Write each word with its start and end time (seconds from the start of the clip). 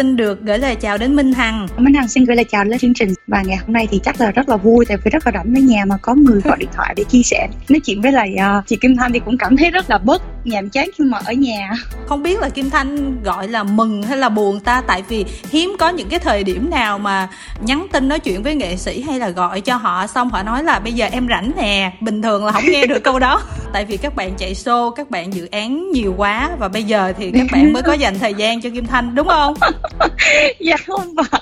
xin 0.00 0.16
được 0.16 0.42
gửi 0.42 0.58
lời 0.58 0.76
chào 0.76 0.98
đến 0.98 1.16
Minh 1.16 1.32
Hằng. 1.32 1.66
Minh 1.76 1.94
Hằng 1.94 2.08
xin 2.08 2.24
gửi 2.24 2.36
lời 2.36 2.44
chào 2.44 2.64
đến 2.64 2.78
chương 2.78 2.94
trình 2.94 3.14
và 3.26 3.42
ngày 3.42 3.56
hôm 3.56 3.72
nay 3.72 3.88
thì 3.90 4.00
chắc 4.04 4.20
là 4.20 4.30
rất 4.30 4.48
là 4.48 4.56
vui 4.56 4.84
tại 4.88 4.96
vì 5.04 5.10
rất 5.10 5.26
là 5.26 5.32
rảnh 5.32 5.54
ở 5.54 5.60
nhà 5.60 5.84
mà 5.84 5.96
có 6.02 6.14
người 6.14 6.40
gọi 6.40 6.56
điện 6.60 6.68
thoại 6.74 6.94
để 6.96 7.04
chia 7.04 7.22
sẻ 7.22 7.48
nói 7.68 7.80
chuyện 7.80 8.00
với 8.00 8.12
lại 8.12 8.36
uh, 8.58 8.66
chị 8.66 8.76
Kim 8.76 8.96
Thanh 8.96 9.12
thì 9.12 9.20
cũng 9.24 9.38
cảm 9.38 9.56
thấy 9.56 9.70
rất 9.70 9.90
là 9.90 9.98
bớt 9.98 10.22
nhàm 10.44 10.70
chán 10.70 10.90
khi 10.98 11.04
mà 11.04 11.18
ở 11.24 11.32
nhà. 11.32 11.72
Không 12.06 12.22
biết 12.22 12.40
là 12.40 12.48
Kim 12.48 12.70
Thanh 12.70 13.22
gọi 13.22 13.48
là 13.48 13.62
mừng 13.62 14.02
hay 14.02 14.18
là 14.18 14.28
buồn 14.28 14.60
ta 14.60 14.82
tại 14.86 15.02
vì 15.08 15.24
hiếm 15.50 15.76
có 15.78 15.88
những 15.88 16.08
cái 16.08 16.18
thời 16.18 16.44
điểm 16.44 16.70
nào 16.70 16.98
mà 16.98 17.28
nhắn 17.60 17.86
tin 17.92 18.08
nói 18.08 18.20
chuyện 18.20 18.42
với 18.42 18.54
nghệ 18.54 18.76
sĩ 18.76 19.02
hay 19.02 19.18
là 19.18 19.28
gọi 19.28 19.60
cho 19.60 19.76
họ 19.76 20.06
xong 20.06 20.30
họ 20.30 20.42
nói 20.42 20.64
là 20.64 20.78
bây 20.78 20.92
giờ 20.92 21.08
em 21.12 21.26
rảnh 21.28 21.52
nè 21.56 21.92
bình 22.00 22.22
thường 22.22 22.44
là 22.44 22.52
không 22.52 22.64
nghe 22.70 22.86
được 22.86 23.04
câu 23.04 23.18
đó 23.18 23.42
tại 23.72 23.84
vì 23.84 23.96
các 23.96 24.16
bạn 24.16 24.34
chạy 24.38 24.54
show 24.54 24.90
các 24.90 25.10
bạn 25.10 25.34
dự 25.34 25.48
án 25.50 25.90
nhiều 25.92 26.14
quá 26.16 26.50
và 26.58 26.68
bây 26.68 26.84
giờ 26.84 27.12
thì 27.18 27.30
các 27.30 27.46
bạn 27.52 27.72
mới 27.72 27.82
có 27.82 27.92
dành 27.92 28.18
thời 28.18 28.34
gian 28.34 28.60
cho 28.60 28.70
Kim 28.70 28.86
Thanh 28.86 29.14
đúng 29.14 29.28
không? 29.28 29.54
dạ 30.60 30.76
không 30.86 31.14
phải 31.16 31.40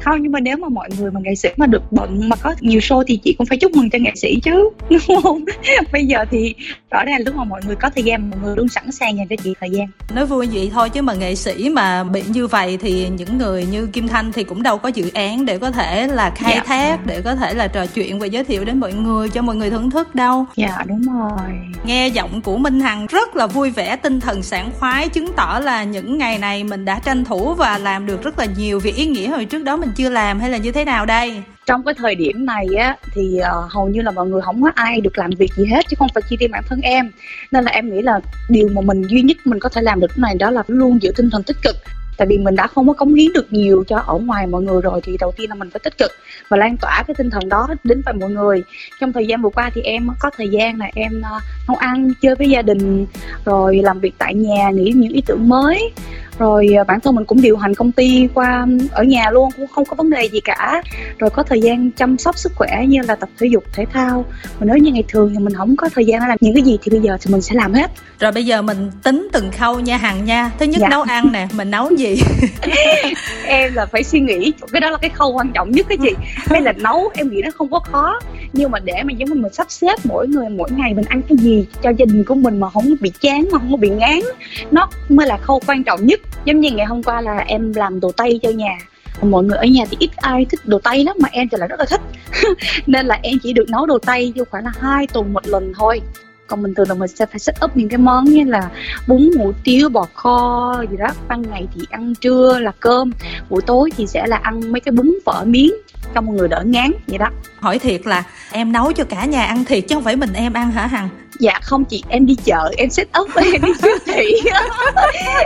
không 0.00 0.22
nhưng 0.22 0.32
mà 0.32 0.40
nếu 0.40 0.56
mà 0.56 0.68
mọi 0.68 0.88
người 0.98 1.10
mà 1.10 1.20
nghệ 1.24 1.34
sĩ 1.34 1.48
mà 1.56 1.66
được 1.66 1.82
bận 1.92 2.28
mà 2.28 2.36
có 2.36 2.54
nhiều 2.60 2.80
show 2.80 3.04
thì 3.06 3.16
chị 3.16 3.34
cũng 3.38 3.46
phải 3.46 3.58
chúc 3.58 3.72
mừng 3.72 3.90
cho 3.90 3.98
nghệ 3.98 4.12
sĩ 4.14 4.40
chứ 4.42 4.70
đúng 4.90 5.22
không 5.22 5.44
bây 5.92 6.04
giờ 6.04 6.24
thì 6.30 6.54
rõ 6.90 7.04
ràng 7.04 7.20
lúc 7.26 7.34
mà 7.44 7.48
mọi 7.48 7.60
người 7.66 7.76
có 7.76 7.90
thời 7.94 8.04
gian 8.04 8.30
mọi 8.30 8.40
người 8.42 8.56
luôn 8.56 8.68
sẵn 8.68 8.92
sàng 8.92 9.16
dành 9.16 9.28
cho 9.28 9.36
chị 9.44 9.54
thời 9.60 9.70
gian. 9.70 9.86
Nói 10.14 10.26
vui 10.26 10.48
vậy 10.52 10.70
thôi 10.74 10.90
chứ 10.90 11.02
mà 11.02 11.14
nghệ 11.14 11.34
sĩ 11.34 11.68
mà 11.68 12.04
bị 12.04 12.22
như 12.28 12.46
vậy 12.46 12.76
thì 12.76 13.08
những 13.08 13.38
người 13.38 13.66
như 13.66 13.86
Kim 13.86 14.08
Thanh 14.08 14.32
thì 14.32 14.44
cũng 14.44 14.62
đâu 14.62 14.78
có 14.78 14.88
dự 14.88 15.10
án 15.14 15.46
để 15.46 15.58
có 15.58 15.70
thể 15.70 16.06
là 16.06 16.30
khai 16.30 16.52
dạ. 16.56 16.62
thác 16.66 17.06
để 17.06 17.20
có 17.20 17.34
thể 17.34 17.54
là 17.54 17.68
trò 17.68 17.86
chuyện 17.86 18.18
và 18.18 18.26
giới 18.26 18.44
thiệu 18.44 18.64
đến 18.64 18.80
mọi 18.80 18.92
người 18.92 19.28
cho 19.28 19.42
mọi 19.42 19.56
người 19.56 19.70
thưởng 19.70 19.90
thức 19.90 20.14
đâu. 20.14 20.46
Dạ 20.56 20.78
đúng 20.86 21.02
rồi. 21.02 21.50
Nghe 21.84 22.08
giọng 22.08 22.42
của 22.42 22.56
Minh 22.56 22.80
Hằng 22.80 23.06
rất 23.06 23.36
là 23.36 23.46
vui 23.46 23.70
vẻ 23.70 23.96
tinh 23.96 24.20
thần 24.20 24.42
sảng 24.42 24.70
khoái 24.78 25.08
chứng 25.08 25.32
tỏ 25.36 25.60
là 25.62 25.84
những 25.84 26.18
ngày 26.18 26.38
này 26.38 26.64
mình 26.64 26.84
đã 26.84 26.98
tranh 26.98 27.24
thủ 27.24 27.54
và 27.54 27.78
làm 27.78 28.06
được 28.06 28.22
rất 28.22 28.38
là 28.38 28.46
nhiều 28.56 28.80
việc 28.80 28.96
ý 28.96 29.06
nghĩa 29.06 29.28
hồi 29.28 29.44
trước 29.44 29.64
đó 29.64 29.76
mình 29.76 29.92
chưa 29.96 30.08
làm 30.08 30.40
hay 30.40 30.50
là 30.50 30.58
như 30.58 30.72
thế 30.72 30.84
nào 30.84 31.06
đây 31.06 31.42
trong 31.66 31.84
cái 31.84 31.94
thời 31.94 32.14
điểm 32.14 32.46
này 32.46 32.66
á 32.78 32.96
thì 33.12 33.40
uh, 33.40 33.72
hầu 33.72 33.88
như 33.88 34.02
là 34.02 34.10
mọi 34.10 34.26
người 34.26 34.42
không 34.42 34.62
có 34.62 34.70
ai 34.74 35.00
được 35.00 35.18
làm 35.18 35.30
việc 35.30 35.54
gì 35.56 35.64
hết 35.64 35.86
chứ 35.88 35.94
không 35.98 36.08
phải 36.14 36.22
chỉ 36.28 36.36
riêng 36.36 36.50
bản 36.50 36.62
thân 36.68 36.80
em. 36.80 37.10
Nên 37.50 37.64
là 37.64 37.70
em 37.70 37.90
nghĩ 37.90 38.02
là 38.02 38.20
điều 38.48 38.68
mà 38.68 38.80
mình 38.80 39.02
duy 39.02 39.22
nhất 39.22 39.36
mình 39.44 39.58
có 39.58 39.68
thể 39.68 39.82
làm 39.82 40.00
được 40.00 40.18
này 40.18 40.34
đó 40.34 40.50
là 40.50 40.62
luôn 40.66 41.02
giữ 41.02 41.12
tinh 41.16 41.30
thần 41.30 41.42
tích 41.42 41.56
cực. 41.62 41.76
Tại 42.16 42.26
vì 42.30 42.38
mình 42.38 42.56
đã 42.56 42.66
không 42.66 42.86
có 42.86 42.92
cống 42.92 43.14
hiến 43.14 43.32
được 43.32 43.52
nhiều 43.52 43.84
cho 43.88 43.98
ở 43.98 44.18
ngoài 44.18 44.46
mọi 44.46 44.62
người 44.62 44.80
rồi 44.80 45.00
thì 45.04 45.16
đầu 45.20 45.32
tiên 45.36 45.48
là 45.48 45.54
mình 45.54 45.70
phải 45.70 45.80
tích 45.84 45.98
cực 45.98 46.10
và 46.48 46.56
lan 46.56 46.76
tỏa 46.76 47.02
cái 47.06 47.14
tinh 47.18 47.30
thần 47.30 47.48
đó 47.48 47.68
đến 47.84 48.02
với 48.04 48.14
mọi 48.14 48.30
người. 48.30 48.62
Trong 49.00 49.12
thời 49.12 49.26
gian 49.26 49.42
vừa 49.42 49.50
qua 49.50 49.70
thì 49.74 49.82
em 49.82 50.08
có 50.20 50.30
thời 50.36 50.48
gian 50.48 50.78
là 50.78 50.90
em 50.94 51.22
ờ, 51.22 51.38
nấu 51.68 51.76
ăn 51.76 52.12
chơi 52.22 52.34
với 52.34 52.50
gia 52.50 52.62
đình 52.62 53.06
rồi 53.44 53.80
làm 53.82 54.00
việc 54.00 54.14
tại 54.18 54.34
nhà 54.34 54.70
nghĩ 54.70 54.92
những 54.96 55.12
ý 55.12 55.22
tưởng 55.26 55.48
mới 55.48 55.92
rồi 56.38 56.68
à, 56.78 56.84
bản 56.84 57.00
thân 57.00 57.14
mình 57.14 57.24
cũng 57.24 57.42
điều 57.42 57.56
hành 57.56 57.74
công 57.74 57.92
ty 57.92 58.28
qua 58.34 58.66
ở 58.90 59.02
nhà 59.02 59.30
luôn 59.30 59.50
cũng 59.56 59.66
không 59.66 59.84
có 59.84 59.94
vấn 59.94 60.10
đề 60.10 60.28
gì 60.28 60.40
cả. 60.40 60.82
Rồi 61.18 61.30
có 61.30 61.42
thời 61.42 61.60
gian 61.60 61.90
chăm 61.90 62.18
sóc 62.18 62.38
sức 62.38 62.52
khỏe 62.54 62.84
như 62.88 62.98
là 63.08 63.14
tập 63.14 63.28
thể 63.38 63.46
dục 63.46 63.64
thể 63.72 63.84
thao. 63.92 64.24
Mà 64.60 64.66
nếu 64.66 64.76
như 64.76 64.92
ngày 64.92 65.04
thường 65.08 65.30
thì 65.32 65.38
mình 65.38 65.54
không 65.54 65.76
có 65.76 65.88
thời 65.94 66.04
gian 66.04 66.20
để 66.20 66.26
làm 66.28 66.38
những 66.40 66.54
cái 66.54 66.62
gì 66.62 66.78
thì 66.82 66.90
bây 66.90 67.00
giờ 67.00 67.16
thì 67.20 67.32
mình 67.32 67.42
sẽ 67.42 67.54
làm 67.54 67.72
hết. 67.72 67.90
Rồi 68.20 68.32
bây 68.32 68.46
giờ 68.46 68.62
mình 68.62 68.90
tính 69.02 69.28
từng 69.32 69.50
khâu 69.58 69.80
nha 69.80 69.96
hằng 69.96 70.24
nha. 70.24 70.50
Thứ 70.58 70.66
nhất 70.66 70.80
dạ. 70.80 70.88
nấu 70.88 71.02
ăn 71.02 71.32
nè 71.32 71.48
mình 71.52 71.70
nấu 71.70 71.90
gì? 71.90 72.16
Em 73.46 73.74
là 73.74 73.86
phải 73.86 74.04
suy 74.04 74.20
nghĩ. 74.20 74.52
Cái 74.72 74.80
đó 74.80 74.90
là 74.90 74.98
cái 74.98 75.10
khâu 75.10 75.32
quan 75.32 75.52
trọng 75.54 75.70
nhất 75.70 75.86
cái 75.88 75.98
chị. 76.02 76.14
Hay 76.36 76.60
là 76.60 76.72
nấu 76.72 77.10
em 77.14 77.30
nghĩ 77.30 77.42
nó 77.44 77.50
không 77.50 77.70
có 77.70 77.78
khó 77.78 78.18
nhưng 78.52 78.70
mà 78.70 78.78
để 78.78 79.02
mà 79.04 79.12
giống 79.12 79.28
như 79.28 79.34
mình 79.34 79.52
sắp 79.52 79.70
xếp 79.70 79.94
mỗi 80.04 80.28
người 80.28 80.48
mỗi 80.48 80.70
ngày 80.70 80.94
mình 80.94 81.04
ăn 81.04 81.22
cái 81.28 81.38
gì 81.38 81.66
cho 81.82 81.90
gia 81.90 82.04
đình 82.04 82.24
của 82.24 82.34
mình 82.34 82.60
mà 82.60 82.70
không 82.70 82.84
bị 83.00 83.12
chán, 83.20 83.48
mà 83.52 83.58
không 83.58 83.70
có 83.70 83.76
bị 83.76 83.88
ngán, 83.88 84.20
nó 84.70 84.88
mới 85.08 85.26
là 85.26 85.36
khâu 85.36 85.60
quan 85.66 85.84
trọng 85.84 86.06
nhất. 86.06 86.20
Giống 86.44 86.60
như 86.60 86.70
ngày 86.70 86.86
hôm 86.86 87.02
qua 87.02 87.20
là 87.20 87.38
em 87.38 87.72
làm 87.72 88.00
đồ 88.00 88.12
tây 88.12 88.40
cho 88.42 88.50
nhà. 88.50 88.78
Mọi 89.22 89.44
người 89.44 89.58
ở 89.58 89.64
nhà 89.64 89.84
thì 89.90 89.96
ít 90.00 90.10
ai 90.16 90.46
thích 90.50 90.60
đồ 90.64 90.78
tây 90.78 91.04
lắm, 91.04 91.16
mà 91.20 91.28
em 91.32 91.48
thì 91.48 91.58
lại 91.58 91.68
rất 91.68 91.78
là 91.78 91.84
thích. 91.84 92.00
Nên 92.86 93.06
là 93.06 93.18
em 93.22 93.38
chỉ 93.42 93.52
được 93.52 93.70
nấu 93.70 93.86
đồ 93.86 93.98
tây 93.98 94.32
vô 94.36 94.44
khoảng 94.50 94.64
là 94.64 94.72
hai 94.80 95.06
tuần 95.06 95.32
một 95.32 95.46
lần 95.46 95.72
thôi. 95.74 96.00
Còn 96.46 96.62
bình 96.62 96.74
thường 96.74 96.88
là 96.88 96.94
mình 96.94 97.08
sẽ 97.08 97.26
phải 97.26 97.38
set 97.38 97.54
up 97.64 97.76
những 97.76 97.88
cái 97.88 97.98
món 97.98 98.24
như 98.24 98.44
là 98.44 98.70
bún 99.08 99.30
hủ 99.38 99.52
tiếu 99.64 99.88
bò 99.88 100.06
kho 100.14 100.84
gì 100.90 100.96
đó. 100.96 101.08
Ban 101.28 101.42
ngày 101.42 101.66
thì 101.74 101.80
ăn 101.90 102.14
trưa 102.14 102.58
là 102.58 102.72
cơm, 102.80 103.12
buổi 103.50 103.62
tối 103.62 103.90
thì 103.96 104.06
sẽ 104.06 104.26
là 104.26 104.36
ăn 104.36 104.72
mấy 104.72 104.80
cái 104.80 104.92
bún 104.92 105.18
phở 105.24 105.44
miếng 105.44 105.72
cho 106.14 106.20
mọi 106.20 106.36
người 106.36 106.48
đỡ 106.48 106.62
ngán 106.66 106.92
vậy 107.06 107.18
đó. 107.18 107.26
Hỏi 107.60 107.78
thiệt 107.78 108.06
là 108.06 108.24
em 108.52 108.72
nấu 108.72 108.92
cho 108.92 109.04
cả 109.04 109.24
nhà 109.24 109.44
ăn 109.44 109.64
thiệt 109.64 109.84
chứ 109.88 109.94
không 109.94 110.04
phải 110.04 110.16
mình 110.16 110.32
em 110.32 110.52
ăn 110.52 110.70
hả 110.70 110.86
hằng? 110.86 111.08
Dạ 111.38 111.58
không 111.62 111.84
chị 111.84 112.02
em 112.08 112.26
đi 112.26 112.34
chợ 112.44 112.72
em 112.76 112.90
set 112.90 113.08
up 113.20 113.30
em 113.52 113.62
đi 113.62 113.72
siêu 113.82 113.96
thị. 114.06 114.32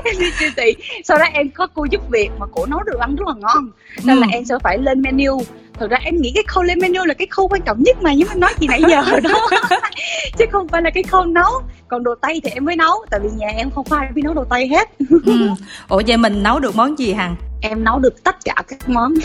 Em 0.05 0.15
đi 0.19 0.31
siêu 0.39 0.51
thị. 0.57 0.75
Sau 1.05 1.19
đó 1.19 1.25
em 1.33 1.51
có 1.51 1.67
cô 1.75 1.85
giúp 1.91 2.01
việc 2.11 2.31
mà 2.39 2.47
cổ 2.47 2.67
nấu 2.67 2.83
đồ 2.83 2.99
ăn 2.99 3.17
rất 3.17 3.29
là 3.29 3.35
ngon. 3.39 3.71
Nên 4.05 4.17
ừ. 4.17 4.21
là 4.21 4.27
em 4.31 4.45
sẽ 4.45 4.55
phải 4.63 4.79
lên 4.79 5.03
menu. 5.03 5.43
Thực 5.81 5.91
ra 5.91 5.99
em 6.03 6.21
nghĩ 6.21 6.33
cái 6.35 6.45
khâu 6.47 6.63
lên 6.63 6.79
menu 6.79 7.05
là 7.05 7.15
cái 7.15 7.27
khâu 7.31 7.49
quan 7.49 7.63
trọng 7.63 7.83
nhất 7.83 8.03
mà 8.03 8.13
nhưng 8.13 8.29
mà 8.29 8.35
nói 8.35 8.55
gì 8.59 8.67
nãy 8.67 8.83
giờ 8.89 9.21
đó. 9.21 9.49
Chứ 10.39 10.45
không 10.53 10.69
phải 10.69 10.83
là 10.83 10.91
cái 10.91 11.03
khâu 11.03 11.25
nấu. 11.25 11.51
Còn 11.89 12.05
đồ 12.05 12.15
tây 12.21 12.41
thì 12.45 12.51
em 12.51 12.65
mới 12.65 12.77
nấu 12.77 12.95
tại 13.11 13.21
vì 13.23 13.29
nhà 13.37 13.49
em 13.49 13.71
không 13.71 13.85
phải 13.85 14.09
biết 14.15 14.23
nấu 14.25 14.35
đồ 14.35 14.45
tây 14.45 14.69
hết. 14.69 14.91
Ừ. 15.25 15.51
ủa 15.89 16.03
vậy 16.07 16.17
mình 16.17 16.43
nấu 16.43 16.61
được 16.61 16.77
món 16.77 16.99
gì 16.99 17.13
hằng 17.13 17.37
em 17.61 17.85
nấu 17.85 17.99
được 17.99 18.25
tất 18.25 18.37
cả 18.45 18.55
các 18.69 18.89
món. 18.89 19.15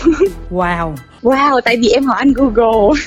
Wow. 0.51 0.95
Wow 1.21 1.61
tại 1.65 1.77
vì 1.81 1.89
em 1.89 2.03
hỏi 2.03 2.17
anh 2.19 2.33
google. 2.33 3.01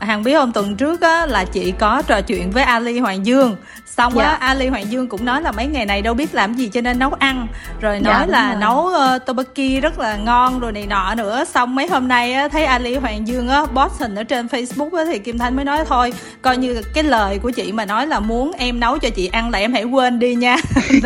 Hằng 0.00 0.22
biết 0.22 0.34
không 0.34 0.52
tuần 0.52 0.76
trước 0.76 1.00
á 1.00 1.26
là 1.26 1.44
chị 1.44 1.72
có 1.78 2.02
trò 2.06 2.20
chuyện 2.20 2.50
với 2.50 2.62
ali 2.62 2.98
hoàng 2.98 3.26
dương 3.26 3.56
xong 3.96 4.12
dạ. 4.16 4.24
á 4.24 4.36
ali 4.40 4.66
hoàng 4.66 4.92
dương 4.92 5.08
cũng 5.08 5.24
nói 5.24 5.42
là 5.42 5.52
mấy 5.52 5.66
ngày 5.66 5.86
này 5.86 6.02
đâu 6.02 6.14
biết 6.14 6.34
làm 6.34 6.54
gì 6.54 6.68
cho 6.68 6.80
nên 6.80 6.98
nấu 6.98 7.12
ăn. 7.12 7.46
Rồi 7.80 8.00
dạ, 8.04 8.12
nói 8.12 8.26
dạ, 8.28 8.32
là 8.32 8.50
rồi. 8.50 8.60
nấu 8.60 8.76
uh, 8.76 9.24
tteokbokki 9.26 9.82
rất 9.82 9.98
là 9.98 10.16
ngon 10.16 10.60
rồi 10.60 10.72
này 10.72 10.86
nọ 10.86 11.14
nữa. 11.14 11.44
Xong 11.44 11.74
mấy 11.74 11.86
hôm 11.86 12.08
nay 12.08 12.32
á 12.32 12.48
thấy 12.48 12.64
ali 12.64 12.96
hoàng 12.96 13.28
dương 13.28 13.48
á 13.48 13.64
post 13.74 14.00
hình 14.00 14.14
ở 14.14 14.22
trên 14.22 14.46
facebook 14.46 14.96
á 14.96 15.04
thì 15.04 15.18
kim 15.18 15.38
thanh 15.38 15.56
mới 15.56 15.64
nói 15.64 15.84
thôi 15.88 16.12
coi 16.42 16.56
như 16.56 16.82
cái 16.94 17.04
lời 17.04 17.38
của 17.38 17.50
chị 17.50 17.72
mà 17.72 17.84
nói 17.84 18.06
là 18.06 18.20
muốn 18.20 18.52
em 18.52 18.80
nấu 18.80 18.98
cho 18.98 19.10
chị 19.10 19.26
ăn 19.26 19.50
là 19.50 19.58
em 19.58 19.72
hãy 19.72 19.84
quên 19.84 20.18
đi 20.18 20.34
nha. 20.34 20.56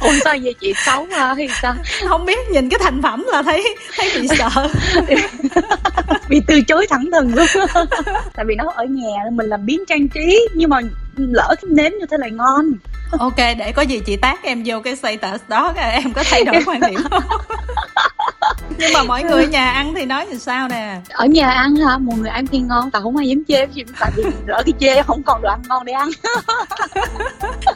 Ủa 0.00 0.12
sao 0.24 0.36
vậy 0.42 0.54
chị 0.60 0.72
xấu 0.86 1.06
hả 1.10 1.34
hay 1.34 1.48
sao? 1.62 1.74
Không 2.08 2.24
biết 2.24 2.38
nhìn 2.52 2.68
cái 2.68 2.80
thành 2.82 3.02
phẩm 3.02 3.26
là 3.32 3.42
thấy 3.42 3.76
thấy 3.96 4.10
bị 4.20 4.28
sợ. 4.38 4.68
Bị 6.28 6.40
từ 6.46 6.60
chối 6.62 6.86
thẳng 6.90 7.08
thừng 7.12 7.34
luôn. 7.34 7.46
Tại 8.34 8.44
vì 8.48 8.54
nó 8.54 8.72
ở 8.76 8.84
nhà 8.84 9.16
mình 9.32 9.46
làm 9.46 9.66
biến 9.66 9.84
trang 9.88 10.08
trí. 10.08 10.48
Nhưng 10.54 10.70
mà 10.70 10.80
lỡ 11.16 11.54
cái 11.62 11.70
nếm 11.70 11.92
như 12.00 12.06
thế 12.10 12.16
này 12.16 12.30
ngon. 12.30 12.72
Ok 13.18 13.36
để 13.36 13.72
có 13.72 13.82
gì 13.82 14.00
chị 14.06 14.16
tác 14.16 14.42
em 14.42 14.62
vô 14.66 14.80
cái 14.80 14.96
status 14.96 15.40
đó 15.48 15.74
em 15.76 16.12
có 16.12 16.22
thay 16.30 16.44
đổi 16.44 16.62
quan 16.66 16.80
điểm 16.80 17.00
không? 17.10 17.22
Nhưng 18.78 18.92
mà 18.92 19.02
mọi 19.02 19.22
người 19.22 19.46
nhà 19.46 19.70
ăn 19.70 19.94
thì 19.94 20.04
nói 20.04 20.26
thì 20.30 20.38
sao 20.38 20.68
nè? 20.68 21.00
Ở 21.08 21.26
nhà 21.26 21.50
ăn 21.50 21.76
hả? 21.76 21.98
Mọi 21.98 22.18
người 22.18 22.30
ăn 22.30 22.46
thì 22.46 22.58
ngon 22.58 22.90
tại 22.90 23.02
không 23.02 23.16
ai 23.16 23.28
dám 23.28 23.42
chê 23.48 23.66
gì 23.66 23.82
tại 24.00 24.10
vì 24.16 24.22
lỡ 24.46 24.62
cái 24.66 24.72
chê 24.80 25.02
không 25.02 25.22
còn 25.22 25.42
đồ 25.42 25.48
ăn 25.48 25.62
ngon 25.68 25.84
để 25.84 25.92
ăn. 25.92 26.10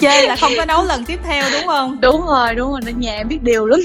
Chê 0.00 0.26
là 0.26 0.36
không 0.36 0.52
có 0.56 0.64
nấu 0.64 0.84
lần 0.84 1.04
tiếp 1.04 1.20
theo 1.24 1.44
đúng 1.52 1.66
không? 1.66 2.00
Đúng 2.00 2.26
rồi 2.26 2.54
đúng 2.54 2.70
rồi 2.70 2.80
nên 2.84 3.00
nhà 3.00 3.12
em 3.12 3.28
biết 3.28 3.42
điều 3.42 3.66
lắm. 3.66 3.80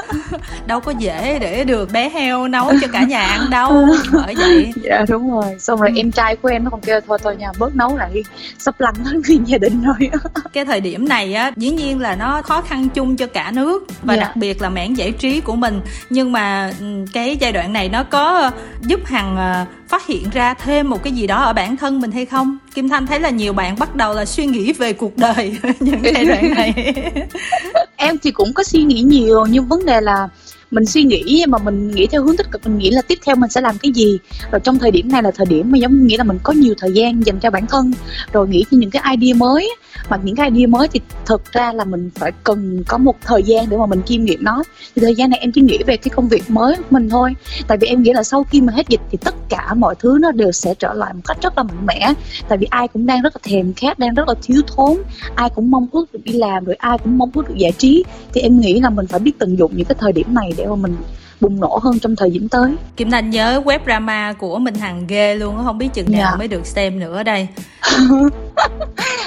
Đâu 0.66 0.80
có 0.80 0.92
dễ 0.98 1.38
để 1.38 1.64
được 1.64 1.92
bé 1.92 2.08
heo 2.08 2.48
nấu 2.48 2.72
cho 2.80 2.86
cả 2.92 3.02
nhà 3.02 3.26
ăn 3.26 3.50
đâu 3.50 3.86
bởi 4.12 4.34
vậy. 4.34 4.72
Dạ 4.82 5.04
đúng 5.08 5.30
rồi. 5.30 5.56
Xong 5.58 5.80
rồi 5.80 5.90
ừ. 5.90 5.96
em 5.96 6.12
trai 6.12 6.36
của 6.36 6.48
em 6.48 6.64
nó 6.64 6.70
còn 6.70 6.80
kêu 6.80 7.00
thôi 7.06 7.18
thôi 7.22 7.36
nhà 7.36 7.52
bớt 7.58 7.76
nấu 7.76 7.96
lại 7.96 8.22
sắp 8.58 8.80
lạnh 8.84 9.04
hết 9.04 9.20
nguyên 9.28 9.44
gia 9.48 9.58
đình 9.58 9.82
rồi 9.82 10.10
cái 10.52 10.64
thời 10.64 10.80
điểm 10.80 11.08
này 11.08 11.34
á 11.34 11.52
dĩ 11.56 11.70
nhiên 11.70 12.00
là 12.00 12.14
nó 12.16 12.42
khó 12.42 12.60
khăn 12.60 12.88
chung 12.88 13.16
cho 13.16 13.26
cả 13.26 13.50
nước 13.50 13.86
và 14.02 14.14
dạ. 14.14 14.20
đặc 14.20 14.36
biệt 14.36 14.62
là 14.62 14.68
mảng 14.68 14.96
giải 14.96 15.12
trí 15.12 15.40
của 15.40 15.56
mình. 15.56 15.80
Nhưng 16.10 16.32
mà 16.32 16.72
ừ, 16.80 17.04
cái 17.12 17.36
giai 17.40 17.52
đoạn 17.52 17.72
này 17.72 17.88
nó 17.88 18.02
có 18.02 18.50
giúp 18.80 19.00
hằng 19.04 19.36
ờ, 19.36 19.64
phát 19.88 20.06
hiện 20.06 20.30
ra 20.32 20.54
thêm 20.54 20.90
một 20.90 21.02
cái 21.02 21.12
gì 21.12 21.26
đó 21.26 21.42
ở 21.42 21.52
bản 21.52 21.76
thân 21.76 22.00
mình 22.00 22.12
hay 22.12 22.26
không? 22.26 22.58
Kim 22.74 22.88
thanh 22.88 23.06
thấy 23.06 23.20
là 23.20 23.30
nhiều 23.30 23.52
bạn 23.52 23.76
bắt 23.78 23.94
đầu 23.94 24.14
là 24.14 24.24
suy 24.24 24.46
nghĩ 24.46 24.72
về 24.72 24.92
cuộc 24.92 25.16
đời 25.16 25.58
những 25.80 26.00
giai 26.02 26.24
đoạn 26.24 26.54
này. 26.54 26.94
Em 27.96 28.18
thì 28.22 28.30
cũng 28.30 28.52
có 28.52 28.62
suy 28.62 28.82
nghĩ 28.82 29.00
nhiều 29.00 29.46
nhưng 29.46 29.68
vấn 29.68 29.86
đề 29.86 30.00
là 30.00 30.28
mình 30.74 30.86
suy 30.86 31.02
nghĩ 31.02 31.44
mà 31.48 31.58
mình 31.58 31.90
nghĩ 31.90 32.06
theo 32.06 32.24
hướng 32.24 32.36
tích 32.36 32.50
cực, 32.50 32.66
mình 32.66 32.78
nghĩ 32.78 32.90
là 32.90 33.02
tiếp 33.02 33.18
theo 33.26 33.36
mình 33.36 33.50
sẽ 33.50 33.60
làm 33.60 33.78
cái 33.78 33.92
gì. 33.92 34.18
Rồi 34.52 34.60
trong 34.64 34.78
thời 34.78 34.90
điểm 34.90 35.12
này 35.12 35.22
là 35.22 35.30
thời 35.30 35.46
điểm 35.46 35.70
mà 35.70 35.78
giống 35.78 36.06
nghĩa 36.06 36.16
là 36.16 36.24
mình 36.24 36.38
có 36.42 36.52
nhiều 36.52 36.74
thời 36.78 36.92
gian 36.92 37.26
dành 37.26 37.40
cho 37.40 37.50
bản 37.50 37.66
thân, 37.66 37.92
rồi 38.32 38.48
nghĩ 38.48 38.64
cho 38.70 38.76
những 38.76 38.90
cái 38.90 39.16
idea 39.16 39.34
mới. 39.34 39.70
Mà 40.08 40.18
những 40.24 40.36
cái 40.36 40.50
idea 40.50 40.66
mới 40.66 40.88
thì 40.88 41.00
thực 41.26 41.52
ra 41.52 41.72
là 41.72 41.84
mình 41.84 42.10
phải 42.14 42.32
cần 42.44 42.82
có 42.88 42.98
một 42.98 43.16
thời 43.22 43.42
gian 43.42 43.66
để 43.70 43.76
mà 43.76 43.86
mình 43.86 44.02
chiêm 44.06 44.24
nghiệm 44.24 44.44
nó. 44.44 44.62
Thì 44.96 45.02
thời 45.02 45.14
gian 45.14 45.30
này 45.30 45.38
em 45.38 45.52
chỉ 45.52 45.60
nghĩ 45.60 45.78
về 45.86 45.96
cái 45.96 46.10
công 46.16 46.28
việc 46.28 46.50
mới 46.50 46.76
của 46.76 46.82
mình 46.90 47.08
thôi. 47.08 47.34
Tại 47.68 47.78
vì 47.78 47.88
em 47.88 48.02
nghĩ 48.02 48.12
là 48.12 48.22
sau 48.22 48.44
khi 48.44 48.60
mà 48.60 48.72
hết 48.72 48.88
dịch 48.88 49.00
thì 49.10 49.18
tất 49.24 49.34
cả 49.48 49.74
mọi 49.74 49.94
thứ 49.98 50.18
nó 50.20 50.32
đều 50.32 50.52
sẽ 50.52 50.74
trở 50.78 50.92
lại 50.92 51.14
một 51.14 51.20
cách 51.24 51.38
rất 51.42 51.58
là 51.58 51.62
mạnh 51.62 51.86
mẽ. 51.86 52.12
Tại 52.48 52.58
vì 52.58 52.66
ai 52.70 52.88
cũng 52.88 53.06
đang 53.06 53.22
rất 53.22 53.36
là 53.36 53.40
thèm 53.42 53.72
khát, 53.72 53.98
đang 53.98 54.14
rất 54.14 54.28
là 54.28 54.34
thiếu 54.42 54.62
thốn. 54.66 54.96
Ai 55.34 55.50
cũng 55.54 55.70
mong 55.70 55.86
ước 55.92 56.12
được 56.12 56.20
đi 56.24 56.32
làm, 56.32 56.64
rồi 56.64 56.76
ai 56.76 56.98
cũng 56.98 57.18
mong 57.18 57.30
ước 57.34 57.48
được 57.48 57.54
giải 57.56 57.72
trí. 57.78 58.04
Thì 58.34 58.40
em 58.40 58.60
nghĩ 58.60 58.80
là 58.80 58.90
mình 58.90 59.06
phải 59.06 59.20
biết 59.20 59.32
tận 59.38 59.58
dụng 59.58 59.72
những 59.76 59.86
cái 59.86 59.96
thời 60.00 60.12
điểm 60.12 60.34
này 60.34 60.52
để 60.56 60.63
mà 60.66 60.76
mình 60.76 60.96
bùng 61.40 61.60
nổ 61.60 61.78
hơn 61.82 61.98
trong 61.98 62.16
thời 62.16 62.30
điểm 62.30 62.48
tới. 62.48 62.74
Kim 62.96 63.10
Thanh 63.10 63.30
nhớ 63.30 63.62
web 63.64 63.78
drama 63.84 64.32
của 64.32 64.58
Minh 64.58 64.74
Hằng 64.74 65.06
ghê 65.06 65.34
luôn 65.34 65.56
không 65.64 65.78
biết 65.78 65.88
chừng 65.94 66.12
nào 66.12 66.20
yeah. 66.20 66.32
Dạ. 66.32 66.36
mới 66.36 66.48
được 66.48 66.66
xem 66.66 66.98
nữa 66.98 67.22
đây. 67.22 67.48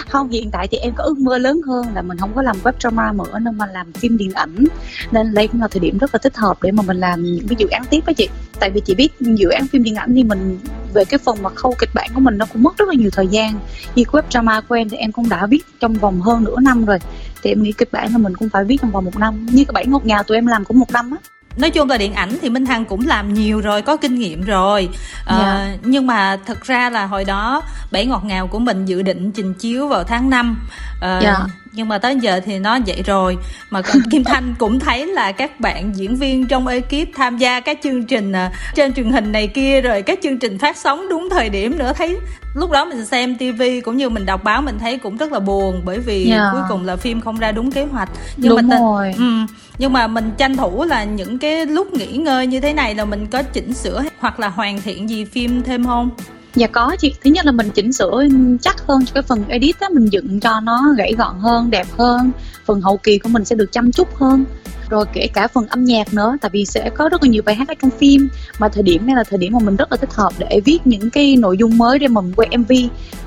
Không 0.10 0.30
hiện 0.30 0.52
tại 0.52 0.68
thì 0.72 0.78
em 0.78 0.94
có 0.96 1.04
ước 1.04 1.18
mơ 1.18 1.38
lớn 1.38 1.62
hơn 1.68 1.86
là 1.96 2.02
mình 2.02 2.18
không 2.18 2.32
có 2.36 2.42
làm 2.42 2.56
web 2.64 2.72
drama 2.80 3.12
nữa 3.12 3.40
nên 3.40 3.58
mà 3.58 3.66
làm 3.66 3.94
phim 3.94 4.18
điện 4.18 4.32
ảnh. 4.34 4.66
Nên 5.12 5.34
đây 5.34 5.48
cũng 5.48 5.62
là 5.62 5.68
thời 5.68 5.80
điểm 5.80 5.98
rất 5.98 6.16
là 6.16 6.20
thích 6.24 6.36
hợp 6.36 6.64
để 6.64 6.72
mà 6.72 6.84
mình 6.84 6.98
làm 6.98 7.24
những 7.24 7.48
cái 7.48 7.56
dự 7.60 7.68
án 7.68 7.86
tiếp 7.90 8.04
á 8.06 8.14
chị. 8.14 8.30
Tại 8.60 8.70
vì 8.70 8.82
chị 8.82 8.96
biết 8.96 9.14
dự 9.20 9.50
án 9.50 9.68
phim 9.68 9.84
điện 9.84 9.96
ảnh 9.96 10.16
thì 10.16 10.24
mình 10.24 10.60
về 10.94 11.06
cái 11.06 11.18
phần 11.18 11.44
mà 11.44 11.50
khâu 11.50 11.76
kịch 11.80 11.90
bản 11.94 12.10
của 12.14 12.20
mình 12.20 12.38
nó 12.38 12.46
cũng 12.54 12.64
mất 12.64 12.78
rất 12.78 12.88
là 12.88 12.94
nhiều 12.94 13.10
thời 13.14 13.28
gian. 13.28 13.60
Như 13.96 14.04
web 14.04 14.22
drama 14.30 14.62
của 14.62 14.76
em 14.76 14.90
thì 14.90 14.98
em 14.98 15.12
cũng 15.12 15.30
đã 15.30 15.46
viết 15.46 15.66
trong 15.80 15.94
vòng 15.94 16.22
hơn 16.22 16.44
nửa 16.44 16.60
năm 16.60 16.86
rồi 16.86 16.98
thì 17.44 17.52
em 17.52 17.64
nghĩ 17.64 17.72
kịch 17.72 17.92
bản 17.92 18.12
là 18.12 18.18
mình 18.18 18.36
cũng 18.36 18.50
phải 18.50 18.64
viết 18.64 18.78
trong 18.82 18.92
vòng 18.92 19.06
một 19.06 19.18
năm 19.18 19.46
như 19.46 19.66
cái 19.66 19.74
bảy 19.74 19.86
ngọt 19.86 20.06
ngào 20.06 20.24
tụi 20.24 20.38
em 20.38 20.48
làm 20.48 20.66
cũng 20.66 20.80
một 20.80 20.92
năm 20.92 21.12
á 21.12 21.18
nói 21.58 21.70
chung 21.70 21.90
là 21.90 21.98
điện 21.98 22.14
ảnh 22.14 22.38
thì 22.42 22.50
minh 22.50 22.66
hằng 22.66 22.86
cũng 22.86 23.08
làm 23.08 23.34
nhiều 23.34 23.62
rồi 23.62 23.82
có 23.82 23.98
kinh 23.98 24.16
nghiệm 24.16 24.42
rồi 24.42 24.82
yeah. 24.82 25.26
Ờ, 25.26 25.38
dạ. 25.40 25.78
nhưng 25.84 26.08
mà 26.08 26.38
thật 26.46 26.64
ra 26.64 26.90
là 26.90 27.06
hồi 27.06 27.26
đó 27.26 27.62
bảy 27.92 28.06
ngọt 28.06 28.24
ngào 28.26 28.48
của 28.48 28.60
mình 28.60 28.86
dự 28.86 29.02
định 29.02 29.32
trình 29.32 29.54
chiếu 29.54 29.88
vào 29.88 30.04
tháng 30.04 30.30
5 30.30 30.68
uh, 30.98 31.02
yeah. 31.02 31.24
Dạ. 31.24 31.46
nhưng 31.72 31.88
mà 31.88 31.98
tới 31.98 32.16
giờ 32.16 32.40
thì 32.46 32.60
nó 32.60 32.80
vậy 32.88 33.04
rồi 33.06 33.38
mà 33.70 33.82
kim 34.12 34.24
thanh 34.26 34.56
cũng 34.58 34.80
thấy 34.80 35.08
là 35.08 35.32
các 35.32 35.60
bạn 35.60 35.96
diễn 35.96 36.16
viên 36.16 36.48
trong 36.48 36.68
ekip 36.68 37.08
tham 37.16 37.38
gia 37.38 37.60
các 37.60 37.80
chương 37.84 38.04
trình 38.04 38.32
uh, 38.32 38.52
trên 38.76 38.94
truyền 38.94 39.12
hình 39.12 39.32
này 39.32 39.48
kia 39.48 39.82
rồi 39.82 40.02
các 40.02 40.20
chương 40.24 40.40
trình 40.40 40.58
phát 40.58 40.78
sóng 40.78 41.10
đúng 41.10 41.28
thời 41.32 41.50
điểm 41.50 41.78
nữa 41.78 41.94
thấy 41.96 42.18
lúc 42.56 42.72
đó 42.72 42.86
mình 42.86 43.06
xem 43.06 43.36
tivi 43.36 43.82
cũng 43.82 43.98
như 43.98 44.10
mình 44.10 44.26
đọc 44.26 44.44
báo 44.44 44.62
mình 44.62 44.80
thấy 44.80 44.98
cũng 44.98 45.18
rất 45.18 45.32
là 45.32 45.40
buồn 45.40 45.82
bởi 45.86 46.00
vì 46.00 46.26
yeah. 46.30 46.40
Dạ. 46.40 46.50
cuối 46.52 46.62
cùng 46.70 46.86
là 46.86 46.96
phim 46.96 47.22
không 47.22 47.38
ra 47.38 47.52
đúng 47.52 47.72
kế 47.72 47.84
hoạch 47.84 48.10
nhưng 48.38 48.50
đúng 48.50 48.68
mà 48.68 48.80
rồi. 48.80 49.14
Ừ, 49.18 49.32
nhưng 49.78 49.94
mà 49.94 50.08
mình 50.08 50.32
tranh 50.38 50.58
thủ 50.58 50.84
là 50.84 51.04
những 51.04 51.38
cái 51.40 51.66
lúc 51.66 51.94
nghỉ 51.94 52.08
ngơi 52.08 52.48
như 52.48 52.60
thế 52.60 52.74
này 52.74 52.96
là 52.96 53.06
mình 53.06 53.28
có 53.28 53.44
chỉnh 53.44 53.74
sửa 53.74 54.04
hoặc 54.20 54.40
là 54.40 54.48
hoàn 54.48 54.82
thiện 54.82 55.10
gì 55.10 55.26
phim 55.26 55.64
thêm 55.64 55.86
không 55.86 56.10
Dạ 56.58 56.68
có 56.68 56.96
chị, 57.00 57.14
thứ 57.24 57.30
nhất 57.30 57.46
là 57.46 57.52
mình 57.52 57.70
chỉnh 57.70 57.94
sửa 57.94 58.24
chắc 58.62 58.88
hơn 58.88 59.06
cho 59.06 59.12
cái 59.14 59.24
phần 59.24 59.44
edit 59.48 59.80
á, 59.80 59.90
mình 59.94 60.06
dựng 60.06 60.40
cho 60.40 60.60
nó 60.60 60.94
gãy 60.98 61.14
gọn 61.18 61.40
hơn, 61.40 61.70
đẹp 61.70 61.88
hơn. 61.98 62.32
Phần 62.66 62.82
hậu 62.82 62.98
kỳ 62.98 63.18
của 63.18 63.30
mình 63.30 63.46
sẽ 63.46 63.56
được 63.56 63.72
chăm 63.72 63.92
chút 63.92 64.16
hơn. 64.16 64.46
Rồi 64.90 65.06
kể 65.14 65.28
cả 65.34 65.48
phần 65.48 65.68
âm 65.68 65.86
nhạc 65.86 66.14
nữa 66.14 66.38
tại 66.42 66.50
vì 66.54 66.66
sẽ 66.66 66.90
có 66.90 67.10
rất 67.10 67.24
là 67.24 67.30
nhiều 67.30 67.44
bài 67.46 67.56
hát 67.56 67.68
ở 67.68 67.74
trong 67.82 67.92
phim. 67.92 68.30
Mà 68.60 68.70
thời 68.70 68.84
điểm 68.84 69.08
này 69.08 69.16
là 69.16 69.24
thời 69.24 69.40
điểm 69.40 69.54
mà 69.54 69.60
mình 69.60 69.76
rất 69.76 69.92
là 69.92 69.98
thích 69.98 70.14
hợp 70.14 70.34
để 70.38 70.62
viết 70.66 70.80
những 70.86 71.10
cái 71.10 71.36
nội 71.36 71.58
dung 71.58 71.78
mới 71.78 72.00
để 72.00 72.08
mình 72.08 72.34
quay 72.36 72.58
mv 72.58 72.72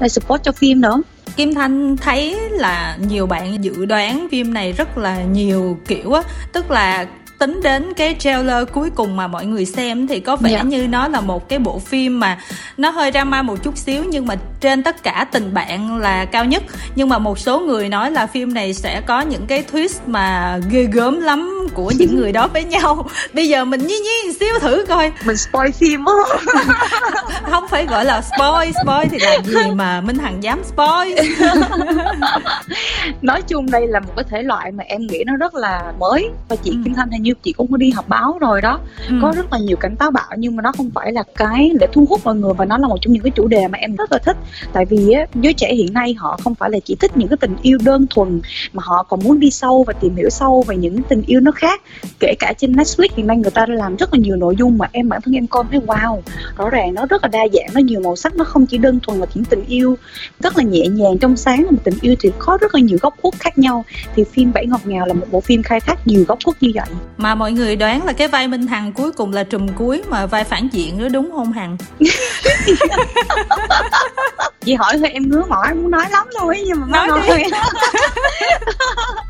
để 0.01 0.09
support 0.09 0.43
cho 0.43 0.53
phim 0.53 0.81
nữa 0.81 1.03
Kim 1.37 1.55
Thanh 1.55 1.97
thấy 1.97 2.37
là 2.51 2.97
nhiều 3.09 3.27
bạn 3.27 3.65
dự 3.65 3.87
đoán 3.87 4.27
phim 4.31 4.55
này 4.55 4.73
rất 4.73 4.99
là 4.99 5.23
nhiều 5.23 5.79
kiểu 5.89 6.13
á. 6.13 6.23
Tức 6.53 6.71
là 6.71 7.07
tính 7.41 7.61
đến 7.63 7.93
cái 7.97 8.17
trailer 8.19 8.69
cuối 8.73 8.91
cùng 8.91 9.17
mà 9.17 9.27
mọi 9.27 9.47
người 9.47 9.65
xem 9.65 10.07
thì 10.07 10.21
có 10.21 10.37
vẻ 10.37 10.51
yeah. 10.51 10.63
Dạ. 10.63 10.69
như 10.69 10.87
nó 10.89 11.09
là 11.09 11.21
một 11.21 11.49
cái 11.49 11.59
bộ 11.59 11.79
phim 11.79 12.21
mà 12.21 12.39
nó 12.77 12.91
hơi 12.91 13.11
drama 13.13 13.43
một 13.43 13.63
chút 13.63 13.77
xíu 13.77 14.05
nhưng 14.05 14.27
mà 14.27 14.35
trên 14.61 14.83
tất 14.83 15.03
cả 15.03 15.27
tình 15.33 15.55
bạn 15.55 15.99
là 15.99 16.25
cao 16.25 16.45
nhất 16.45 16.63
nhưng 16.95 17.09
mà 17.09 17.19
một 17.19 17.39
số 17.39 17.61
người 17.61 17.89
nói 17.89 18.11
là 18.11 18.27
phim 18.27 18.55
này 18.55 18.75
sẽ 18.75 19.01
có 19.07 19.21
những 19.21 19.47
cái 19.47 19.65
twist 19.73 19.99
mà 20.07 20.59
ghê 20.71 20.85
gớm 20.93 21.21
lắm 21.21 21.67
của 21.75 21.93
những 21.99 22.17
người 22.17 22.33
đó 22.33 22.49
với 22.49 22.65
nhau 22.65 23.09
bây 23.35 23.49
giờ 23.49 23.65
mình 23.65 23.87
nhi 23.87 23.99
nhi 23.99 24.33
xíu 24.41 24.59
thử 24.61 24.85
coi 24.89 25.13
mình 25.25 25.37
spoil 25.37 25.71
phim 25.71 26.05
á 26.05 26.15
không 27.51 27.69
phải 27.69 27.87
gọi 27.87 28.05
là 28.05 28.23
spoil 28.23 28.71
spoil 28.83 29.09
thì 29.11 29.19
làm 29.21 29.45
gì 29.45 29.71
mà 29.75 30.01
minh 30.01 30.19
hằng 30.19 30.43
dám 30.43 30.63
spoil 30.65 31.19
nói 33.23 33.43
chung 33.43 33.71
đây 33.71 33.87
là 33.87 34.01
một 34.01 34.13
cái 34.17 34.25
thể 34.31 34.43
loại 34.43 34.73
mà 34.73 34.85
em 34.87 35.07
nghĩ 35.07 35.25
nó 35.27 35.37
rất 35.37 35.55
là 35.55 35.93
mới 35.99 36.31
và 36.49 36.57
chị 36.57 36.71
ừ. 36.71 36.77
kim 36.85 36.95
thanh 36.95 37.11
hình 37.11 37.23
như 37.23 37.30
chị 37.43 37.53
cũng 37.53 37.71
có 37.71 37.77
đi 37.77 37.91
học 37.91 38.09
báo 38.09 38.39
rồi 38.41 38.61
đó. 38.61 38.81
Ừ. 39.09 39.15
có 39.23 39.33
rất 39.37 39.53
là 39.53 39.59
nhiều 39.59 39.77
cảnh 39.77 39.97
táo 39.97 40.11
bạo 40.11 40.29
nhưng 40.37 40.57
mà 40.57 40.63
nó 40.63 40.73
không 40.73 40.91
phải 40.95 41.13
là 41.13 41.23
cái 41.37 41.71
để 41.81 41.87
thu 41.93 42.07
hút 42.09 42.21
mọi 42.25 42.35
người 42.35 42.53
và 42.55 42.65
nó 42.65 42.79
là 42.79 42.89
một 42.89 42.97
trong 43.01 43.13
những 43.13 43.23
cái 43.23 43.31
chủ 43.31 43.49
đề 43.49 43.69
mà 43.69 43.79
em 43.79 43.97
rất 43.97 44.13
là 44.13 44.19
thích. 44.19 44.37
Tại 44.73 44.85
vì 44.85 45.13
á, 45.13 45.27
giới 45.35 45.53
trẻ 45.53 45.75
hiện 45.75 45.93
nay 45.93 46.15
họ 46.15 46.39
không 46.45 46.55
phải 46.55 46.71
là 46.71 46.79
chỉ 46.85 46.95
thích 46.95 47.17
những 47.17 47.29
cái 47.29 47.37
tình 47.37 47.57
yêu 47.63 47.79
đơn 47.85 48.07
thuần 48.11 48.41
mà 48.73 48.83
họ 48.87 49.03
còn 49.03 49.21
muốn 49.25 49.41
đi 49.41 49.51
sâu 49.51 49.85
và 49.87 49.93
tìm 49.93 50.17
hiểu 50.17 50.31
sâu 50.31 50.65
về 50.67 50.77
những 50.77 51.03
tình 51.03 51.23
yêu 51.27 51.41
nó 51.41 51.53
khác. 51.53 51.83
Kể 52.21 52.35
cả 52.39 52.53
trên 52.59 52.73
Netflix 52.73 53.09
hiện 53.17 53.27
nay 53.27 53.37
người 53.37 53.51
ta 53.51 53.67
đã 53.67 53.75
làm 53.75 53.97
rất 53.97 54.15
là 54.15 54.19
nhiều 54.19 54.37
nội 54.37 54.57
dung 54.59 54.79
mà 54.79 54.87
em 54.93 55.09
bản 55.09 55.21
thân 55.21 55.35
em 55.35 55.47
coi 55.47 55.65
thấy 55.71 55.81
wow. 55.81 56.21
Rõ 56.57 56.71
ràng 56.71 56.95
nó 56.95 57.07
rất 57.07 57.23
là 57.23 57.29
đa 57.29 57.47
dạng 57.53 57.69
nó 57.75 57.81
nhiều 57.81 58.01
màu 58.01 58.17
sắc 58.17 58.37
nó 58.37 58.45
không 58.45 58.67
chỉ 58.67 58.79
đơn 58.79 59.01
thuần 59.01 59.19
là 59.21 59.27
những 59.35 59.45
tình 59.45 59.65
yêu 59.67 59.97
rất 60.41 60.57
là 60.57 60.65
nhẹ 60.65 60.87
nhàng 60.89 61.19
trong 61.19 61.37
sáng 61.37 61.67
mà 61.71 61.77
tình 61.85 61.95
yêu 62.01 62.15
thì 62.21 62.31
có 62.39 62.59
rất 62.61 62.75
là 62.75 62.81
nhiều 62.81 62.99
góc 63.03 63.15
khuất 63.23 63.35
khác 63.39 63.59
nhau. 63.59 63.85
Thì 64.17 64.25
phim 64.25 64.53
bảy 64.53 64.67
ngọt 64.67 64.81
ngào 64.85 65.07
là 65.07 65.15
một 65.15 65.27
bộ 65.31 65.41
phim 65.41 65.63
khai 65.63 65.81
thác 65.81 66.07
nhiều 66.07 66.25
góc 66.29 66.39
khuất 66.45 66.63
như 66.63 66.71
vậy 66.75 66.87
mà 67.21 67.35
mọi 67.35 67.53
người 67.53 67.77
đoán 67.77 68.05
là 68.05 68.13
cái 68.13 68.29
vai 68.29 68.49
minh 68.49 68.67
hằng 68.67 68.93
cuối 68.93 69.13
cùng 69.13 69.33
là 69.33 69.45
trùm 69.45 69.69
cuối 69.69 70.03
mà 70.09 70.27
vai 70.27 70.45
phản 70.45 70.69
diện 70.73 70.99
nữa 70.99 71.09
đúng 71.09 71.31
không 71.33 71.53
hằng? 71.53 71.77
Chị 74.61 74.75
hỏi 74.75 74.93
thôi 74.99 75.11
em 75.11 75.29
ngứa 75.29 75.43
mỏi 75.49 75.75
muốn 75.75 75.91
nói 75.91 76.05
lắm 76.11 76.27
luôn 76.35 76.49
ấy 76.49 76.65
nhưng 76.67 76.81
mà 76.81 76.87
nói, 76.87 77.09
nói 77.09 77.21
đi. 77.27 77.35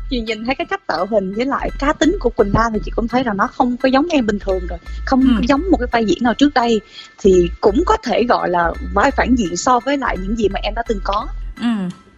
chị 0.09 0.21
nhìn 0.21 0.45
thấy 0.45 0.55
cái 0.55 0.65
cách 0.69 0.87
tạo 0.87 1.05
hình 1.11 1.33
với 1.33 1.45
lại 1.45 1.69
cá 1.79 1.93
tính 1.93 2.17
của 2.19 2.29
quỳnh 2.29 2.51
lan 2.53 2.73
thì 2.73 2.79
chị 2.85 2.91
cũng 2.95 3.07
thấy 3.07 3.23
là 3.23 3.33
nó 3.33 3.47
không 3.47 3.77
có 3.77 3.89
giống 3.89 4.07
em 4.09 4.25
bình 4.25 4.39
thường 4.39 4.67
rồi. 4.69 4.79
Không 5.05 5.21
ừ. 5.21 5.41
giống 5.47 5.61
một 5.71 5.77
cái 5.77 5.87
vai 5.91 6.05
diễn 6.05 6.17
nào 6.21 6.33
trước 6.33 6.53
đây. 6.53 6.81
Thì 7.23 7.49
cũng 7.61 7.83
có 7.85 7.97
thể 8.03 8.23
gọi 8.23 8.49
là 8.49 8.71
vai 8.93 9.11
phản 9.11 9.35
diện 9.35 9.57
so 9.57 9.79
với 9.79 9.97
lại 9.97 10.17
những 10.21 10.35
gì 10.35 10.49
mà 10.49 10.59
em 10.63 10.73
đã 10.75 10.83
từng 10.87 10.99
có. 11.03 11.27
Ừ. 11.61 11.67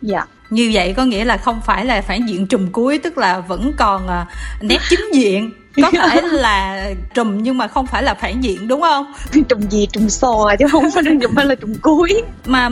Dạ. 0.01 0.25
Như 0.49 0.71
vậy 0.73 0.93
có 0.97 1.05
nghĩa 1.05 1.25
là 1.25 1.37
không 1.37 1.61
phải 1.65 1.85
là 1.85 2.01
phản 2.01 2.29
diện 2.29 2.47
trùm 2.47 2.71
cuối 2.71 2.97
tức 2.97 3.17
là 3.17 3.39
vẫn 3.39 3.73
còn 3.77 4.05
uh, 4.05 4.27
nét 4.61 4.79
chính 4.89 5.13
diện 5.13 5.51
có 5.81 5.91
thể 5.91 6.21
là 6.21 6.89
trùm 7.13 7.43
nhưng 7.43 7.57
mà 7.57 7.67
không 7.67 7.85
phải 7.85 8.03
là 8.03 8.13
phản 8.13 8.43
diện 8.43 8.67
đúng 8.67 8.81
không? 8.81 9.13
Trùm 9.49 9.59
gì 9.69 9.87
trùm 9.91 10.07
sò 10.07 10.55
chứ 10.59 10.65
không 10.71 10.91
phải 10.91 11.03
trùm 11.21 11.35
phải 11.35 11.45
là 11.45 11.55
trùm 11.55 11.73
cuối. 11.81 12.21
Mà 12.45 12.69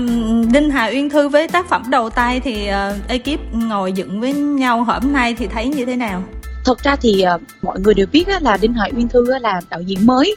đinh 0.53 0.71
hà 0.71 0.85
uyên 0.85 1.09
thư 1.09 1.29
với 1.29 1.47
tác 1.47 1.69
phẩm 1.69 1.83
đầu 1.89 2.09
tay 2.09 2.39
thì 2.39 2.69
uh, 2.69 3.07
ekip 3.07 3.53
ngồi 3.53 3.91
dựng 3.91 4.21
với 4.21 4.33
nhau 4.33 4.83
hôm 4.83 5.13
nay 5.13 5.35
thì 5.39 5.47
thấy 5.47 5.67
như 5.67 5.85
thế 5.85 5.95
nào 5.95 6.23
thật 6.65 6.83
ra 6.83 6.95
thì 6.95 7.23
uh, 7.35 7.41
mọi 7.61 7.79
người 7.79 7.93
đều 7.93 8.05
biết 8.11 8.27
là 8.41 8.57
đinh 8.57 8.73
hải 8.73 8.91
uyên 8.95 9.07
thư 9.07 9.39
là 9.39 9.61
đạo 9.69 9.81
diễn 9.81 10.05
mới. 10.05 10.35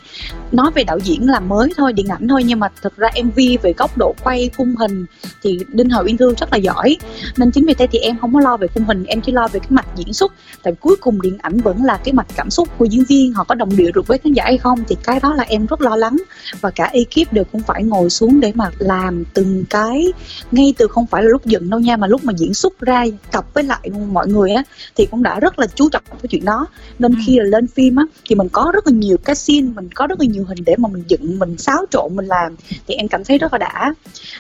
Nói 0.52 0.70
về 0.74 0.84
đạo 0.84 0.98
diễn 0.98 1.30
là 1.30 1.40
mới 1.40 1.68
thôi 1.76 1.92
điện 1.92 2.08
ảnh 2.08 2.28
thôi 2.28 2.44
nhưng 2.44 2.60
mà 2.60 2.68
thật 2.82 2.96
ra 2.96 3.08
mv 3.24 3.38
về 3.62 3.72
góc 3.78 3.98
độ 3.98 4.14
quay 4.24 4.50
khung 4.56 4.76
hình 4.76 5.06
thì 5.42 5.58
đinh 5.68 5.90
hải 5.90 6.02
uyên 6.04 6.16
thư 6.16 6.34
rất 6.34 6.52
là 6.52 6.58
giỏi. 6.58 6.96
Nên 7.36 7.50
chính 7.50 7.66
vì 7.66 7.74
thế 7.74 7.86
thì 7.92 7.98
em 7.98 8.18
không 8.18 8.34
có 8.34 8.40
lo 8.40 8.56
về 8.56 8.66
khung 8.74 8.84
hình 8.84 9.04
em 9.04 9.20
chỉ 9.20 9.32
lo 9.32 9.48
về 9.48 9.60
cái 9.60 9.68
mặt 9.70 9.86
diễn 9.96 10.12
xuất. 10.12 10.32
Tại 10.62 10.72
cuối 10.80 10.96
cùng 11.00 11.20
điện 11.22 11.38
ảnh 11.42 11.60
vẫn 11.60 11.84
là 11.84 11.96
cái 12.04 12.12
mặt 12.12 12.26
cảm 12.36 12.50
xúc 12.50 12.68
của 12.78 12.84
diễn 12.84 13.04
viên 13.04 13.32
họ 13.32 13.44
có 13.44 13.54
đồng 13.54 13.76
điệu 13.76 13.92
được 13.94 14.06
với 14.06 14.18
khán 14.18 14.32
giả 14.32 14.44
hay 14.44 14.58
không 14.58 14.78
thì 14.88 14.96
cái 15.04 15.20
đó 15.20 15.34
là 15.34 15.44
em 15.48 15.66
rất 15.66 15.80
lo 15.80 15.96
lắng. 15.96 16.16
Và 16.60 16.70
cả 16.70 16.84
ekip 16.92 17.32
đều 17.32 17.44
cũng 17.52 17.62
phải 17.62 17.82
ngồi 17.82 18.10
xuống 18.10 18.40
để 18.40 18.52
mà 18.54 18.70
làm 18.78 19.24
từng 19.34 19.64
cái. 19.70 20.12
Ngay 20.52 20.74
từ 20.78 20.88
không 20.88 21.06
phải 21.06 21.22
là 21.22 21.28
lúc 21.28 21.46
dựng 21.46 21.70
đâu 21.70 21.80
nha 21.80 21.96
mà 21.96 22.06
lúc 22.06 22.24
mà 22.24 22.32
diễn 22.36 22.54
xuất 22.54 22.80
ra 22.80 23.04
cặp 23.32 23.54
với 23.54 23.64
lại 23.64 23.90
mọi 24.12 24.28
người 24.28 24.50
á 24.52 24.62
thì 24.96 25.06
cũng 25.06 25.22
đã 25.22 25.40
rất 25.40 25.58
là 25.58 25.66
chú 25.74 25.88
trọng 25.88 26.02
cái 26.22 26.28
chuyện 26.28 26.44
đó. 26.44 26.66
Nên 26.98 27.12
ừ. 27.12 27.18
khi 27.26 27.38
là 27.38 27.44
lên 27.44 27.66
phim 27.66 27.96
á 27.96 28.04
thì 28.24 28.34
mình 28.34 28.48
có 28.48 28.70
rất 28.74 28.86
là 28.86 28.92
nhiều 28.92 29.16
cái 29.24 29.34
scene 29.34 29.68
mình 29.74 29.88
có 29.94 30.06
rất 30.06 30.20
là 30.20 30.26
nhiều 30.26 30.44
hình 30.44 30.58
để 30.66 30.76
mà 30.78 30.88
mình 30.88 31.02
dựng 31.08 31.38
mình 31.38 31.58
xáo 31.58 31.84
trộn 31.90 32.16
mình 32.16 32.26
làm 32.26 32.56
thì 32.86 32.94
em 32.94 33.08
cảm 33.08 33.24
thấy 33.24 33.38
rất 33.38 33.52
là 33.52 33.58
đã. 33.58 33.94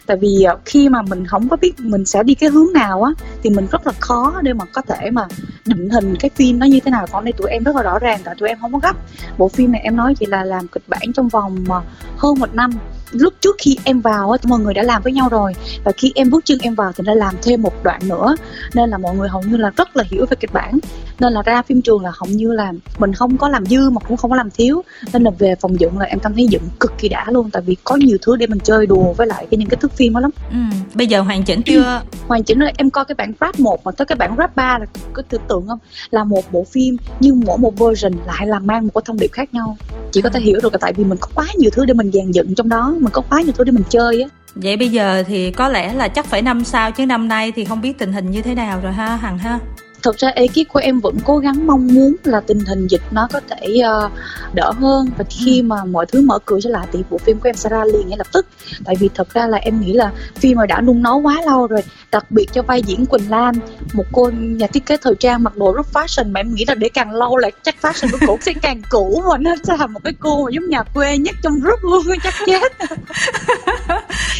Tại 0.06 0.16
vì 0.16 0.42
ờ, 0.42 0.58
khi 0.64 0.88
mà 0.88 1.02
mình 1.02 1.26
không 1.26 1.48
có 1.48 1.56
biết 1.56 1.72
mình 1.80 2.04
sẽ 2.04 2.22
đi 2.22 2.34
cái 2.34 2.50
hướng 2.50 2.72
nào 2.72 3.02
á 3.02 3.12
thì 3.42 3.50
mình 3.50 3.66
rất 3.70 3.86
là 3.86 3.92
khó 4.00 4.40
để 4.42 4.52
mà 4.52 4.64
có 4.64 4.82
thể 4.82 5.10
mà 5.10 5.26
định 5.64 5.90
hình 5.90 6.16
cái 6.20 6.30
phim 6.34 6.58
nó 6.58 6.66
như 6.66 6.80
thế 6.80 6.90
nào. 6.90 7.06
Còn 7.12 7.24
đây 7.24 7.32
tụi 7.32 7.50
em 7.50 7.64
rất 7.64 7.76
là 7.76 7.82
rõ 7.82 7.98
ràng 7.98 8.20
tại 8.24 8.34
tụi 8.38 8.48
em 8.48 8.58
không 8.60 8.72
có 8.72 8.78
gấp. 8.78 8.96
Bộ 9.38 9.48
phim 9.48 9.72
này 9.72 9.80
em 9.80 9.96
nói 9.96 10.14
chỉ 10.20 10.26
là 10.26 10.44
làm 10.44 10.68
kịch 10.68 10.84
bản 10.88 11.12
trong 11.14 11.28
vòng 11.28 11.64
mà 11.68 11.80
hơn 12.16 12.38
một 12.38 12.54
năm 12.54 12.70
lúc 13.10 13.34
trước 13.40 13.56
khi 13.58 13.76
em 13.84 14.00
vào 14.00 14.30
á 14.30 14.38
mọi 14.44 14.60
người 14.60 14.74
đã 14.74 14.82
làm 14.82 15.02
với 15.02 15.12
nhau 15.12 15.28
rồi. 15.28 15.52
Và 15.84 15.92
khi 15.92 16.12
em 16.14 16.30
bước 16.30 16.44
chân 16.44 16.58
em 16.62 16.74
vào 16.74 16.92
thì 16.92 17.04
đã 17.06 17.14
làm 17.14 17.34
thêm 17.42 17.62
một 17.62 17.84
đoạn 17.84 18.00
nữa. 18.08 18.36
Nên 18.74 18.90
là 18.90 18.98
mọi 18.98 19.16
người 19.16 19.28
hầu 19.28 19.42
như 19.42 19.56
là 19.56 19.70
rất 19.76 19.96
là 19.96 20.04
hiểu 20.10 20.26
về 20.30 20.36
kịch 20.40 20.52
bản. 20.52 20.78
Nên 21.20 21.32
là 21.32 21.42
ra 21.42 21.62
phim 21.62 21.82
trường 21.82 22.02
là 22.02 22.10
hầu 22.14 22.28
như 22.30 22.52
là 22.52 22.72
mình 22.98 23.12
không 23.12 23.36
có 23.36 23.48
làm 23.48 23.66
dư 23.66 23.90
mà 23.90 24.00
cũng 24.08 24.16
không 24.16 24.30
có 24.30 24.36
làm 24.36 24.50
thiếu. 24.50 24.82
Nên 25.12 25.22
là 25.22 25.30
về 25.38 25.54
phòng 25.60 25.80
dựng 25.80 25.98
là 25.98 26.06
em 26.06 26.18
cảm 26.18 26.34
thấy 26.34 26.46
dựng 26.46 26.62
cực 26.80 26.92
kỳ 26.98 27.08
đã 27.08 27.26
luôn. 27.28 27.50
Tại 27.50 27.62
vì 27.66 27.76
có 27.84 27.96
nhiều 27.96 28.18
thứ 28.22 28.36
để 28.36 28.46
mình 28.46 28.60
chơi 28.60 28.86
đùa 28.86 29.12
với 29.12 29.26
lại 29.26 29.46
cái 29.50 29.58
những 29.58 29.68
cái 29.68 29.76
thước 29.76 29.92
phim 29.92 30.14
đó 30.14 30.20
lắm. 30.20 30.30
Ừ. 30.50 30.56
bây 30.94 31.06
giờ 31.06 31.20
hoàn 31.20 31.42
chỉnh 31.42 31.62
chưa? 31.62 32.02
Hoàn 32.28 32.42
chỉnh 32.42 32.58
rồi 32.58 32.72
em 32.76 32.90
coi 32.90 33.04
cái 33.04 33.14
bản 33.14 33.32
rap 33.40 33.60
một 33.60 33.84
mà 33.84 33.92
tới 33.92 34.06
cái 34.06 34.16
bản 34.16 34.34
rap 34.38 34.56
ba 34.56 34.78
là 34.78 34.86
có 35.12 35.22
tưởng 35.28 35.40
tượng 35.48 35.66
không? 35.68 35.78
Là 36.10 36.24
một 36.24 36.52
bộ 36.52 36.64
phim 36.64 36.96
nhưng 37.20 37.40
mỗi 37.46 37.58
một 37.58 37.78
version 37.78 38.12
lại 38.26 38.46
là 38.46 38.58
mang 38.58 38.84
một 38.84 38.90
cái 38.94 39.02
thông 39.04 39.18
điệp 39.18 39.32
khác 39.32 39.54
nhau. 39.54 39.76
Chỉ 40.12 40.20
có 40.20 40.28
thể 40.30 40.40
hiểu 40.40 40.60
được 40.62 40.72
là 40.72 40.78
tại 40.80 40.92
vì 40.92 41.04
mình 41.04 41.18
có 41.20 41.28
quá 41.34 41.46
nhiều 41.56 41.70
thứ 41.72 41.84
để 41.84 41.94
mình 41.94 42.10
dàn 42.12 42.30
dựng 42.30 42.54
trong 42.54 42.68
đó 42.68 42.94
mình 43.04 43.12
có 43.12 43.22
khóa 43.22 43.40
nhiều 43.40 43.52
tôi 43.56 43.64
để 43.64 43.72
mình 43.72 43.84
chơi 43.90 44.22
á. 44.22 44.28
Vậy 44.54 44.76
bây 44.76 44.88
giờ 44.88 45.22
thì 45.26 45.50
có 45.50 45.68
lẽ 45.68 45.94
là 45.94 46.08
chắc 46.08 46.26
phải 46.26 46.42
năm 46.42 46.64
sau, 46.64 46.92
chứ 46.92 47.06
năm 47.06 47.28
nay 47.28 47.52
thì 47.56 47.64
không 47.64 47.80
biết 47.80 47.98
tình 47.98 48.12
hình 48.12 48.30
như 48.30 48.42
thế 48.42 48.54
nào 48.54 48.80
rồi 48.82 48.92
ha, 48.92 49.16
hằng 49.16 49.38
ha 49.38 49.58
thực 50.04 50.18
ra 50.18 50.28
ekip 50.28 50.68
của 50.68 50.78
em 50.78 51.00
vẫn 51.00 51.18
cố 51.24 51.38
gắng 51.38 51.66
mong 51.66 51.86
muốn 51.86 52.14
là 52.24 52.40
tình 52.40 52.60
hình 52.60 52.86
dịch 52.86 53.02
nó 53.10 53.28
có 53.32 53.40
thể 53.48 53.80
uh, 54.04 54.12
đỡ 54.54 54.72
hơn. 54.80 55.08
Và 55.18 55.24
khi 55.30 55.60
ừ. 55.60 55.64
mà 55.64 55.84
mọi 55.84 56.06
thứ 56.06 56.20
mở 56.22 56.38
cửa 56.44 56.58
trở 56.62 56.70
lại 56.70 56.86
thì 56.92 57.02
bộ 57.10 57.18
phim 57.18 57.38
của 57.38 57.48
em 57.48 57.56
sẽ 57.56 57.68
ra 57.70 57.84
liền 57.84 58.08
ngay 58.08 58.18
lập 58.18 58.26
tức. 58.32 58.46
Tại 58.84 58.94
vì 59.00 59.08
thật 59.14 59.34
ra 59.34 59.46
là 59.46 59.58
em 59.58 59.80
nghĩ 59.80 59.92
là 59.92 60.12
phim 60.34 60.56
mà 60.58 60.66
đã 60.66 60.80
nung 60.80 61.02
nấu 61.02 61.18
quá 61.18 61.42
lâu 61.46 61.66
rồi 61.66 61.82
đặc 62.12 62.30
biệt 62.30 62.46
cho 62.52 62.62
vai 62.62 62.82
diễn 62.82 63.06
Quỳnh 63.06 63.30
Lam 63.30 63.54
một 63.92 64.04
cô 64.12 64.30
nhà 64.34 64.66
thiết 64.66 64.86
kế 64.86 64.96
thời 64.96 65.14
trang 65.20 65.42
mặc 65.42 65.56
đồ 65.56 65.72
rất 65.72 65.86
fashion 65.92 66.32
mà 66.32 66.40
em 66.40 66.54
nghĩ 66.54 66.64
là 66.68 66.74
để 66.74 66.88
càng 66.88 67.10
lâu 67.10 67.36
lại 67.36 67.52
chắc 67.62 67.74
fashion 67.82 68.08
của 68.12 68.18
cổ 68.26 68.38
sẽ 68.40 68.52
càng 68.62 68.82
cũ 68.90 69.22
và 69.30 69.38
nó 69.38 69.54
sẽ 69.64 69.76
là 69.78 69.86
một 69.86 70.00
cái 70.04 70.12
cô 70.20 70.44
mà 70.44 70.50
giống 70.52 70.68
nhà 70.68 70.82
quê 70.82 71.18
nhất 71.18 71.34
trong 71.42 71.60
group 71.60 71.78
luôn 71.82 72.02
chắc 72.22 72.34
chết. 72.46 72.72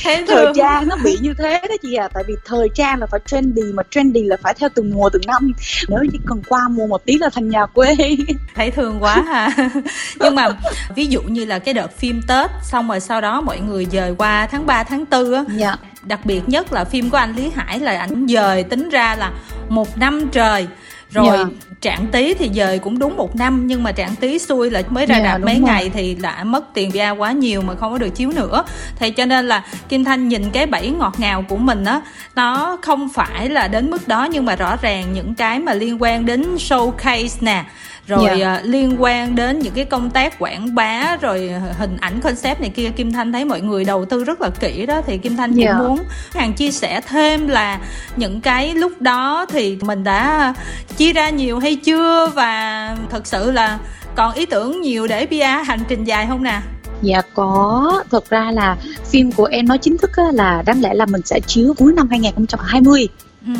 Thế 0.04 0.24
thời 0.28 0.46
trang 0.54 0.88
nó 0.88 0.96
bị 1.04 1.18
như 1.20 1.34
thế 1.38 1.60
đó 1.68 1.74
chị 1.82 1.94
à. 1.94 2.08
Tại 2.14 2.24
vì 2.26 2.34
thời 2.44 2.68
trang 2.74 3.00
là 3.00 3.06
phải 3.06 3.20
trendy 3.26 3.62
mà 3.62 3.82
trendy 3.90 4.22
là 4.22 4.36
phải 4.42 4.54
theo 4.54 4.68
từng 4.74 4.90
mùa 4.94 5.08
từng 5.12 5.22
năm 5.26 5.52
nếu 5.88 5.98
chỉ 6.12 6.18
cần 6.26 6.42
qua 6.48 6.68
mùa 6.68 6.86
một 6.86 7.04
tí 7.04 7.18
là 7.18 7.28
thành 7.34 7.48
nhà 7.48 7.66
quê. 7.66 7.96
Thấy 8.54 8.70
thương 8.70 8.96
quá 9.00 9.22
ha. 9.26 9.50
Nhưng 10.20 10.34
mà 10.34 10.48
ví 10.94 11.06
dụ 11.06 11.22
như 11.22 11.44
là 11.44 11.58
cái 11.58 11.74
đợt 11.74 11.98
phim 11.98 12.22
tết 12.28 12.50
xong 12.62 12.88
rồi 12.88 13.00
sau 13.00 13.20
đó 13.20 13.40
mọi 13.40 13.60
người 13.60 13.86
dời 13.92 14.14
qua 14.18 14.46
tháng 14.46 14.66
3, 14.66 14.84
tháng 14.84 15.04
4 15.10 15.32
á. 15.32 15.44
Dạ. 15.56 15.76
đặc 16.02 16.20
biệt 16.24 16.48
nhất 16.48 16.72
là 16.72 16.84
phim 16.84 17.10
của 17.10 17.16
anh 17.16 17.36
lý 17.36 17.50
hải 17.54 17.80
là 17.80 17.98
ảnh 17.98 18.26
dời 18.28 18.62
tính 18.62 18.88
ra 18.88 19.16
là 19.16 19.32
một 19.68 19.98
năm 19.98 20.28
trời 20.32 20.66
rồi 21.10 21.36
yeah. 21.36 21.38
Dạ. 21.38 21.76
trạng 21.80 22.06
tí 22.06 22.34
thì 22.34 22.50
dời 22.54 22.78
cũng 22.78 22.98
đúng 22.98 23.16
một 23.16 23.36
năm 23.36 23.66
nhưng 23.66 23.82
mà 23.82 23.92
trạng 23.92 24.16
tí 24.16 24.38
xui 24.38 24.70
là 24.70 24.82
mới 24.88 25.06
ra 25.06 25.14
yeah, 25.14 25.26
dạ, 25.26 25.32
đạp 25.32 25.44
mấy 25.44 25.54
rồi. 25.54 25.64
ngày 25.66 25.90
thì 25.94 26.14
đã 26.14 26.44
mất 26.44 26.74
tiền 26.74 26.90
visa 26.90 27.10
quá 27.10 27.32
nhiều 27.32 27.62
mà 27.62 27.74
không 27.74 27.92
có 27.92 27.98
được 27.98 28.10
chiếu 28.14 28.30
nữa 28.32 28.64
thì 28.98 29.10
cho 29.10 29.24
nên 29.26 29.48
là 29.48 29.64
kim 29.88 30.04
thanh 30.04 30.28
nhìn 30.28 30.50
cái 30.50 30.66
bẫy 30.66 30.90
ngọt 30.90 31.14
ngào 31.18 31.44
của 31.48 31.56
mình 31.56 31.84
á 31.84 32.00
nó 32.34 32.78
không 32.82 33.08
phải 33.08 33.48
là 33.48 33.68
đến 33.68 33.90
mức 33.90 34.08
đó 34.08 34.24
nhưng 34.24 34.44
mà 34.44 34.56
rõ 34.56 34.76
ràng 34.82 35.12
những 35.12 35.34
cái 35.34 35.58
mà 35.58 35.74
liên 35.74 36.02
quan 36.02 36.26
đến 36.26 36.56
showcase 36.56 37.36
nè 37.40 37.64
rồi 38.06 38.24
yeah. 38.26 38.38
Dạ. 38.38 38.60
uh, 38.60 38.66
liên 38.66 39.02
quan 39.02 39.34
đến 39.34 39.58
những 39.58 39.74
cái 39.74 39.84
công 39.84 40.10
tác 40.10 40.38
quảng 40.38 40.74
bá 40.74 41.16
rồi 41.16 41.52
hình 41.78 41.96
ảnh 42.00 42.20
concept 42.20 42.60
này 42.60 42.70
kia 42.70 42.90
kim 42.90 43.12
thanh 43.12 43.32
thấy 43.32 43.44
mọi 43.44 43.60
người 43.60 43.84
đầu 43.84 44.04
tư 44.04 44.24
rất 44.24 44.40
là 44.40 44.50
kỹ 44.60 44.86
đó 44.86 45.00
thì 45.06 45.18
kim 45.18 45.36
thanh 45.36 45.56
yeah. 45.56 45.74
cũng 45.78 45.88
muốn 45.88 45.98
hàng 46.34 46.52
chia 46.52 46.70
sẻ 46.70 47.00
thêm 47.00 47.48
là 47.48 47.80
những 48.16 48.40
cái 48.40 48.74
lúc 48.74 49.02
đó 49.02 49.46
thì 49.48 49.78
mình 49.82 50.04
đã 50.04 50.54
chia 50.96 51.12
ra 51.12 51.30
nhiều 51.30 51.58
hay 51.58 51.76
chưa 51.76 52.30
và 52.34 52.96
thật 53.10 53.26
sự 53.26 53.50
là 53.50 53.78
còn 54.14 54.34
ý 54.34 54.46
tưởng 54.46 54.80
nhiều 54.80 55.06
để 55.06 55.26
PR 55.26 55.68
hành 55.68 55.80
trình 55.88 56.04
dài 56.04 56.26
không 56.28 56.42
nè 56.42 56.60
Dạ 57.02 57.22
có, 57.34 58.02
thật 58.10 58.30
ra 58.30 58.50
là 58.50 58.76
phim 59.04 59.32
của 59.32 59.44
em 59.44 59.68
nói 59.68 59.78
chính 59.78 59.98
thức 59.98 60.10
là 60.32 60.62
đáng 60.66 60.80
lẽ 60.80 60.94
là 60.94 61.06
mình 61.06 61.20
sẽ 61.24 61.40
chiếu 61.46 61.74
cuối 61.78 61.92
năm 61.92 62.08
2020 62.10 63.08
ừ. 63.46 63.52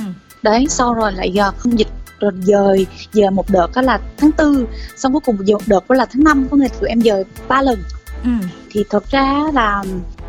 Đấy, 0.43 0.67
sau 0.69 0.95
rồi 0.95 1.13
lại 1.13 1.31
giờ 1.31 1.53
không 1.59 1.79
dịch 1.79 1.89
rồi 2.25 2.33
dời 2.43 2.87
giờ 3.13 3.31
một 3.31 3.51
đợt 3.51 3.67
đó 3.75 3.83
là 3.83 4.01
tháng 4.17 4.33
tư 4.33 4.67
xong 4.97 5.13
cuối 5.13 5.21
cùng 5.25 5.37
một 5.37 5.61
đợt 5.67 5.89
đó 5.89 5.97
là 5.97 6.07
tháng 6.13 6.25
5 6.25 6.47
có 6.51 6.57
nghĩa 6.57 6.69
tụi 6.81 6.89
em 6.89 7.01
dời 7.01 7.25
ba 7.49 7.63
lần 7.63 7.83
ừ. 8.25 8.31
thì 8.71 8.85
thật 8.91 9.11
ra 9.11 9.43
là 9.55 9.85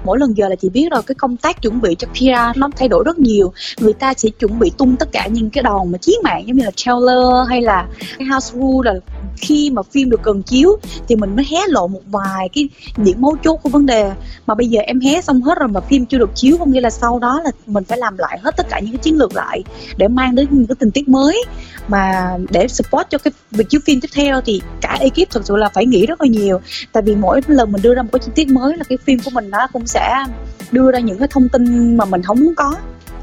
mỗi 0.06 0.20
lần 0.20 0.38
giờ 0.38 0.50
là 0.50 0.56
chị 0.56 0.70
biết 0.70 0.88
rồi 0.92 1.02
cái 1.08 1.16
công 1.16 1.38
tác 1.38 1.62
chuẩn 1.62 1.82
bị 1.82 1.96
cho 1.96 2.08
PR 2.08 2.58
nó 2.60 2.70
thay 2.78 2.88
đổi 2.88 3.04
rất 3.06 3.20
nhiều 3.20 3.54
người 3.78 3.94
ta 3.94 4.14
sẽ 4.14 4.30
chuẩn 4.30 4.60
bị 4.60 4.72
tung 4.78 4.96
tất 4.96 5.12
cả 5.12 5.28
những 5.28 5.50
cái 5.50 5.64
đòn 5.64 5.92
mà 5.92 5.98
chiến 5.98 6.16
mạng 6.24 6.44
giống 6.48 6.58
như 6.58 6.66
là 6.66 6.72
trailer 6.76 7.50
hay 7.50 7.62
là 7.62 7.88
cái 8.18 8.28
house 8.28 8.60
rule 8.60 8.92
là 8.94 9.00
khi 9.38 9.70
mà 9.70 9.82
phim 9.92 10.10
được 10.10 10.20
cần 10.24 10.44
chiếu 10.44 10.78
thì 11.08 11.16
mình 11.16 11.36
mới 11.36 11.46
hé 11.52 11.58
lộ 11.68 11.88
một 11.88 12.02
vài 12.06 12.50
cái 12.54 12.70
điểm 12.98 13.22
mấu 13.22 13.36
chốt 13.44 13.58
của 13.64 13.70
vấn 13.70 13.86
đề. 13.86 14.12
Mà 14.48 14.56
bây 14.56 14.68
giờ 14.68 14.82
em 14.82 15.00
hé 15.00 15.22
xong 15.22 15.42
hết 15.42 15.60
rồi 15.60 15.68
mà 15.68 15.82
phim 15.82 16.06
chưa 16.06 16.18
được 16.18 16.30
chiếu, 16.36 16.58
có 16.58 16.66
nghĩa 16.66 16.82
là 16.82 16.90
sau 16.90 17.20
đó 17.20 17.42
là 17.44 17.52
mình 17.68 17.84
phải 17.84 17.98
làm 17.98 18.18
lại 18.18 18.40
hết 18.44 18.58
tất 18.58 18.68
cả 18.70 18.80
những 18.80 18.92
cái 18.92 19.00
chiến 19.04 19.18
lược 19.18 19.36
lại 19.36 19.64
để 19.98 20.08
mang 20.08 20.36
đến 20.36 20.48
những 20.52 20.68
cái 20.68 20.76
tình 20.80 20.92
tiết 20.92 21.10
mới. 21.10 21.44
Mà 21.88 22.38
để 22.50 22.68
support 22.68 23.10
cho 23.10 23.18
cái 23.18 23.32
việc 23.52 23.70
chiếu 23.70 23.82
phim 23.86 24.02
tiếp 24.02 24.10
theo 24.14 24.42
thì 24.42 24.62
cả 24.82 24.98
ekip 25.00 25.30
thực 25.30 25.46
sự 25.46 25.56
là 25.56 25.70
phải 25.70 25.86
nghĩ 25.86 26.06
rất 26.06 26.22
là 26.22 26.28
nhiều. 26.28 26.62
Tại 26.92 27.04
vì 27.04 27.16
mỗi 27.16 27.42
lần 27.48 27.72
mình 27.72 27.82
đưa 27.82 27.96
ra 27.96 28.02
một 28.02 28.10
cái 28.12 28.20
chi 28.26 28.32
tiết 28.36 28.48
mới 28.48 28.78
là 28.78 28.84
cái 28.84 28.98
phim 29.06 29.20
của 29.20 29.32
mình 29.34 29.50
nó 29.50 29.68
cũng 29.74 29.88
sẽ 29.88 30.26
đưa 30.72 30.92
ra 30.92 31.00
những 31.00 31.18
cái 31.18 31.28
thông 31.32 31.50
tin 31.50 31.98
mà 31.98 32.06
mình 32.06 32.22
không 32.24 32.40
muốn 32.40 32.56
có 32.56 32.76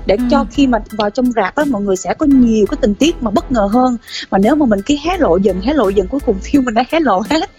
để 0.07 0.17
ừ. 0.17 0.23
cho 0.31 0.45
khi 0.51 0.67
mà 0.67 0.79
vào 0.91 1.11
trong 1.11 1.33
rạp 1.33 1.55
á 1.55 1.65
mọi 1.71 1.83
người 1.83 1.97
sẽ 1.97 2.15
có 2.15 2.27
nhiều 2.27 2.67
cái 2.67 2.79
tình 2.81 2.95
tiết 2.95 3.23
mà 3.23 3.31
bất 3.31 3.53
ngờ 3.53 3.69
hơn. 3.73 3.97
Mà 4.31 4.39
nếu 4.39 4.55
mà 4.55 4.67
mình 4.67 4.81
cứ 4.87 4.95
hé 5.05 5.19
lộ 5.19 5.37
dần 5.37 5.61
hé 5.61 5.73
lộ 5.75 5.89
dần 5.89 6.07
cuối 6.07 6.21
cùng 6.27 6.39
phim 6.43 6.65
mình 6.65 6.75
đã 6.75 6.85
hé 6.91 7.01
lộ 7.01 7.23
hết. 7.31 7.51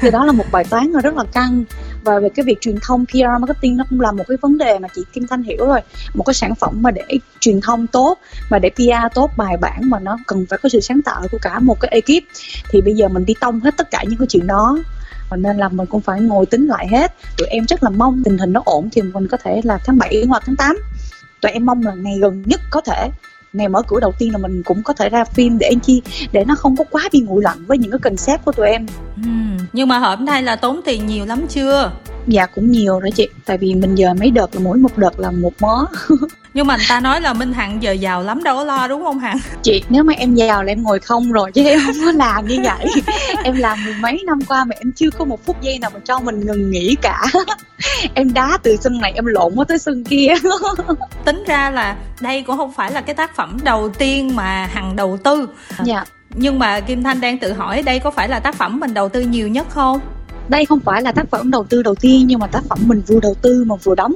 Thì 0.00 0.10
đó 0.10 0.24
là 0.24 0.32
một 0.32 0.44
bài 0.52 0.64
toán 0.64 0.92
rất 1.02 1.16
là 1.16 1.24
căng. 1.24 1.64
Và 2.04 2.18
về 2.18 2.28
cái 2.28 2.44
việc 2.44 2.60
truyền 2.60 2.76
thông 2.82 3.06
PR 3.06 3.40
marketing 3.40 3.76
nó 3.76 3.84
cũng 3.90 4.00
là 4.00 4.12
một 4.12 4.24
cái 4.28 4.36
vấn 4.40 4.58
đề 4.58 4.78
mà 4.78 4.88
chị 4.94 5.02
Kim 5.12 5.26
Thanh 5.26 5.42
hiểu 5.42 5.66
rồi. 5.66 5.80
Một 6.14 6.24
cái 6.24 6.34
sản 6.34 6.54
phẩm 6.54 6.82
mà 6.82 6.90
để 6.90 7.02
truyền 7.40 7.60
thông 7.60 7.86
tốt 7.86 8.18
mà 8.50 8.58
để 8.58 8.70
PR 8.70 9.14
tốt 9.14 9.30
bài 9.36 9.56
bản 9.60 9.80
mà 9.90 9.98
nó 9.98 10.18
cần 10.26 10.46
phải 10.50 10.58
có 10.62 10.68
sự 10.68 10.80
sáng 10.80 11.02
tạo 11.02 11.22
của 11.32 11.38
cả 11.42 11.58
một 11.58 11.80
cái 11.80 11.88
ekip. 11.90 12.24
Thì 12.70 12.80
bây 12.80 12.94
giờ 12.94 13.08
mình 13.08 13.24
đi 13.24 13.34
tông 13.40 13.60
hết 13.60 13.74
tất 13.76 13.90
cả 13.90 14.04
những 14.08 14.18
cái 14.18 14.26
chuyện 14.26 14.46
đó. 14.46 14.78
Nên 15.36 15.56
là 15.56 15.68
mình 15.68 15.86
cũng 15.86 16.00
phải 16.00 16.20
ngồi 16.20 16.46
tính 16.46 16.66
lại 16.66 16.88
hết. 16.88 17.14
Tụi 17.38 17.48
em 17.48 17.64
rất 17.68 17.82
là 17.82 17.90
mong 17.90 18.22
tình 18.24 18.38
hình 18.38 18.52
nó 18.52 18.62
ổn 18.64 18.88
thì 18.92 19.02
mình 19.02 19.28
có 19.28 19.36
thể 19.36 19.60
là 19.64 19.78
tháng 19.84 19.98
7 19.98 20.24
hoặc 20.28 20.42
tháng 20.46 20.56
8 20.56 20.76
tụi 21.40 21.52
em 21.52 21.66
mong 21.66 21.82
là 21.82 21.92
ngày 21.94 22.18
gần 22.20 22.42
nhất 22.46 22.60
có 22.70 22.80
thể 22.80 23.10
ngày 23.52 23.68
mở 23.68 23.82
cửa 23.88 24.00
đầu 24.00 24.12
tiên 24.18 24.32
là 24.32 24.38
mình 24.38 24.62
cũng 24.62 24.82
có 24.82 24.92
thể 24.92 25.08
ra 25.08 25.24
phim 25.24 25.58
để 25.58 25.66
anh 25.66 25.80
chi 25.80 26.02
để 26.32 26.44
nó 26.44 26.54
không 26.54 26.76
có 26.76 26.84
quá 26.90 27.08
bị 27.12 27.20
nguội 27.20 27.42
lạnh 27.42 27.64
với 27.66 27.78
những 27.78 27.90
cái 27.90 27.98
concept 27.98 28.44
của 28.44 28.52
tụi 28.52 28.68
em. 28.68 28.86
Ừ. 29.16 29.30
nhưng 29.72 29.88
mà 29.88 29.98
hôm 29.98 30.24
nay 30.24 30.42
là 30.42 30.56
tốn 30.56 30.80
tiền 30.84 31.06
nhiều 31.06 31.26
lắm 31.26 31.46
chưa? 31.48 31.92
Dạ 32.26 32.46
cũng 32.46 32.70
nhiều 32.70 33.00
rồi 33.00 33.10
chị. 33.10 33.28
Tại 33.44 33.58
vì 33.58 33.74
mình 33.74 33.94
giờ 33.94 34.14
mấy 34.14 34.30
đợt 34.30 34.54
là 34.54 34.60
mỗi 34.64 34.78
một 34.78 34.98
đợt 34.98 35.20
là 35.20 35.30
một 35.30 35.52
mớ 35.60 35.84
nhưng 36.54 36.66
mà 36.66 36.76
người 36.76 36.86
ta 36.88 37.00
nói 37.00 37.20
là 37.20 37.32
minh 37.32 37.52
hằng 37.52 37.82
giờ 37.82 37.92
giàu 37.92 38.22
lắm 38.22 38.42
đâu 38.42 38.56
có 38.56 38.64
lo 38.64 38.88
đúng 38.88 39.02
không 39.02 39.18
hằng? 39.18 39.38
Chị 39.62 39.82
nếu 39.88 40.04
mà 40.04 40.12
em 40.16 40.34
giàu 40.34 40.62
là 40.62 40.72
em 40.72 40.82
ngồi 40.82 40.98
không 40.98 41.32
rồi 41.32 41.52
chứ 41.52 41.64
em 41.64 41.80
không 41.86 41.94
có 42.04 42.12
làm 42.12 42.46
như 42.46 42.58
vậy. 42.64 42.86
Em 43.44 43.56
làm 43.56 43.84
mười 43.84 43.94
mấy 43.94 44.22
năm 44.26 44.38
qua 44.48 44.64
mà 44.64 44.74
em 44.78 44.92
chưa 44.92 45.10
có 45.18 45.24
một 45.24 45.44
phút 45.46 45.62
giây 45.62 45.78
nào 45.78 45.90
mà 45.94 46.00
cho 46.04 46.20
mình 46.20 46.46
ngừng 46.46 46.70
nghỉ 46.70 46.96
cả. 47.02 47.22
Em 48.14 48.34
đá 48.34 48.58
từ 48.62 48.76
sân 48.80 49.00
này 49.00 49.12
em 49.14 49.26
lộn 49.26 49.54
qua 49.56 49.64
tới 49.68 49.78
sân 49.78 50.04
kia. 50.04 50.34
Tính 51.24 51.44
ra 51.46 51.70
là 51.70 51.96
đây 52.20 52.42
cũng 52.42 52.56
không 52.56 52.72
phải 52.72 52.92
là 52.92 53.00
cái 53.00 53.14
tác 53.14 53.36
phẩm 53.36 53.58
đầu 53.62 53.88
tiên 53.88 54.36
mà 54.36 54.68
hằng 54.72 54.96
đầu 54.96 55.18
tư. 55.24 55.48
Dạ. 55.84 56.04
Nhưng 56.34 56.58
mà 56.58 56.80
kim 56.80 57.02
thanh 57.02 57.20
đang 57.20 57.38
tự 57.38 57.52
hỏi 57.52 57.82
đây 57.82 57.98
có 57.98 58.10
phải 58.10 58.28
là 58.28 58.40
tác 58.40 58.54
phẩm 58.54 58.80
mình 58.80 58.94
đầu 58.94 59.08
tư 59.08 59.20
nhiều 59.20 59.48
nhất 59.48 59.66
không? 59.70 60.00
Đây 60.48 60.66
không 60.66 60.80
phải 60.80 61.02
là 61.02 61.12
tác 61.12 61.30
phẩm 61.30 61.50
đầu 61.50 61.64
tư 61.64 61.82
đầu 61.82 61.94
tiên 61.94 62.26
nhưng 62.26 62.38
mà 62.38 62.46
tác 62.46 62.64
phẩm 62.68 62.78
mình 62.86 63.02
vừa 63.06 63.20
đầu 63.20 63.34
tư 63.42 63.64
mà 63.66 63.76
vừa 63.84 63.94
đóng 63.94 64.14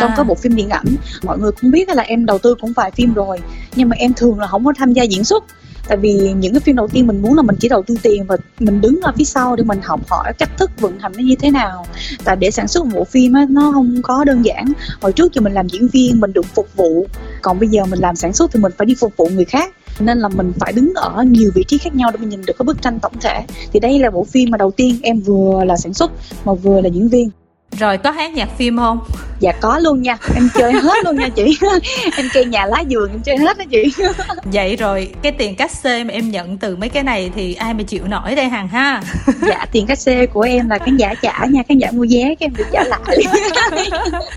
trong 0.00 0.10
à. 0.10 0.14
cái 0.16 0.24
bộ 0.24 0.34
phim 0.34 0.56
điện 0.56 0.68
ảnh 0.70 0.86
mọi 1.22 1.38
người 1.38 1.52
cũng 1.60 1.70
biết 1.70 1.88
là 1.88 2.02
em 2.02 2.26
đầu 2.26 2.38
tư 2.38 2.54
cũng 2.60 2.72
vài 2.72 2.90
phim 2.90 3.14
rồi 3.14 3.38
nhưng 3.76 3.88
mà 3.88 3.96
em 3.98 4.12
thường 4.16 4.38
là 4.38 4.46
không 4.46 4.64
có 4.64 4.72
tham 4.78 4.92
gia 4.92 5.02
diễn 5.02 5.24
xuất. 5.24 5.44
Tại 5.88 5.96
vì 5.96 6.32
những 6.38 6.52
cái 6.52 6.60
phim 6.60 6.76
đầu 6.76 6.88
tiên 6.88 7.06
mình 7.06 7.22
muốn 7.22 7.34
là 7.34 7.42
mình 7.42 7.56
chỉ 7.60 7.68
đầu 7.68 7.82
tư 7.82 7.94
tiền 8.02 8.24
và 8.26 8.36
mình 8.58 8.80
đứng 8.80 9.00
ở 9.02 9.12
phía 9.16 9.24
sau 9.24 9.56
để 9.56 9.64
mình 9.64 9.80
học 9.82 10.00
hỏi 10.08 10.32
cách 10.38 10.50
thức 10.58 10.70
vận 10.80 10.98
hành 10.98 11.12
nó 11.16 11.22
như 11.22 11.34
thế 11.40 11.50
nào. 11.50 11.86
Tại 12.24 12.36
để 12.36 12.50
sản 12.50 12.68
xuất 12.68 12.86
một 12.86 12.90
bộ 12.94 13.04
phim 13.04 13.32
á 13.32 13.46
nó 13.48 13.72
không 13.72 14.02
có 14.02 14.24
đơn 14.24 14.44
giản. 14.44 14.64
Hồi 15.00 15.12
trước 15.12 15.32
thì 15.34 15.40
mình 15.40 15.52
làm 15.52 15.68
diễn 15.68 15.88
viên 15.88 16.20
mình 16.20 16.32
được 16.32 16.46
phục 16.54 16.68
vụ. 16.76 17.06
Còn 17.42 17.58
bây 17.58 17.68
giờ 17.68 17.86
mình 17.86 17.98
làm 17.98 18.16
sản 18.16 18.32
xuất 18.32 18.52
thì 18.52 18.60
mình 18.60 18.72
phải 18.78 18.86
đi 18.86 18.94
phục 18.94 19.16
vụ 19.16 19.28
người 19.28 19.44
khác. 19.44 19.74
Nên 20.00 20.18
là 20.18 20.28
mình 20.28 20.52
phải 20.60 20.72
đứng 20.72 20.92
ở 20.94 21.22
nhiều 21.22 21.50
vị 21.54 21.64
trí 21.68 21.78
khác 21.78 21.94
nhau 21.94 22.10
để 22.10 22.18
mình 22.18 22.28
nhìn 22.28 22.42
được 22.46 22.54
cái 22.58 22.64
bức 22.64 22.82
tranh 22.82 23.00
tổng 23.00 23.14
thể. 23.20 23.44
Thì 23.72 23.80
đây 23.80 23.98
là 23.98 24.10
bộ 24.10 24.24
phim 24.24 24.50
mà 24.50 24.58
đầu 24.58 24.70
tiên 24.70 24.98
em 25.02 25.20
vừa 25.20 25.64
là 25.64 25.76
sản 25.76 25.94
xuất 25.94 26.10
mà 26.44 26.54
vừa 26.54 26.80
là 26.80 26.88
diễn 26.88 27.08
viên. 27.08 27.30
Rồi 27.78 27.98
có 27.98 28.10
hát 28.10 28.32
nhạc 28.32 28.48
phim 28.58 28.76
không? 28.76 28.98
Dạ 29.40 29.52
có 29.60 29.78
luôn 29.78 30.02
nha, 30.02 30.16
em 30.34 30.48
chơi 30.54 30.72
hết 30.72 31.04
luôn 31.04 31.16
nha 31.16 31.28
chị. 31.28 31.58
Em 32.16 32.28
chơi 32.34 32.44
nhà 32.44 32.66
lá 32.66 32.84
vườn 32.90 33.10
em 33.10 33.20
chơi 33.22 33.36
hết 33.36 33.58
đó 33.58 33.64
chị. 33.70 33.84
Vậy 34.44 34.76
rồi 34.76 35.14
cái 35.22 35.32
tiền 35.32 35.54
cát 35.54 35.70
xê 35.70 36.04
mà 36.04 36.12
em 36.12 36.30
nhận 36.30 36.58
từ 36.58 36.76
mấy 36.76 36.88
cái 36.88 37.02
này 37.02 37.30
thì 37.34 37.54
ai 37.54 37.74
mà 37.74 37.82
chịu 37.82 38.02
nổi 38.06 38.34
đây 38.34 38.48
Hằng 38.48 38.68
ha? 38.68 39.02
Dạ 39.48 39.66
tiền 39.72 39.86
cát 39.86 39.98
xê 39.98 40.26
của 40.26 40.40
em 40.40 40.68
là 40.68 40.78
khán 40.78 40.96
giả 40.96 41.14
trả 41.22 41.44
nha, 41.50 41.62
khán 41.68 41.78
giả 41.78 41.90
mua 41.90 42.06
vé 42.10 42.22
cái 42.22 42.36
em 42.40 42.56
được 42.56 42.66
trả 42.72 42.84
lại. 42.84 43.00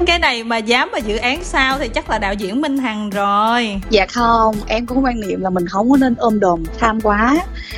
Cái 0.06 0.20
này 0.20 0.44
mà 0.44 0.58
dám 0.58 0.90
mà 0.92 0.98
dự 0.98 1.18
án 1.18 1.44
sao 1.44 1.80
thì 1.80 1.88
chắc 1.88 2.10
là 2.10 2.18
đạo 2.18 2.34
diễn 2.34 2.62
Minh 2.62 2.78
Hằng 2.78 3.10
rồi. 3.10 3.82
Dạ 3.90 4.06
không, 4.06 4.56
em 4.68 4.86
cũng 4.86 4.98
có 4.98 5.10
quan 5.10 5.20
niệm 5.22 5.42
là 5.42 5.50
mình 5.50 5.68
không 5.68 5.90
có 5.92 5.98
nên 5.98 6.16
ôm 6.16 6.40
đồm 6.40 6.64
tham 6.80 7.02
quá. 7.02 7.38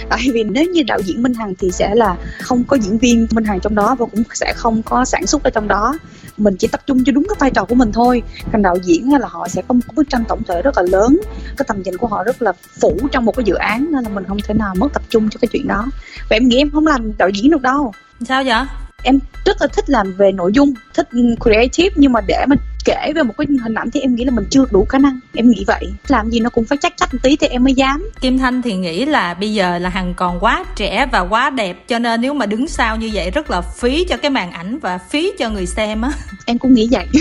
Tại 0.10 0.20
vì 0.34 0.44
nếu 0.44 0.66
như 0.66 0.84
đạo 0.84 1.00
diễn 1.06 1.24
Minh 1.24 1.34
Hằng 1.34 1.54
thì 1.60 1.72
sẽ 1.72 1.96
là 1.96 2.16
không 2.40 2.64
có 2.64 2.78
diễn 2.78 2.98
viên 2.98 3.28
Minh 3.32 3.44
Hằng 3.44 3.60
trong 3.60 3.76
đó 3.76 3.96
và 4.00 4.06
cũng 4.06 4.24
sẽ 4.34 4.54
không 4.56 4.84
có 4.84 5.06
sản 5.06 5.28
xuất 5.28 5.44
ở 5.44 5.50
trong 5.50 5.68
đó 5.68 5.98
mình 6.38 6.56
chỉ 6.60 6.68
tập 6.68 6.82
trung 6.86 7.04
cho 7.04 7.12
đúng 7.12 7.26
cái 7.30 7.36
vai 7.40 7.52
trò 7.52 7.66
của 7.66 7.76
mình 7.76 7.92
thôi. 7.92 8.24
Còn 8.52 8.62
đạo 8.62 8.78
diễn 8.84 9.14
là 9.14 9.28
họ 9.28 9.48
sẽ 9.48 9.62
có 9.68 9.74
một 9.74 9.82
bức 9.96 10.10
tranh 10.10 10.24
tổng 10.28 10.44
thể 10.48 10.62
rất 10.62 10.78
là 10.78 10.84
lớn. 10.92 11.20
Cái 11.58 11.66
tầm 11.68 11.82
nhìn 11.82 11.98
của 11.98 12.08
họ 12.08 12.24
rất 12.24 12.42
là 12.42 12.54
phủ 12.82 12.98
trong 13.12 13.26
một 13.26 13.36
cái 13.36 13.44
dự 13.44 13.54
án 13.54 13.88
nên 13.92 14.04
là 14.04 14.10
mình 14.10 14.24
không 14.28 14.40
thể 14.44 14.54
nào 14.54 14.74
mất 14.78 14.94
tập 14.94 15.04
trung 15.10 15.30
cho 15.30 15.38
cái 15.42 15.50
chuyện 15.52 15.68
đó. 15.68 15.86
Và 16.30 16.36
em 16.36 16.48
nghĩ 16.48 16.58
em 16.58 16.72
không 16.72 16.88
làm 16.88 17.18
đạo 17.18 17.30
diễn 17.30 17.52
được 17.52 17.62
đâu. 17.62 17.94
Sao 18.28 18.44
vậy? 18.44 18.66
Em 19.04 19.20
rất 19.46 19.62
là 19.62 19.68
thích 19.68 19.90
làm 19.90 20.14
về 20.14 20.32
nội 20.32 20.52
dung 20.54 20.74
thích 20.94 21.10
creative 21.40 21.96
nhưng 21.96 22.12
mà 22.12 22.22
để 22.28 22.46
mà 22.48 22.56
kể 22.86 23.12
về 23.16 23.24
một 23.24 23.34
cái 23.38 23.48
hình 23.64 23.74
ảnh 23.74 23.92
thì 23.92 24.00
em 24.00 24.16
nghĩ 24.16 24.24
là 24.24 24.32
mình 24.32 24.46
chưa 24.50 24.66
đủ 24.72 24.86
khả 24.86 24.98
năng. 24.98 25.20
Em 25.34 25.50
nghĩ 25.50 25.64
vậy. 25.68 25.86
Làm 26.08 26.30
gì 26.30 26.40
nó 26.40 26.50
cũng 26.50 26.66
phải 26.66 26.78
chắc 26.78 26.94
chắc 26.98 27.14
một 27.14 27.20
tí 27.24 27.36
thì 27.36 27.48
em 27.48 27.64
mới 27.64 27.74
dám. 27.74 28.10
Kim 28.22 28.38
thanh 28.38 28.62
thì 28.62 28.76
nghĩ 28.76 29.06
là 29.06 29.34
bây 29.34 29.54
giờ 29.54 29.78
là 29.78 29.90
hằng 29.90 30.14
còn 30.14 30.40
quá 30.40 30.66
trẻ 30.76 31.06
và 31.12 31.20
quá 31.20 31.50
đẹp 31.50 31.88
cho 31.88 32.00
nên 32.00 32.22
nếu 32.22 32.34
mà 32.34 32.46
đứng 32.46 32.68
sau 32.68 32.98
như 32.98 33.10
vậy 33.14 33.32
rất 33.32 33.50
là 33.50 33.62
phí 33.62 34.06
cho 34.10 34.18
cái 34.18 34.32
màn 34.32 34.52
ảnh 34.52 34.80
và 34.80 34.98
phí 34.98 35.32
cho 35.40 35.50
người 35.50 35.66
xem 35.66 36.02
á. 36.02 36.10
Em 36.46 36.58
cũng 36.58 36.74
nghĩ 36.74 36.90
vậy. 36.92 37.08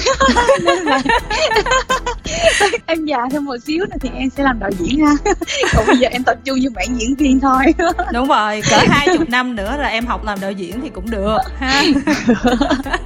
Em 2.86 3.04
già 3.04 3.18
thêm 3.32 3.44
một 3.44 3.56
xíu 3.64 3.84
nữa 3.84 3.96
thì 4.00 4.10
em 4.14 4.30
sẽ 4.36 4.42
làm 4.42 4.58
đạo 4.58 4.70
diễn 4.78 5.06
ha. 5.06 5.12
Còn 5.72 5.86
bây 5.86 5.96
giờ 5.96 6.08
em 6.12 6.22
tập 6.24 6.38
trung 6.44 6.58
như 6.58 6.70
bạn 6.70 6.86
diễn 6.98 7.14
viên 7.14 7.40
thôi. 7.40 7.64
Đúng 8.12 8.28
rồi 8.28 8.62
cỡ 8.70 8.78
hai 8.88 9.08
chục 9.18 9.28
năm 9.28 9.56
nữa 9.56 9.76
là 9.78 9.88
em 9.88 10.06
học 10.06 10.24
làm 10.24 10.40
đạo 10.40 10.52
diễn 10.52 10.80
thì 10.80 10.88
cũng 10.88 11.10
được 11.10 11.38
ha. 11.58 11.82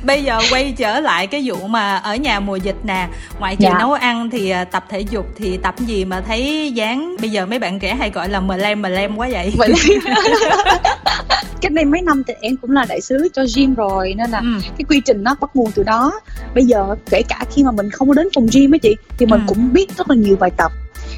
Bây 0.02 0.24
giờ 0.24 0.40
quay 0.50 0.74
trở 0.76 1.00
lại 1.00 1.26
cái 1.26 1.42
vụ 1.44 1.66
mà 1.66 1.96
ở 1.96 2.16
nhà 2.16 2.40
mùa 2.46 2.56
dịch 2.56 2.76
nè 2.84 3.08
ngoại 3.38 3.56
trừ 3.56 3.62
dạ. 3.62 3.78
nấu 3.78 3.92
ăn 3.92 4.30
thì 4.30 4.50
à, 4.50 4.64
tập 4.64 4.84
thể 4.88 5.00
dục 5.00 5.26
thì 5.36 5.56
tập 5.56 5.74
gì 5.78 6.04
mà 6.04 6.20
thấy 6.20 6.72
dáng 6.72 7.16
bây 7.20 7.30
giờ 7.30 7.46
mấy 7.46 7.58
bạn 7.58 7.78
trẻ 7.78 7.94
hay 7.94 8.10
gọi 8.10 8.28
là 8.28 8.40
mờ 8.40 8.56
lem 8.56 8.82
mờ 8.82 8.88
lem 8.88 9.16
quá 9.16 9.28
vậy 9.32 9.52
cách 11.60 11.72
đây 11.72 11.84
mấy 11.84 12.02
năm 12.02 12.22
thì 12.26 12.34
em 12.40 12.56
cũng 12.56 12.70
là 12.70 12.86
đại 12.88 13.00
sứ 13.00 13.28
cho 13.34 13.44
gym 13.56 13.74
rồi 13.74 14.14
nên 14.16 14.30
là 14.30 14.38
ừ. 14.38 14.46
cái 14.62 14.84
quy 14.88 15.00
trình 15.00 15.22
nó 15.22 15.36
bắt 15.40 15.50
nguồn 15.54 15.70
từ 15.74 15.82
đó 15.82 16.12
bây 16.54 16.64
giờ 16.64 16.96
kể 17.10 17.22
cả 17.28 17.44
khi 17.50 17.64
mà 17.64 17.70
mình 17.70 17.90
không 17.90 18.08
có 18.08 18.14
đến 18.14 18.28
phòng 18.34 18.46
gym 18.52 18.70
á 18.72 18.78
chị 18.82 18.96
thì 19.18 19.26
mình 19.26 19.40
ừ. 19.40 19.44
cũng 19.46 19.72
biết 19.72 19.96
rất 19.96 20.10
là 20.10 20.16
nhiều 20.16 20.36
bài 20.36 20.50
tập 20.56 20.72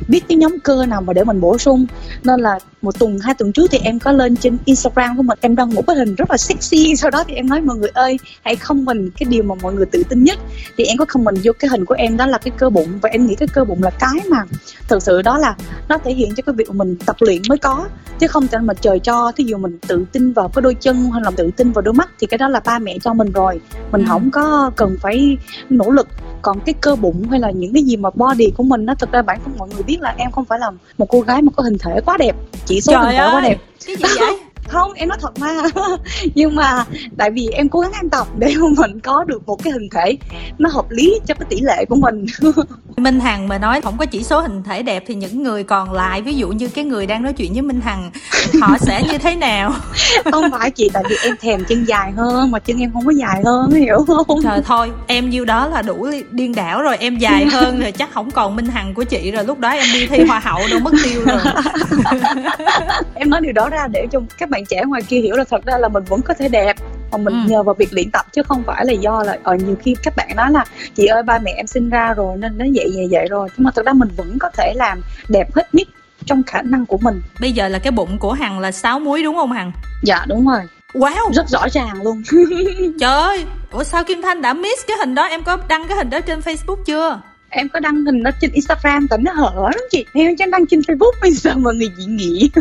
biết 0.09 0.25
cái 0.29 0.37
nhóm 0.37 0.59
cơ 0.65 0.87
nào 0.87 1.01
mà 1.01 1.13
để 1.13 1.25
mình 1.25 1.41
bổ 1.41 1.59
sung. 1.59 1.87
Nên 2.25 2.41
là 2.41 2.59
một 2.83 2.99
tuần 2.99 3.19
hai 3.19 3.35
tuần 3.35 3.53
trước 3.53 3.71
thì 3.71 3.79
em 3.79 3.99
có 3.99 4.13
lên 4.13 4.37
trên 4.37 4.59
Instagram 4.65 5.17
của 5.17 5.23
mình 5.23 5.39
em 5.41 5.57
đăng 5.57 5.75
một 5.75 5.87
cái 5.87 5.97
hình 5.97 6.15
rất 6.15 6.31
là 6.31 6.37
sexy. 6.37 6.97
Sau 6.97 7.11
đó 7.11 7.25
thì 7.29 7.35
em 7.35 7.49
nói 7.49 7.61
mọi 7.61 7.77
người 7.77 7.91
ơi 7.95 8.19
hãy 8.43 8.57
không 8.57 8.85
mình 8.85 9.11
cái 9.11 9.27
điều 9.31 9.43
mà 9.43 9.55
mọi 9.63 9.73
người 9.75 9.87
tự 9.87 10.03
tin 10.09 10.25
nhất. 10.25 10.39
Thì 10.77 10.85
em 10.85 10.97
có 10.97 11.05
không 11.09 11.25
mình 11.25 11.35
vô 11.45 11.53
cái 11.59 11.69
hình 11.69 11.85
của 11.85 11.95
em 11.95 12.17
đó 12.17 12.27
là 12.27 12.39
cái 12.39 12.53
cơ 12.59 12.71
bụng. 12.71 12.89
Và 13.03 13.09
em 13.09 13.27
nghĩ 13.27 13.35
cái 13.35 13.49
cơ 13.49 13.65
bụng 13.65 13.83
là 13.83 13.91
cái 13.91 14.29
mà 14.31 14.45
thực 14.89 15.03
sự 15.03 15.23
đó 15.23 15.39
là 15.39 15.57
nó 15.89 15.99
thể 15.99 16.15
hiện 16.15 16.35
cho 16.37 16.43
cái 16.43 16.55
việc 16.55 16.71
mình 16.71 16.97
tập 17.07 17.17
luyện 17.21 17.43
mới 17.49 17.59
có. 17.59 17.87
Chứ 18.19 18.27
không 18.27 18.49
thể 18.49 18.59
mà 18.59 18.75
trời 18.75 18.99
cho 18.99 19.33
thí 19.37 19.45
dụ 19.45 19.57
mình 19.57 19.79
tự 19.89 20.05
tin 20.13 20.33
vào 20.33 20.49
cái 20.49 20.63
đôi 20.63 20.75
chân 20.75 21.11
hay 21.11 21.23
là 21.25 21.31
tự 21.31 21.51
tin 21.57 21.73
vào 21.73 21.83
đôi 21.83 21.95
mắt 21.95 22.11
thì 22.19 22.27
cái 22.27 22.39
đó 22.39 22.49
là 22.49 22.61
ba 22.61 22.79
mẹ 22.79 22.99
cho 23.03 23.15
mình 23.15 23.33
rồi. 23.33 23.61
Mình 23.93 24.03
ừ. 24.03 24.07
không 24.09 24.31
có 24.31 24.71
cần 24.77 24.97
phải 25.01 25.37
nỗ 25.71 25.91
lực. 25.91 26.09
Còn 26.43 26.61
cái 26.61 26.75
cơ 26.81 26.97
bụng 26.97 27.29
hay 27.31 27.41
là 27.41 27.51
những 27.51 27.73
cái 27.73 27.83
gì 27.83 27.97
mà 27.97 28.11
body 28.15 28.51
của 28.57 28.63
mình 28.63 28.87
nó 28.87 28.95
thực 28.95 29.13
ra 29.13 29.23
bản 29.23 29.41
thân 29.45 29.55
mọi 29.59 29.69
người 29.69 29.78
biết 29.83 30.01
là 30.01 30.15
em 30.19 30.31
không 30.31 30.45
phải 30.45 30.59
là 30.59 30.71
một 30.99 31.07
cô 31.09 31.21
gái 31.21 31.43
mà 31.43 31.53
có 31.57 31.63
hình 31.63 31.79
thể 31.79 32.01
quá 32.07 32.17
đẹp. 32.17 32.37
Chỉ 32.65 32.81
số 32.81 32.93
Trời 32.93 33.03
hình 33.05 33.13
thể 33.13 33.19
ơi, 33.19 33.31
quá 33.35 33.41
đẹp. 33.41 33.57
Cái 33.87 33.97
gì 33.97 34.05
vậy 34.21 34.39
không 34.69 34.93
em 34.93 35.09
nói 35.09 35.19
thật 35.21 35.39
mà. 35.39 35.55
Nhưng 36.35 36.55
mà 36.55 36.85
tại 37.19 37.31
vì 37.31 37.49
em 37.49 37.69
cố 37.69 37.81
gắng 37.81 37.93
ăn 37.93 38.11
tập 38.11 38.27
để 38.39 38.55
mình 38.77 39.01
có 39.01 39.25
được 39.25 39.47
một 39.47 39.65
cái 39.65 39.73
hình 39.73 39.89
thể 39.95 40.17
nó 40.59 40.71
hợp 40.71 40.91
lý 40.91 41.21
cho 41.27 41.35
cái 41.35 41.47
tỷ 41.51 41.61
lệ 41.61 41.85
của 41.89 41.97
mình. 41.97 42.27
Minh 42.97 43.21
Hằng 43.21 43.49
mà 43.49 43.59
nói 43.59 43.81
không 43.81 43.99
có 43.99 44.07
chỉ 44.07 44.23
số 44.23 44.41
hình 44.41 44.63
thể 44.63 44.83
đẹp 44.83 45.05
thì 45.07 45.15
những 45.15 45.43
người 45.43 45.65
còn 45.65 45.93
lại 45.93 46.23
ví 46.23 46.35
dụ 46.35 46.49
như 46.49 46.69
cái 46.69 46.85
người 46.85 47.07
đang 47.07 47.23
nói 47.23 47.33
chuyện 47.33 47.53
với 47.53 47.63
Minh 47.63 47.81
Hằng 47.81 48.11
họ 48.61 48.79
sẽ 48.81 49.03
như 49.13 49.19
thế 49.19 49.37
nào? 49.37 49.73
Không 50.33 50.45
phải 50.53 50.71
chị 50.71 50.91
tại 50.93 51.03
vì 51.09 51.17
em 51.23 51.37
thèm 51.41 51.65
chân 51.65 51.85
dài 51.85 52.13
hơn 52.13 52.51
mà 52.51 52.59
chân 52.59 52.79
em 52.81 52.93
không 52.93 53.07
có 53.07 53.13
dài 53.13 53.43
hơn 53.45 53.71
hiểu 53.71 54.05
không? 54.07 54.43
Trời 54.43 54.63
thôi 54.65 54.91
em 55.07 55.31
nhiêu 55.31 55.45
đó 55.45 55.69
là 55.69 55.83
đủ 55.83 56.09
điên 56.31 56.55
đảo 56.55 56.83
rồi 56.83 56.97
em 56.97 57.19
dài 57.19 57.47
hơn 57.47 57.81
rồi 57.81 57.93
chắc 57.93 58.13
không 58.13 58.31
còn 58.31 58.57
Minh 58.57 58.67
Hằng 58.67 58.95
của 58.95 59.05
chị 59.05 59.31
rồi 59.31 59.45
lúc 59.45 59.59
đó 59.59 59.69
em 59.69 59.87
đi 59.93 60.07
thi 60.07 60.25
hoa 60.29 60.39
hậu 60.39 60.61
đâu 60.71 60.81
mất 60.81 60.93
tiêu 61.05 61.23
rồi. 61.27 61.41
Em 63.15 63.31
nói 63.31 63.41
điều 63.41 63.53
đó 63.53 63.69
ra 63.69 63.87
để 63.87 64.07
cho 64.13 64.21
các 64.39 64.51
bạn 64.51 64.58
trẻ 64.65 64.83
ngoài 64.87 65.03
kia 65.09 65.21
hiểu 65.21 65.37
là 65.37 65.45
thật 65.51 65.67
ra 65.67 65.79
là 65.79 65.89
mình 65.89 66.05
vẫn 66.05 66.23
có 66.23 66.35
thể 66.35 66.49
đẹp 66.49 66.77
mà 67.13 67.19
mình 67.19 67.35
ừ. 67.35 67.51
nhờ 67.51 67.63
vào 67.63 67.75
việc 67.75 67.93
luyện 67.93 68.11
tập 68.11 68.27
chứ 68.33 68.43
không 68.43 68.63
phải 68.67 68.85
là 68.87 68.93
do 68.93 69.23
là 69.23 69.33
ở 69.33 69.39
ờ, 69.43 69.55
nhiều 69.55 69.77
khi 69.83 69.97
các 70.03 70.17
bạn 70.17 70.37
nói 70.37 70.53
là 70.53 70.65
chị 70.95 71.07
ơi 71.07 71.23
ba 71.23 71.39
mẹ 71.39 71.53
em 71.57 71.67
sinh 71.67 71.91
ra 71.91 72.15
rồi 72.15 72.37
nên 72.37 72.59
nó 72.59 72.65
vậy 72.75 72.93
vậy 72.95 73.09
vậy 73.11 73.27
rồi. 73.31 73.49
Nhưng 73.57 73.65
mà 73.65 73.71
thực 73.71 73.87
ra 73.87 73.93
mình 73.93 74.09
vẫn 74.17 74.39
có 74.39 74.51
thể 74.57 74.73
làm 74.77 75.01
đẹp 75.29 75.55
hết 75.55 75.75
nhất 75.75 75.89
trong 76.27 76.43
khả 76.43 76.63
năng 76.63 76.87
của 76.87 76.99
mình. 76.99 77.23
Bây 77.41 77.53
giờ 77.53 77.69
là 77.69 77.79
cái 77.79 77.91
bụng 77.91 78.19
của 78.19 78.33
hằng 78.33 78.59
là 78.59 78.73
sáu 78.73 79.01
muối 79.01 79.23
đúng 79.23 79.37
không 79.37 79.53
hằng? 79.53 79.73
Dạ 80.03 80.25
đúng 80.29 80.47
rồi. 80.47 80.61
Wow! 80.95 81.33
Rất 81.33 81.49
rõ 81.49 81.69
ràng 81.73 82.03
luôn. 82.03 82.23
Trời 83.01 83.15
ơi 83.15 83.45
Ủa 83.71 83.85
sao 83.85 84.05
Kim 84.05 84.23
Thanh 84.23 84.43
đã 84.43 84.53
miss 84.53 84.87
cái 84.87 84.97
hình 84.97 85.15
đó? 85.15 85.25
Em 85.25 85.43
có 85.43 85.59
đăng 85.69 85.89
cái 85.89 85.97
hình 85.97 86.11
đó 86.11 86.21
trên 86.21 86.41
Facebook 86.41 86.83
chưa 86.87 87.21
em 87.51 87.69
có 87.69 87.81
đăng 87.81 88.05
hình 88.05 88.23
đó 88.23 88.31
trên 88.41 88.53
Instagram 88.53 89.09
tại 89.09 89.19
nó 89.23 89.33
hở 89.33 89.53
lắm 89.55 89.81
chị 89.91 90.05
em 90.15 90.37
chẳng 90.37 90.51
đăng 90.51 90.67
trên 90.67 90.81
Facebook 90.81 91.13
bây 91.21 91.31
giờ 91.31 91.55
mọi 91.57 91.75
người 91.75 91.89
dị 91.97 92.05
nghị. 92.05 92.51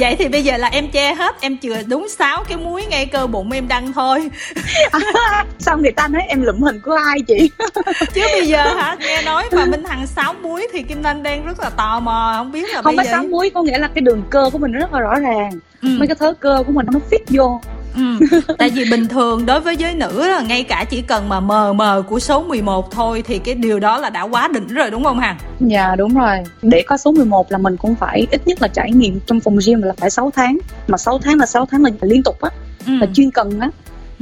Vậy 0.00 0.16
thì 0.18 0.28
bây 0.28 0.44
giờ 0.44 0.56
là 0.56 0.68
em 0.68 0.90
che 0.90 1.14
hết 1.14 1.36
em 1.40 1.58
chừa 1.58 1.82
đúng 1.82 2.08
sáu 2.08 2.44
cái 2.44 2.58
muối 2.58 2.86
ngay 2.86 3.06
cơ 3.06 3.26
bụng 3.26 3.50
em 3.50 3.68
đăng 3.68 3.92
thôi. 3.92 4.30
À, 4.90 5.44
sao 5.58 5.78
người 5.78 5.92
ta 5.92 6.08
nói 6.08 6.22
em 6.28 6.42
lụm 6.42 6.60
hình 6.60 6.80
của 6.80 6.92
ai 6.92 7.20
chị? 7.20 7.50
Chứ 8.14 8.22
bây 8.32 8.46
giờ 8.46 8.74
hả 8.74 8.96
nghe 9.00 9.22
nói 9.22 9.44
mà 9.52 9.64
minh 9.64 9.84
hằng 9.84 10.06
sáu 10.06 10.34
muối 10.42 10.68
thì 10.72 10.82
kim 10.82 11.02
anh 11.02 11.22
đang 11.22 11.46
rất 11.46 11.60
là 11.60 11.70
tò 11.70 12.00
mò 12.00 12.34
không 12.36 12.52
biết 12.52 12.70
là 12.70 12.82
không 12.82 12.96
phải 12.96 13.06
sáu 13.06 13.24
muối 13.24 13.50
có 13.50 13.62
nghĩa 13.62 13.78
là 13.78 13.88
cái 13.94 14.02
đường 14.02 14.22
cơ 14.30 14.50
của 14.52 14.58
mình 14.58 14.72
rất 14.72 14.92
là 14.92 15.00
rõ 15.00 15.14
ràng. 15.20 15.50
Ừ. 15.82 15.88
mấy 15.98 16.08
cái 16.08 16.16
thớ 16.20 16.32
cơ 16.40 16.62
của 16.66 16.72
mình 16.72 16.86
nó 16.92 17.00
fit 17.10 17.20
vô 17.28 17.60
Ừ. 17.96 18.26
tại 18.58 18.70
vì 18.70 18.84
bình 18.90 19.06
thường 19.08 19.46
đối 19.46 19.60
với 19.60 19.76
giới 19.76 19.94
nữ 19.94 20.28
là 20.28 20.40
ngay 20.40 20.62
cả 20.62 20.84
chỉ 20.90 21.02
cần 21.02 21.28
mà 21.28 21.40
mờ 21.40 21.72
mờ 21.72 22.02
của 22.08 22.20
số 22.20 22.42
11 22.42 22.90
thôi 22.90 23.22
thì 23.26 23.38
cái 23.38 23.54
điều 23.54 23.80
đó 23.80 23.98
là 23.98 24.10
đã 24.10 24.22
quá 24.22 24.48
đỉnh 24.48 24.66
rồi 24.66 24.90
đúng 24.90 25.04
không 25.04 25.18
hằng 25.18 25.38
dạ 25.60 25.96
đúng 25.96 26.14
rồi 26.14 26.36
để 26.62 26.82
có 26.86 26.96
số 26.96 27.12
11 27.12 27.52
là 27.52 27.58
mình 27.58 27.76
cũng 27.76 27.94
phải 27.94 28.26
ít 28.30 28.46
nhất 28.46 28.62
là 28.62 28.68
trải 28.68 28.92
nghiệm 28.92 29.20
trong 29.26 29.40
phòng 29.40 29.58
gym 29.66 29.82
là 29.82 29.92
phải 29.96 30.10
6 30.10 30.30
tháng 30.34 30.58
mà 30.88 30.98
6 30.98 31.18
tháng 31.18 31.38
là 31.38 31.46
6 31.46 31.66
tháng 31.66 31.82
là 31.82 31.90
liên 32.00 32.22
tục 32.22 32.40
á 32.40 32.50
ừ. 32.86 32.92
là 33.00 33.06
chuyên 33.14 33.30
cần 33.30 33.60
á 33.60 33.70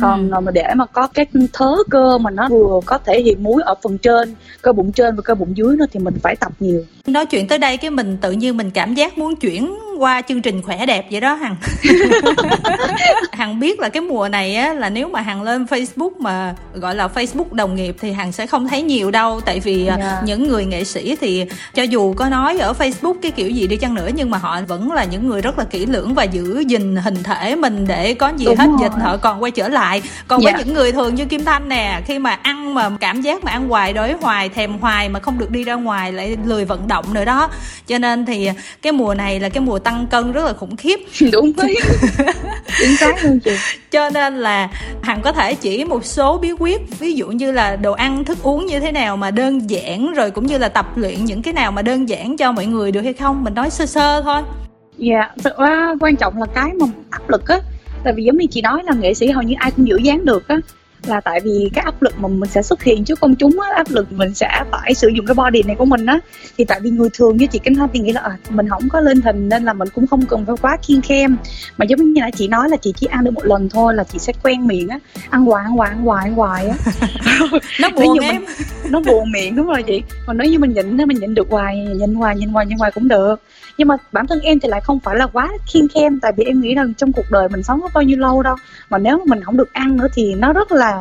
còn 0.00 0.30
ừ. 0.30 0.40
mà 0.40 0.52
để 0.52 0.74
mà 0.76 0.86
có 0.86 1.06
cái 1.06 1.26
thớ 1.52 1.74
cơ 1.90 2.18
mà 2.18 2.30
nó 2.30 2.48
vừa 2.48 2.80
có 2.86 2.98
thể 2.98 3.20
hiện 3.20 3.42
muối 3.42 3.62
ở 3.62 3.74
phần 3.82 3.98
trên 3.98 4.34
cơ 4.62 4.72
bụng 4.72 4.92
trên 4.92 5.16
và 5.16 5.22
cơ 5.22 5.34
bụng 5.34 5.56
dưới 5.56 5.76
nữa 5.76 5.86
thì 5.92 6.00
mình 6.00 6.14
phải 6.22 6.36
tập 6.36 6.52
nhiều 6.60 6.84
nói 7.06 7.26
chuyện 7.26 7.48
tới 7.48 7.58
đây 7.58 7.76
cái 7.76 7.90
mình 7.90 8.16
tự 8.20 8.32
nhiên 8.32 8.56
mình 8.56 8.70
cảm 8.70 8.94
giác 8.94 9.18
muốn 9.18 9.36
chuyển 9.36 9.74
qua 9.98 10.22
chương 10.28 10.42
trình 10.42 10.62
khỏe 10.62 10.86
đẹp 10.86 11.06
vậy 11.10 11.20
đó 11.20 11.34
hằng 11.34 11.56
hằng 13.32 13.60
biết 13.60 13.80
là 13.80 13.88
cái 13.88 14.00
mùa 14.00 14.28
này 14.28 14.56
á 14.56 14.72
là 14.72 14.90
nếu 14.90 15.08
mà 15.08 15.20
hằng 15.20 15.42
lên 15.42 15.64
facebook 15.64 16.10
mà 16.18 16.54
gọi 16.74 16.94
là 16.94 17.08
facebook 17.14 17.52
đồng 17.52 17.76
nghiệp 17.76 17.96
thì 18.00 18.12
hằng 18.12 18.32
sẽ 18.32 18.46
không 18.46 18.68
thấy 18.68 18.82
nhiều 18.82 19.10
đâu 19.10 19.40
tại 19.40 19.60
vì 19.60 19.86
yeah. 19.86 20.00
À, 20.00 20.02
dạ. 20.02 20.22
những 20.24 20.48
người 20.48 20.64
nghệ 20.64 20.84
sĩ 20.84 21.16
thì 21.20 21.44
cho 21.74 21.82
dù 21.82 22.14
có 22.14 22.28
nói 22.28 22.58
ở 22.58 22.72
facebook 22.72 23.14
cái 23.22 23.30
kiểu 23.30 23.50
gì 23.50 23.66
đi 23.66 23.76
chăng 23.76 23.94
nữa 23.94 24.08
nhưng 24.14 24.30
mà 24.30 24.38
họ 24.38 24.60
vẫn 24.68 24.92
là 24.92 25.04
những 25.04 25.28
người 25.28 25.42
rất 25.42 25.58
là 25.58 25.64
kỹ 25.64 25.86
lưỡng 25.86 26.14
và 26.14 26.22
giữ 26.22 26.60
gìn 26.60 26.96
hình 26.96 27.22
thể 27.22 27.56
mình 27.56 27.86
để 27.86 28.14
có 28.14 28.28
gì 28.36 28.44
Đúng 28.44 28.56
hết 28.56 28.66
rồi. 28.66 28.78
dịch 28.82 28.92
họ 29.02 29.16
còn 29.16 29.42
quay 29.42 29.50
trở 29.50 29.68
lại 29.68 30.02
còn 30.28 30.40
yeah. 30.40 30.54
với 30.54 30.60
dạ. 30.60 30.64
những 30.64 30.74
người 30.74 30.92
thường 30.92 31.14
như 31.14 31.24
kim 31.24 31.44
thanh 31.44 31.68
nè 31.68 32.00
khi 32.06 32.18
mà 32.18 32.30
ăn 32.30 32.74
mà 32.74 32.90
cảm 33.00 33.22
giác 33.22 33.44
mà 33.44 33.52
ăn 33.52 33.68
hoài 33.68 33.92
đói 33.92 34.14
hoài 34.20 34.48
thèm 34.48 34.78
hoài 34.78 35.08
mà 35.08 35.20
không 35.20 35.38
được 35.38 35.50
đi 35.50 35.64
ra 35.64 35.74
ngoài 35.74 36.12
lại 36.12 36.36
lười 36.44 36.64
vận 36.64 36.88
động 36.88 37.14
nữa 37.14 37.24
đó 37.24 37.50
cho 37.86 37.98
nên 37.98 38.26
thì 38.26 38.50
cái 38.82 38.92
mùa 38.92 39.14
này 39.14 39.40
là 39.40 39.48
cái 39.48 39.60
mùa 39.60 39.78
tăng 39.84 40.06
cân 40.06 40.32
rất 40.32 40.44
là 40.44 40.52
khủng 40.52 40.76
khiếp. 40.76 41.00
Đúng 41.32 41.52
đấy 41.56 41.76
chính 42.78 42.96
xác 42.96 43.24
luôn 43.24 43.40
chị. 43.40 43.56
Cho 43.90 44.10
nên 44.10 44.36
là 44.36 44.68
hằng 45.02 45.22
có 45.22 45.32
thể 45.32 45.54
chỉ 45.54 45.84
một 45.84 46.04
số 46.04 46.38
bí 46.38 46.52
quyết 46.58 46.98
ví 46.98 47.12
dụ 47.12 47.28
như 47.28 47.52
là 47.52 47.76
đồ 47.76 47.92
ăn 47.92 48.24
thức 48.24 48.38
uống 48.42 48.66
như 48.66 48.80
thế 48.80 48.92
nào 48.92 49.16
mà 49.16 49.30
đơn 49.30 49.70
giản 49.70 50.14
rồi 50.14 50.30
cũng 50.30 50.46
như 50.46 50.58
là 50.58 50.68
tập 50.68 50.96
luyện 50.96 51.24
những 51.24 51.42
cái 51.42 51.54
nào 51.54 51.72
mà 51.72 51.82
đơn 51.82 52.08
giản 52.08 52.36
cho 52.36 52.52
mọi 52.52 52.66
người 52.66 52.92
được 52.92 53.02
hay 53.02 53.12
không 53.12 53.44
mình 53.44 53.54
nói 53.54 53.70
sơ 53.70 53.86
sơ 53.86 54.22
thôi. 54.22 54.42
Dạ 54.98 55.16
yeah, 55.16 55.30
thực 55.44 55.58
ra 55.58 55.94
quan 56.00 56.16
trọng 56.16 56.38
là 56.38 56.46
cái 56.54 56.70
mà 56.80 56.86
áp 57.10 57.30
lực 57.30 57.48
á. 57.48 57.60
Tại 58.04 58.12
vì 58.12 58.22
giống 58.22 58.36
như 58.36 58.46
chị 58.50 58.62
nói 58.62 58.82
là 58.84 58.92
nghệ 58.94 59.14
sĩ 59.14 59.30
hầu 59.30 59.42
như 59.42 59.54
ai 59.58 59.70
cũng 59.70 59.88
giữ 59.88 59.96
dáng 59.96 60.24
được 60.24 60.48
á 60.48 60.56
là 61.08 61.20
tại 61.20 61.40
vì 61.44 61.70
cái 61.74 61.84
áp 61.84 62.02
lực 62.02 62.18
mà 62.18 62.28
mình 62.28 62.50
sẽ 62.50 62.62
xuất 62.62 62.82
hiện 62.82 63.04
trước 63.04 63.20
công 63.20 63.34
chúng 63.34 63.60
á, 63.60 63.68
áp 63.76 63.86
lực 63.90 64.12
mình 64.12 64.34
sẽ 64.34 64.64
phải 64.70 64.94
sử 64.94 65.08
dụng 65.08 65.26
cái 65.26 65.34
body 65.34 65.62
này 65.62 65.76
của 65.76 65.84
mình 65.84 66.06
á 66.06 66.18
thì 66.58 66.64
tại 66.64 66.80
vì 66.82 66.90
người 66.90 67.08
thường 67.14 67.36
như 67.36 67.46
chị 67.46 67.58
Kinh 67.58 67.74
Thanh 67.74 67.88
thì 67.92 68.00
nghĩ 68.00 68.12
là 68.12 68.20
à, 68.20 68.36
mình 68.50 68.68
không 68.68 68.88
có 68.88 69.00
lên 69.00 69.22
hình 69.22 69.48
nên 69.48 69.64
là 69.64 69.72
mình 69.72 69.88
cũng 69.94 70.06
không 70.06 70.26
cần 70.26 70.46
phải 70.46 70.56
quá 70.62 70.76
kiên 70.86 71.00
khem. 71.00 71.36
Mà 71.76 71.84
giống 71.84 72.12
như 72.12 72.20
là 72.20 72.30
chị 72.30 72.48
nói 72.48 72.68
là 72.68 72.76
chị 72.76 72.92
chỉ 72.96 73.06
ăn 73.06 73.24
được 73.24 73.30
một 73.30 73.44
lần 73.44 73.68
thôi 73.68 73.94
là 73.94 74.04
chị 74.04 74.18
sẽ 74.18 74.32
quen 74.42 74.66
miệng 74.66 74.88
á 74.88 74.98
ăn 75.30 75.44
hoài 75.44 75.64
ăn 75.64 75.72
hoài 75.72 75.90
ăn 75.90 76.04
hoài 76.04 76.24
ăn 76.24 76.34
hoài 76.34 76.66
á. 76.68 76.76
Nó 77.80 77.90
buồn 77.96 78.18
em. 78.18 78.36
Mình, 78.36 78.66
nó 78.90 79.00
buồn 79.00 79.32
miệng 79.32 79.56
đúng 79.56 79.66
rồi 79.66 79.82
chị. 79.82 80.02
Còn 80.26 80.38
nếu 80.38 80.50
như 80.50 80.58
mình 80.58 80.72
nhịn 80.72 80.96
mình 80.96 81.20
nhịn 81.20 81.34
được 81.34 81.46
hoài 81.50 81.76
nhịn 81.76 82.14
hoài 82.14 82.36
nhịn 82.36 82.48
hoài 82.48 82.66
nhịn 82.66 82.78
hoài 82.78 82.92
cũng 82.92 83.08
được. 83.08 83.40
Nhưng 83.78 83.88
mà 83.88 83.96
bản 84.12 84.26
thân 84.26 84.40
em 84.40 84.60
thì 84.60 84.68
lại 84.68 84.80
không 84.80 85.00
phải 85.00 85.16
là 85.16 85.26
quá 85.26 85.50
khiên 85.66 85.88
khem 85.88 86.20
tại 86.20 86.32
vì 86.36 86.44
em 86.44 86.60
nghĩ 86.60 86.74
rằng 86.74 86.94
trong 86.94 87.12
cuộc 87.12 87.30
đời 87.30 87.48
mình 87.48 87.62
sống 87.62 87.80
có 87.80 87.88
bao 87.94 88.02
nhiêu 88.04 88.18
lâu 88.18 88.42
đâu. 88.42 88.56
Mà 88.90 88.98
nếu 88.98 89.18
mà 89.18 89.24
mình 89.26 89.44
không 89.44 89.56
được 89.56 89.72
ăn 89.72 89.96
nữa 89.96 90.06
thì 90.14 90.34
nó 90.34 90.52
rất 90.52 90.72
là 90.72 90.93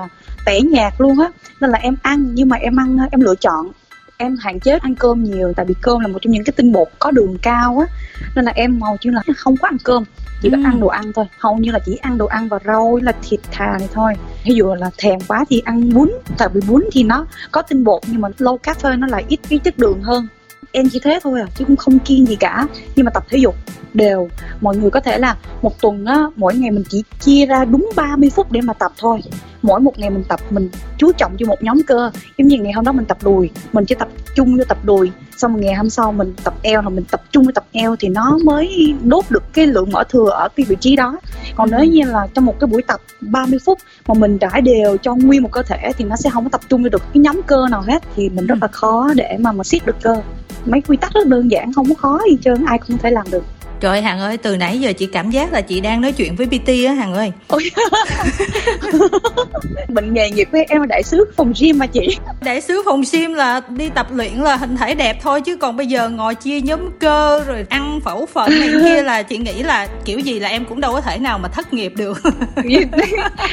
tẻ 0.45 0.61
nhạt 0.61 0.93
luôn 0.97 1.19
á. 1.19 1.27
Nên 1.61 1.69
là 1.69 1.79
em 1.79 1.95
ăn 2.01 2.27
nhưng 2.33 2.49
mà 2.49 2.57
em 2.57 2.79
ăn 2.79 2.97
em 3.11 3.21
lựa 3.21 3.35
chọn. 3.35 3.71
Em 4.17 4.37
hạn 4.41 4.59
chế 4.59 4.77
ăn 4.77 4.95
cơm 4.95 5.23
nhiều 5.23 5.53
tại 5.55 5.65
vì 5.65 5.73
cơm 5.81 5.99
là 5.99 6.07
một 6.07 6.19
trong 6.21 6.33
những 6.33 6.43
cái 6.43 6.53
tinh 6.57 6.71
bột 6.71 6.87
có 6.99 7.11
đường 7.11 7.37
cao 7.41 7.77
á. 7.79 7.95
Nên 8.35 8.45
là 8.45 8.51
em 8.55 8.81
hầu 8.81 8.97
như 9.01 9.11
là 9.11 9.21
không 9.37 9.57
có 9.57 9.67
ăn 9.67 9.77
cơm 9.83 10.03
chỉ 10.43 10.49
có 10.49 10.57
ừ. 10.57 10.63
ăn 10.63 10.79
đồ 10.79 10.87
ăn 10.87 11.13
thôi. 11.13 11.25
Hầu 11.39 11.57
như 11.57 11.71
là 11.71 11.79
chỉ 11.85 11.95
ăn 11.95 12.17
đồ 12.17 12.25
ăn 12.25 12.47
và 12.47 12.59
rau 12.65 12.99
là 13.03 13.13
thịt 13.29 13.39
thà 13.51 13.77
này 13.79 13.89
thôi. 13.93 14.13
Ví 14.45 14.55
dụ 14.55 14.73
là 14.73 14.89
thèm 14.97 15.19
quá 15.27 15.45
thì 15.49 15.61
ăn 15.65 15.93
bún 15.93 16.11
tại 16.37 16.49
vì 16.53 16.61
bún 16.67 16.83
thì 16.91 17.03
nó 17.03 17.25
có 17.51 17.61
tinh 17.61 17.83
bột 17.83 18.01
nhưng 18.07 18.21
mà 18.21 18.29
low 18.37 18.57
carb 18.57 18.79
thôi 18.81 18.97
nó 18.97 19.07
lại 19.07 19.25
ít 19.27 19.39
cái 19.49 19.59
chất 19.59 19.77
đường 19.77 20.01
hơn. 20.01 20.27
Em 20.71 20.89
chỉ 20.89 20.99
thế 21.03 21.19
thôi 21.23 21.39
à 21.41 21.47
chứ 21.55 21.65
cũng 21.65 21.75
không 21.75 21.99
kiêng 21.99 22.25
gì 22.25 22.35
cả. 22.35 22.67
Nhưng 22.95 23.05
mà 23.05 23.11
tập 23.11 23.23
thể 23.29 23.37
dục 23.37 23.55
đều 23.93 24.29
mọi 24.61 24.77
người 24.77 24.91
có 24.91 24.99
thể 24.99 25.17
là 25.17 25.35
một 25.61 25.81
tuần 25.81 26.05
á 26.05 26.23
mỗi 26.35 26.55
ngày 26.55 26.71
mình 26.71 26.83
chỉ 26.89 27.03
chia 27.19 27.45
ra 27.45 27.65
đúng 27.65 27.89
30 27.95 28.29
phút 28.29 28.51
để 28.51 28.61
mà 28.61 28.73
tập 28.73 28.91
thôi 28.97 29.21
mỗi 29.63 29.79
một 29.79 29.99
ngày 29.99 30.09
mình 30.09 30.23
tập 30.27 30.39
mình 30.49 30.69
chú 30.97 31.11
trọng 31.11 31.35
cho 31.39 31.45
một 31.45 31.63
nhóm 31.63 31.81
cơ. 31.87 32.11
Giống 32.37 32.47
như 32.47 32.57
ngày 32.57 32.73
hôm 32.73 32.85
đó 32.85 32.91
mình 32.91 33.05
tập 33.05 33.17
đùi 33.23 33.49
mình 33.73 33.85
chỉ 33.85 33.95
tập 33.95 34.07
trung 34.35 34.57
cho 34.57 34.63
tập 34.63 34.77
đùi. 34.83 35.11
Xong 35.37 35.61
ngày 35.61 35.73
hôm 35.73 35.89
sau 35.89 36.11
mình 36.11 36.33
tập 36.43 36.53
eo 36.61 36.81
là 36.81 36.89
mình 36.89 37.03
tập 37.11 37.23
trung 37.31 37.45
cho 37.45 37.51
tập 37.55 37.65
eo 37.71 37.95
thì 37.99 38.09
nó 38.09 38.39
mới 38.43 38.93
đốt 39.03 39.25
được 39.29 39.43
cái 39.53 39.67
lượng 39.67 39.91
mỡ 39.91 40.03
thừa 40.09 40.29
ở 40.29 40.49
cái 40.55 40.65
vị 40.69 40.75
trí 40.79 40.95
đó. 40.95 41.19
Còn 41.55 41.71
nếu 41.71 41.85
như 41.85 42.05
là 42.05 42.27
trong 42.33 42.45
một 42.45 42.59
cái 42.59 42.67
buổi 42.67 42.81
tập 42.87 42.99
30 43.21 43.59
phút 43.65 43.77
mà 44.07 44.13
mình 44.13 44.37
trải 44.37 44.61
đều 44.61 44.97
cho 44.97 45.15
nguyên 45.15 45.43
một 45.43 45.51
cơ 45.51 45.63
thể 45.63 45.91
thì 45.97 46.05
nó 46.05 46.15
sẽ 46.15 46.29
không 46.29 46.43
có 46.43 46.49
tập 46.49 46.61
trung 46.69 46.83
được 46.83 47.01
cái 47.13 47.21
nhóm 47.21 47.41
cơ 47.47 47.65
nào 47.71 47.81
hết 47.81 48.03
thì 48.15 48.29
mình 48.29 48.47
rất 48.47 48.57
là 48.61 48.67
khó 48.67 49.09
để 49.15 49.37
mà 49.39 49.51
mà 49.51 49.63
siết 49.63 49.85
được 49.85 49.95
cơ. 50.01 50.21
Mấy 50.65 50.81
quy 50.81 50.97
tắc 50.97 51.13
rất 51.13 51.27
đơn 51.27 51.51
giản 51.51 51.73
không 51.73 51.89
có 51.89 51.95
khó 51.95 52.19
gì 52.29 52.37
trơn 52.43 52.65
ai 52.65 52.77
cũng 52.87 52.97
thể 52.97 53.11
làm 53.11 53.25
được 53.31 53.43
Trời 53.83 54.01
Hằng 54.01 54.19
ơi, 54.19 54.37
từ 54.37 54.57
nãy 54.57 54.79
giờ 54.79 54.93
chị 54.93 55.05
cảm 55.05 55.31
giác 55.31 55.53
là 55.53 55.61
chị 55.61 55.81
đang 55.81 56.01
nói 56.01 56.11
chuyện 56.11 56.35
với 56.35 56.47
PT 56.47 56.67
á 56.87 56.93
Hằng 56.93 57.13
ơi. 57.13 57.31
Ôi. 57.47 57.71
Bệnh 59.87 60.13
nghề 60.13 60.29
nghiệp 60.31 60.47
của 60.51 60.57
em 60.69 60.81
là 60.81 60.85
đại 60.85 61.03
sứ 61.03 61.25
phòng 61.37 61.53
gym 61.59 61.79
mà 61.79 61.85
chị. 61.85 62.17
Đại 62.41 62.61
sứ 62.61 62.81
phòng 62.85 63.01
gym 63.11 63.33
là 63.33 63.61
đi 63.69 63.89
tập 63.89 64.07
luyện 64.11 64.33
là 64.33 64.55
hình 64.55 64.77
thể 64.77 64.95
đẹp 64.95 65.17
thôi 65.21 65.41
chứ 65.41 65.55
còn 65.55 65.77
bây 65.77 65.87
giờ 65.87 66.09
ngồi 66.09 66.35
chia 66.35 66.61
nhóm 66.61 66.79
cơ 66.99 67.43
rồi 67.47 67.65
ăn 67.69 67.99
phẫu 68.05 68.25
phận 68.25 68.49
này 68.59 68.69
kia 68.83 69.01
là 69.01 69.23
chị 69.23 69.37
nghĩ 69.37 69.63
là 69.63 69.87
kiểu 70.05 70.19
gì 70.19 70.39
là 70.39 70.49
em 70.49 70.65
cũng 70.65 70.79
đâu 70.79 70.93
có 70.93 71.01
thể 71.01 71.17
nào 71.17 71.37
mà 71.37 71.49
thất 71.49 71.73
nghiệp 71.73 71.93
được. 71.97 72.21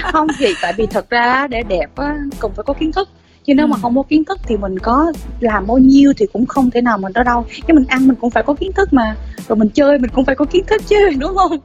không 0.02 0.26
chị 0.38 0.54
tại 0.62 0.72
vì 0.76 0.86
thật 0.86 1.10
ra 1.10 1.46
để 1.46 1.62
đẹp 1.68 1.96
á 1.96 2.16
cần 2.40 2.52
phải 2.56 2.64
có 2.66 2.74
kiến 2.74 2.92
thức 2.92 3.08
chứ 3.50 3.54
nếu 3.54 3.66
ừ. 3.66 3.70
mà 3.70 3.76
không 3.76 3.96
có 3.96 4.02
kiến 4.02 4.24
thức 4.24 4.38
thì 4.46 4.56
mình 4.56 4.78
có 4.78 5.12
làm 5.40 5.66
bao 5.66 5.78
nhiêu 5.78 6.12
thì 6.16 6.26
cũng 6.32 6.46
không 6.46 6.70
thể 6.70 6.80
nào 6.80 6.98
mình 6.98 7.12
đó 7.12 7.22
đâu. 7.22 7.46
Cái 7.66 7.74
mình 7.74 7.84
ăn 7.88 8.08
mình 8.08 8.16
cũng 8.20 8.30
phải 8.30 8.42
có 8.42 8.54
kiến 8.54 8.72
thức 8.72 8.92
mà. 8.92 9.16
Rồi 9.48 9.56
mình 9.56 9.68
chơi 9.68 9.98
mình 9.98 10.10
cũng 10.14 10.24
phải 10.24 10.34
có 10.34 10.44
kiến 10.44 10.64
thức 10.66 10.82
chứ 10.88 10.96
đúng 11.18 11.36
không? 11.36 11.58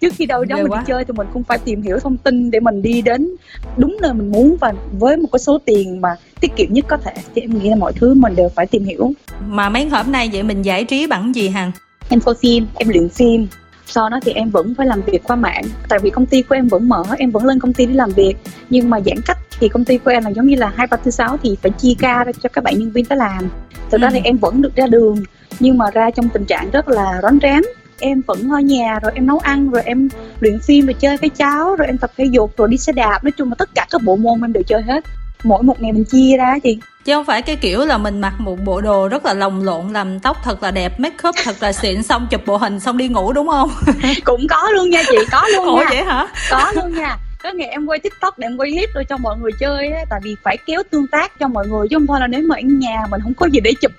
Trước 0.00 0.14
khi 0.16 0.26
đâu 0.26 0.44
đó 0.44 0.56
mình 0.56 0.68
quá. 0.68 0.78
đi 0.78 0.84
chơi 0.86 1.04
thì 1.04 1.12
mình 1.12 1.26
cũng 1.32 1.42
phải 1.42 1.58
tìm 1.58 1.82
hiểu 1.82 1.98
thông 1.98 2.16
tin 2.16 2.50
để 2.50 2.60
mình 2.60 2.82
đi 2.82 3.02
đến 3.02 3.28
đúng 3.76 3.96
nơi 4.02 4.14
mình 4.14 4.32
muốn 4.32 4.56
và 4.60 4.72
với 4.98 5.16
một 5.16 5.28
cái 5.32 5.38
số 5.38 5.58
tiền 5.64 6.00
mà 6.00 6.08
tiết 6.40 6.56
kiệm 6.56 6.72
nhất 6.72 6.84
có 6.88 6.96
thể. 6.96 7.12
Thì 7.34 7.42
em 7.42 7.58
nghĩ 7.58 7.68
là 7.68 7.76
mọi 7.76 7.92
thứ 7.92 8.14
mình 8.14 8.36
đều 8.36 8.48
phải 8.48 8.66
tìm 8.66 8.84
hiểu. 8.84 9.12
Mà 9.48 9.68
mấy 9.68 9.88
hôm 9.88 10.12
nay 10.12 10.30
vậy 10.32 10.42
mình 10.42 10.62
giải 10.62 10.84
trí 10.84 11.06
bằng 11.06 11.34
gì 11.34 11.48
hằng? 11.48 11.72
Em 12.08 12.20
coi 12.20 12.34
phim 12.34 12.66
em 12.74 12.88
luyện 12.88 13.08
phim 13.08 13.46
sau 13.90 14.08
đó 14.08 14.20
thì 14.22 14.32
em 14.32 14.50
vẫn 14.50 14.74
phải 14.74 14.86
làm 14.86 15.02
việc 15.02 15.22
qua 15.24 15.36
mạng. 15.36 15.64
Tại 15.88 15.98
vì 15.98 16.10
công 16.10 16.26
ty 16.26 16.42
của 16.42 16.54
em 16.54 16.68
vẫn 16.68 16.88
mở 16.88 17.02
em 17.18 17.30
vẫn 17.30 17.44
lên 17.44 17.60
công 17.60 17.72
ty 17.72 17.86
để 17.86 17.94
làm 17.94 18.10
việc. 18.10 18.34
Nhưng 18.70 18.90
mà 18.90 19.00
giãn 19.00 19.20
cách 19.26 19.38
thì 19.60 19.68
công 19.68 19.84
ty 19.84 19.98
của 19.98 20.10
em 20.10 20.24
là 20.24 20.30
giống 20.30 20.46
như 20.46 20.56
là 20.56 20.72
hai 20.76 20.86
ba 20.86 20.96
thứ 20.96 21.10
sáu 21.10 21.36
thì 21.42 21.56
phải 21.62 21.70
chia 21.70 21.94
ca 21.98 22.24
ra 22.24 22.32
cho 22.42 22.48
các 22.52 22.64
bạn 22.64 22.78
nhân 22.78 22.90
viên 22.90 23.04
tới 23.04 23.18
làm. 23.18 23.48
Thực 23.90 24.00
ừ. 24.00 24.02
ra 24.02 24.10
thì 24.10 24.20
em 24.24 24.36
vẫn 24.36 24.62
được 24.62 24.76
ra 24.76 24.86
đường 24.86 25.16
nhưng 25.60 25.78
mà 25.78 25.90
ra 25.90 26.10
trong 26.10 26.28
tình 26.28 26.44
trạng 26.44 26.70
rất 26.70 26.88
là 26.88 27.20
rón 27.22 27.38
rén. 27.42 27.62
Em 28.00 28.22
vẫn 28.26 28.50
ở 28.50 28.60
nhà 28.60 28.98
rồi 29.02 29.12
em 29.14 29.26
nấu 29.26 29.38
ăn 29.38 29.70
rồi 29.70 29.82
em 29.84 30.08
luyện 30.40 30.58
phim 30.60 30.86
rồi 30.86 30.94
chơi 30.94 31.16
với 31.16 31.30
cháu 31.30 31.76
rồi 31.76 31.86
em 31.86 31.98
tập 31.98 32.10
thể 32.16 32.24
dục 32.24 32.52
rồi 32.56 32.68
đi 32.68 32.76
xe 32.76 32.92
đạp. 32.92 33.24
Nói 33.24 33.30
chung 33.36 33.48
là 33.48 33.54
tất 33.58 33.68
cả 33.74 33.86
các 33.90 34.02
bộ 34.02 34.16
môn 34.16 34.40
em 34.40 34.52
đều 34.52 34.62
chơi 34.62 34.82
hết 34.82 35.04
mỗi 35.42 35.62
một 35.62 35.82
ngày 35.82 35.92
mình 35.92 36.04
chia 36.04 36.36
ra 36.36 36.58
chị. 36.62 36.78
Chứ 37.04 37.14
không 37.14 37.24
phải 37.24 37.42
cái 37.42 37.56
kiểu 37.56 37.84
là 37.86 37.98
mình 37.98 38.20
mặc 38.20 38.32
một 38.38 38.56
bộ 38.64 38.80
đồ 38.80 39.08
rất 39.08 39.24
là 39.24 39.34
lồng 39.34 39.64
lộn 39.64 39.92
làm 39.92 40.20
tóc 40.20 40.36
thật 40.44 40.62
là 40.62 40.70
đẹp 40.70 41.00
make 41.00 41.28
up 41.28 41.34
thật 41.44 41.56
là 41.60 41.72
xịn 41.72 42.02
xong 42.02 42.26
chụp 42.30 42.40
bộ 42.46 42.56
hình 42.56 42.80
xong 42.80 42.96
đi 42.96 43.08
ngủ 43.08 43.32
đúng 43.32 43.48
không? 43.48 43.70
Cũng 44.24 44.46
có 44.50 44.70
luôn 44.70 44.90
nha 44.90 45.02
chị 45.08 45.16
có 45.30 45.48
luôn 45.52 45.66
Ủa 45.66 45.76
nha. 45.76 45.86
vậy 45.90 46.04
hả? 46.04 46.26
Có 46.50 46.72
luôn 46.74 46.94
nha 46.94 47.16
có 47.42 47.52
ngày 47.52 47.68
em 47.68 47.86
quay 47.86 47.98
tiktok 47.98 48.38
để 48.38 48.46
em 48.46 48.56
quay 48.56 48.70
clip 48.70 48.88
rồi 48.94 49.04
cho 49.04 49.16
mọi 49.16 49.36
người 49.38 49.52
chơi 49.60 49.88
á 49.88 50.04
tại 50.10 50.20
vì 50.22 50.36
phải 50.42 50.56
kéo 50.66 50.82
tương 50.90 51.06
tác 51.06 51.38
cho 51.38 51.48
mọi 51.48 51.68
người 51.68 51.88
chứ 51.88 51.96
không 51.96 52.06
thôi 52.06 52.20
là 52.20 52.26
nếu 52.26 52.42
mà 52.48 52.56
ở 52.56 52.60
nhà 52.60 53.06
mình 53.10 53.20
không 53.22 53.34
có 53.34 53.46
gì 53.46 53.60
để 53.60 53.72
chụp 53.80 53.92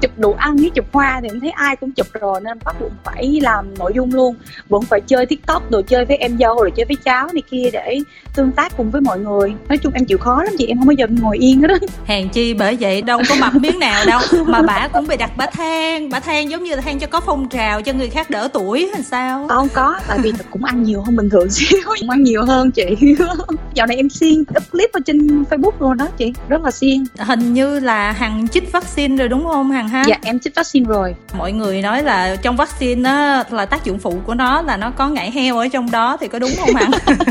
chụp 0.00 0.10
đồ 0.16 0.34
ăn 0.38 0.56
với 0.56 0.70
chụp 0.70 0.84
hoa 0.92 1.20
thì 1.22 1.28
em 1.28 1.40
thấy 1.40 1.50
ai 1.50 1.76
cũng 1.76 1.92
chụp 1.92 2.06
rồi 2.12 2.40
nên 2.40 2.58
bắt 2.64 2.76
buộc 2.80 2.92
phải 3.04 3.40
làm 3.42 3.74
nội 3.78 3.92
dung 3.94 4.14
luôn. 4.14 4.34
Vẫn 4.68 4.82
phải 4.82 5.00
chơi 5.00 5.26
tiktok 5.26 5.70
rồi 5.70 5.82
chơi 5.82 6.04
với 6.04 6.16
em 6.16 6.38
dâu 6.38 6.54
rồi 6.54 6.70
chơi 6.76 6.84
với 6.84 6.96
cháu 7.04 7.28
này 7.32 7.42
kia 7.50 7.70
để 7.72 7.98
tương 8.34 8.52
tác 8.52 8.76
cùng 8.76 8.90
với 8.90 9.00
mọi 9.00 9.18
người. 9.18 9.54
Nói 9.68 9.78
chung 9.78 9.92
em 9.92 10.04
chịu 10.04 10.18
khó 10.18 10.42
lắm 10.42 10.52
chị 10.58 10.66
em 10.66 10.78
không 10.78 10.86
bao 10.86 10.92
giờ 10.92 11.06
ngồi 11.10 11.38
yên 11.38 11.60
hết 11.60 11.68
đó 11.68 11.74
hèn 12.04 12.28
chi 12.28 12.54
bởi 12.54 12.76
vậy 12.80 13.02
đâu 13.02 13.20
có 13.28 13.34
mặc 13.40 13.54
miếng 13.54 13.78
nào 13.78 14.04
đâu 14.06 14.20
mà 14.46 14.62
bả 14.62 14.88
cũng 14.92 15.06
bị 15.06 15.16
đặt 15.16 15.36
bả 15.36 15.46
than 15.46 16.10
bả 16.10 16.20
than 16.20 16.50
giống 16.50 16.64
như 16.64 16.74
là 16.74 16.80
than 16.80 16.98
cho 16.98 17.06
có 17.06 17.20
phong 17.20 17.48
trào 17.48 17.82
cho 17.82 17.92
người 17.92 18.10
khác 18.10 18.30
đỡ 18.30 18.48
tuổi 18.52 18.90
hay 18.92 19.02
sao? 19.02 19.46
Không 19.48 19.68
có 19.74 20.00
tại 20.08 20.18
vì 20.22 20.32
cũng 20.50 20.64
ăn 20.64 20.82
nhiều 20.82 21.02
hơn 21.02 21.16
bình 21.16 21.30
thường 21.30 21.50
xíu 21.50 21.80
cũng 22.00 22.10
ăn 22.10 22.22
nhiều 22.22 22.44
hơn 22.44 22.71
chị? 22.74 23.14
Dạo 23.74 23.86
này 23.86 23.96
em 23.96 24.08
xiên 24.08 24.40
up 24.40 24.70
clip 24.72 24.92
ở 24.92 25.00
trên 25.06 25.44
facebook 25.50 25.72
luôn 25.78 25.96
đó 25.96 26.08
chị 26.16 26.32
rất 26.48 26.64
là 26.64 26.70
xiên. 26.70 27.04
Hình 27.18 27.54
như 27.54 27.80
là 27.80 28.12
hằng 28.12 28.48
chích 28.48 28.72
vaccine 28.72 29.16
rồi 29.16 29.28
đúng 29.28 29.44
không 29.44 29.70
hằng 29.70 29.88
ha? 29.88 30.04
Dạ 30.08 30.16
em 30.22 30.38
chích 30.38 30.54
vaccine 30.54 30.86
rồi. 30.88 31.14
Mọi 31.38 31.52
người 31.52 31.82
nói 31.82 32.02
là 32.02 32.36
trong 32.42 32.56
vaccine 32.56 33.10
á 33.10 33.44
là 33.50 33.66
tác 33.66 33.84
dụng 33.84 33.98
phụ 33.98 34.14
của 34.26 34.34
nó 34.34 34.62
là 34.62 34.76
nó 34.76 34.90
có 34.90 35.08
ngải 35.08 35.30
heo 35.30 35.58
ở 35.58 35.68
trong 35.68 35.90
đó 35.90 36.16
thì 36.20 36.28
có 36.28 36.38
đúng 36.38 36.50
không 36.58 36.74
hằng? 36.74 36.90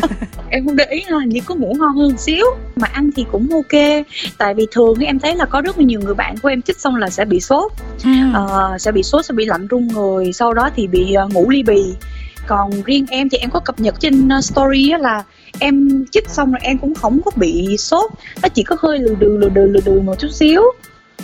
Em 0.54 0.66
không 0.66 0.76
để 0.76 0.86
ý 0.86 1.04
là 1.08 1.26
như 1.26 1.40
có 1.46 1.56
ngủ 1.56 1.76
ngon 1.80 1.96
hơn 1.96 2.18
xíu. 2.18 2.46
Mà 2.76 2.88
ăn 2.94 3.10
thì 3.16 3.26
cũng 3.32 3.50
ok 3.52 4.06
tại 4.38 4.54
vì 4.54 4.68
thường 4.72 5.00
em 5.00 5.20
thấy 5.20 5.36
là 5.36 5.46
có 5.46 5.62
rất 5.62 5.78
là 5.78 5.84
nhiều 5.84 6.00
người 6.00 6.14
bạn 6.14 6.36
của 6.38 6.50
em 6.50 6.62
chích 6.62 6.80
xong 6.80 6.96
là 6.96 7.10
sẽ 7.10 7.26
bị 7.26 7.40
sốt. 7.40 7.72
Ừ. 8.04 8.10
uh, 8.44 8.82
sẽ 8.82 8.92
bị 8.92 9.04
sốt 9.04 9.26
sẽ 9.26 9.34
bị 9.34 9.46
lạnh 9.46 9.68
run 9.68 9.88
người 9.88 10.34
sau 10.34 10.54
đó 10.54 10.70
thì 10.76 10.88
bị 10.88 11.16
uh, 11.26 11.34
ngủ 11.34 11.50
ly 11.50 11.64
bì 11.64 11.84
còn 12.52 12.72
riêng 12.86 13.06
em 13.10 13.30
thì 13.30 13.38
em 13.38 13.50
có 13.50 13.60
cập 13.60 13.80
nhật 13.80 13.96
trên 14.00 14.30
ờ, 14.30 14.42
story 14.42 14.90
á 14.92 14.98
là 14.98 15.24
em 15.60 16.06
chích 16.12 16.30
xong 16.30 16.52
rồi 16.52 16.60
em 16.62 16.78
cũng 16.78 16.96
không 16.96 17.22
có 17.26 17.32
bị 17.36 17.78
sốt. 17.78 18.12
Nó 18.44 18.50
chỉ 18.50 18.64
có 18.64 18.76
hơi 18.80 19.00
lừ 19.00 19.16
đừ 19.20 19.38
lừ 19.38 19.50
đừ 19.50 19.66
lừ 19.66 19.80
đừ 19.86 20.02
một 20.02 20.20
chút 20.20 20.28
xíu. 20.32 20.62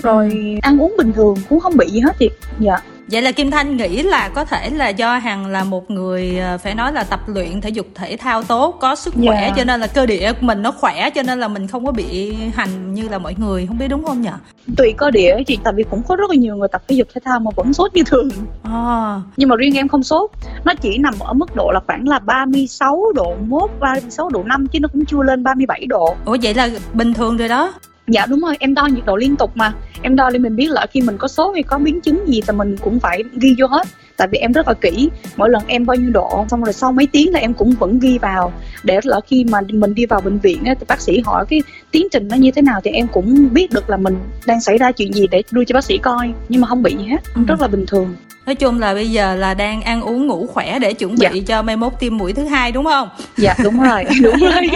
Rồi 0.04 0.58
ăn 0.62 0.82
uống 0.82 0.96
bình 0.98 1.14
thường 1.14 1.36
cũng 1.50 1.60
không 1.60 1.78
bị 1.78 1.88
gì 1.90 2.00
hết 2.00 2.16
chị 2.20 2.30
dạ 2.60 2.78
vậy 3.12 3.22
là 3.22 3.32
kim 3.32 3.52
thanh 3.52 3.78
nghĩ 3.78 4.04
là 4.04 4.30
có 4.30 4.46
thể 4.46 4.70
là 4.70 4.90
do 4.90 5.18
hằng 5.18 5.48
là 5.48 5.64
một 5.64 5.92
người 5.92 6.38
ờ, 6.38 6.58
phải 6.58 6.76
nói 6.76 6.94
là 6.94 7.04
tập 7.04 7.20
luyện 7.28 7.62
thể 7.62 7.70
dục 7.70 7.88
thể 7.96 8.18
thao 8.18 8.44
tốt 8.44 8.78
có 8.80 8.96
sức 8.96 9.14
khỏe 9.14 9.38
yeah. 9.38 9.48
Dạ. 9.48 9.54
cho 9.58 9.64
nên 9.64 9.80
là 9.80 9.88
cơ 9.88 10.06
địa 10.06 10.34
của 10.34 10.46
mình 10.46 10.62
nó 10.62 10.72
khỏe 10.72 11.10
cho 11.10 11.24
nên 11.24 11.40
là 11.40 11.48
mình 11.48 11.68
không 11.68 11.86
có 11.86 11.92
bị 11.92 12.36
hành 12.54 12.94
như 12.94 13.10
là 13.10 13.18
mọi 13.18 13.36
người 13.38 13.68
không 13.68 13.78
biết 13.78 13.88
đúng 13.88 14.06
không 14.06 14.22
nhỉ 14.22 14.30
tùy 14.78 14.94
cơ 14.98 15.12
địa 15.12 15.36
chị 15.48 15.58
tại 15.64 15.74
vì 15.74 15.84
cũng 15.84 16.04
có 16.08 16.16
rất 16.16 16.30
là 16.30 16.36
nhiều 16.36 16.56
người 16.56 16.68
tập 16.72 16.82
thể 16.88 16.96
dục 16.96 17.08
thể 17.16 17.22
thao 17.26 17.40
mà 17.40 17.52
vẫn 17.56 17.74
sốt 17.74 17.94
như 17.94 18.04
thường 18.04 18.30
à. 18.64 19.22
nhưng 19.38 19.50
mà 19.50 19.56
riêng 19.56 19.78
em 19.78 19.88
không 19.88 20.04
sốt 20.04 20.32
nó 20.64 20.74
chỉ 20.74 20.98
nằm 20.98 21.14
ở 21.20 21.34
mức 21.34 21.56
độ 21.56 21.72
là 21.74 21.80
khoảng 21.88 22.08
là 22.08 22.20
36 22.20 23.12
độ 23.16 23.36
1 23.48 23.68
36 23.80 24.30
độ 24.30 24.44
5 24.44 24.68
chứ 24.68 24.80
nó 24.80 24.88
cũng 24.94 25.06
chưa 25.06 25.24
lên 25.24 25.44
37 25.44 25.86
độ 25.86 26.16
ủa 26.26 26.38
vậy 26.42 26.54
là 26.54 26.70
bình 26.94 27.14
thường 27.14 27.38
rồi 27.38 27.48
đó 27.48 27.74
dạ 28.08 28.26
đúng 28.26 28.40
rồi 28.40 28.56
em 28.60 28.74
đo 28.74 28.86
nhiệt 28.86 29.06
độ 29.06 29.16
liên 29.16 29.36
tục 29.36 29.52
mà. 29.56 29.74
Em 30.02 30.16
đo 30.16 30.30
để 30.30 30.40
mình 30.40 30.56
biết 30.56 30.72
là 30.72 30.86
khi 30.92 31.02
mình 31.02 31.18
có 31.18 31.28
sốt 31.28 31.54
hay 31.54 31.64
có 31.64 31.78
biến 31.78 32.02
chứng 32.02 32.28
gì 32.28 32.42
thì 32.48 32.54
mình 32.54 32.78
cũng 32.78 33.00
phải 33.00 33.24
ghi 33.34 33.56
vô 33.60 33.68
hết. 33.68 33.88
Tại 34.18 34.28
vì 34.32 34.38
em 34.38 34.52
rất 34.52 34.68
là 34.68 34.74
kỹ 34.74 35.10
mỗi 35.36 35.50
lần 35.50 35.64
em 35.68 35.86
bao 35.86 35.96
nhiêu 35.96 36.10
độ 36.10 36.46
xong 36.50 36.64
rồi 36.64 36.74
sau 36.74 36.92
mấy 36.92 37.08
tiếng 37.12 37.34
là 37.34 37.40
em 37.40 37.54
cũng 37.54 37.72
vẫn 37.72 38.00
ghi 38.00 38.18
vào. 38.18 38.54
Để 38.84 39.00
là 39.04 39.20
khi 39.28 39.46
mà 39.52 39.60
mình 39.70 39.94
đi 39.94 40.06
vào 40.06 40.22
bệnh 40.22 40.40
viện 40.40 40.64
thì 40.66 40.86
bác 40.88 41.02
sĩ 41.02 41.22
hỏi 41.26 41.46
cái 41.50 41.62
tiến 41.92 42.08
trình 42.12 42.28
nó 42.28 42.36
như 42.36 42.52
thế 42.52 42.62
nào 42.62 42.82
thì 42.84 42.92
em 42.92 43.08
cũng 43.08 43.54
biết 43.54 43.72
được 43.72 43.90
là 43.90 43.98
mình 43.98 44.18
đang 44.46 44.62
xảy 44.62 44.78
ra 44.78 44.92
chuyện 44.92 45.14
gì 45.14 45.28
để 45.32 45.44
đưa 45.52 45.66
cho 45.66 45.74
bác 45.74 45.84
sĩ 45.84 45.98
coi. 45.98 46.34
Nhưng 46.50 46.62
mà 46.62 46.68
không 46.68 46.84
bị 46.84 46.96
gì 46.98 47.06
hết 47.06 47.24
ừ. 47.36 47.42
rất 47.48 47.62
là 47.62 47.68
bình 47.68 47.86
thường 47.88 48.16
nói 48.48 48.56
chung 48.56 48.80
là 48.80 48.94
bây 48.94 49.12
giờ 49.12 49.36
là 49.36 49.54
đang 49.54 49.82
ăn 49.82 50.02
uống 50.02 50.28
ngủ 50.28 50.48
khỏe 50.48 50.80
để 50.80 50.94
chuẩn 50.94 51.16
bị 51.16 51.28
dạ. 51.32 51.42
cho 51.48 51.62
mai 51.62 51.78
mốt 51.78 51.94
tiêm 52.00 52.18
mũi 52.18 52.34
thứ 52.34 52.46
hai 52.46 52.72
đúng 52.72 52.86
không? 52.86 53.10
Dạ 53.38 53.54
đúng 53.64 53.84
rồi. 53.84 54.06
Đúng 54.22 54.40
rồi. 54.40 54.70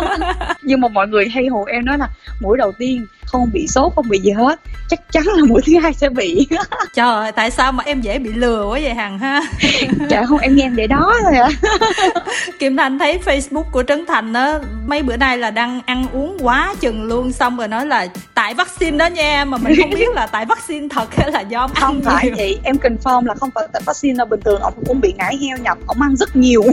Nhưng 0.62 0.80
mà 0.80 0.88
mọi 0.88 1.08
người 1.08 1.28
hay 1.28 1.46
hồ 1.46 1.64
em 1.68 1.84
nói 1.84 1.98
là 1.98 2.08
mũi 2.40 2.58
đầu 2.58 2.72
tiên 2.78 3.06
không 3.24 3.50
bị 3.52 3.66
sốt 3.68 3.92
không 3.96 4.08
bị 4.08 4.18
gì 4.18 4.30
hết. 4.30 4.60
Chắc 4.88 5.12
chắn 5.12 5.24
là 5.26 5.44
mũi 5.48 5.62
thứ 5.66 5.72
hai 5.82 5.92
sẽ 5.92 6.08
bị. 6.08 6.46
Trời 6.94 7.14
ơi 7.14 7.32
tại 7.32 7.50
sao 7.50 7.72
mà 7.72 7.84
em 7.86 8.00
dễ 8.00 8.18
bị 8.18 8.32
lừa 8.32 8.64
quá 8.64 8.78
vậy 8.82 8.94
hằng 8.94 9.18
ha? 9.18 9.40
Trời 10.10 10.26
không 10.26 10.38
em 10.38 10.56
nghe 10.56 10.64
em 10.64 10.76
để 10.76 10.86
đó 10.86 11.14
thôi 11.22 11.32
à 11.36 11.48
kim 12.58 12.76
thanh 12.76 12.98
thấy 12.98 13.18
facebook 13.24 13.64
của 13.72 13.82
trấn 13.82 14.06
thành 14.06 14.32
á 14.32 14.58
mấy 14.86 15.02
bữa 15.02 15.16
nay 15.16 15.38
là 15.38 15.50
đang 15.50 15.80
ăn 15.86 16.06
uống 16.12 16.36
quá 16.42 16.74
chừng 16.80 17.04
luôn 17.04 17.32
xong 17.32 17.56
rồi 17.56 17.68
nói 17.68 17.86
là 17.86 18.06
tại 18.46 18.54
vaccine 18.54 18.96
đó 18.96 19.06
nha 19.06 19.44
mà 19.44 19.58
mình 19.58 19.74
không 19.80 19.90
biết 19.90 20.08
là 20.14 20.26
tại 20.26 20.46
vaccine 20.46 20.88
thật 20.90 21.14
hay 21.14 21.30
là 21.32 21.40
do 21.40 21.68
không 21.74 22.00
phải 22.04 22.30
chị 22.36 22.58
em 22.62 22.76
confirm 22.76 23.24
là 23.24 23.34
không 23.34 23.50
phải 23.54 23.68
tại 23.72 23.82
vaccine 23.86 24.14
là 24.14 24.24
bình 24.24 24.40
thường 24.44 24.60
ông 24.60 24.72
cũng 24.86 25.00
bị 25.00 25.14
ngải 25.18 25.36
heo 25.36 25.56
nhập 25.58 25.78
ông 25.86 26.02
ăn 26.02 26.16
rất 26.16 26.36
nhiều. 26.36 26.62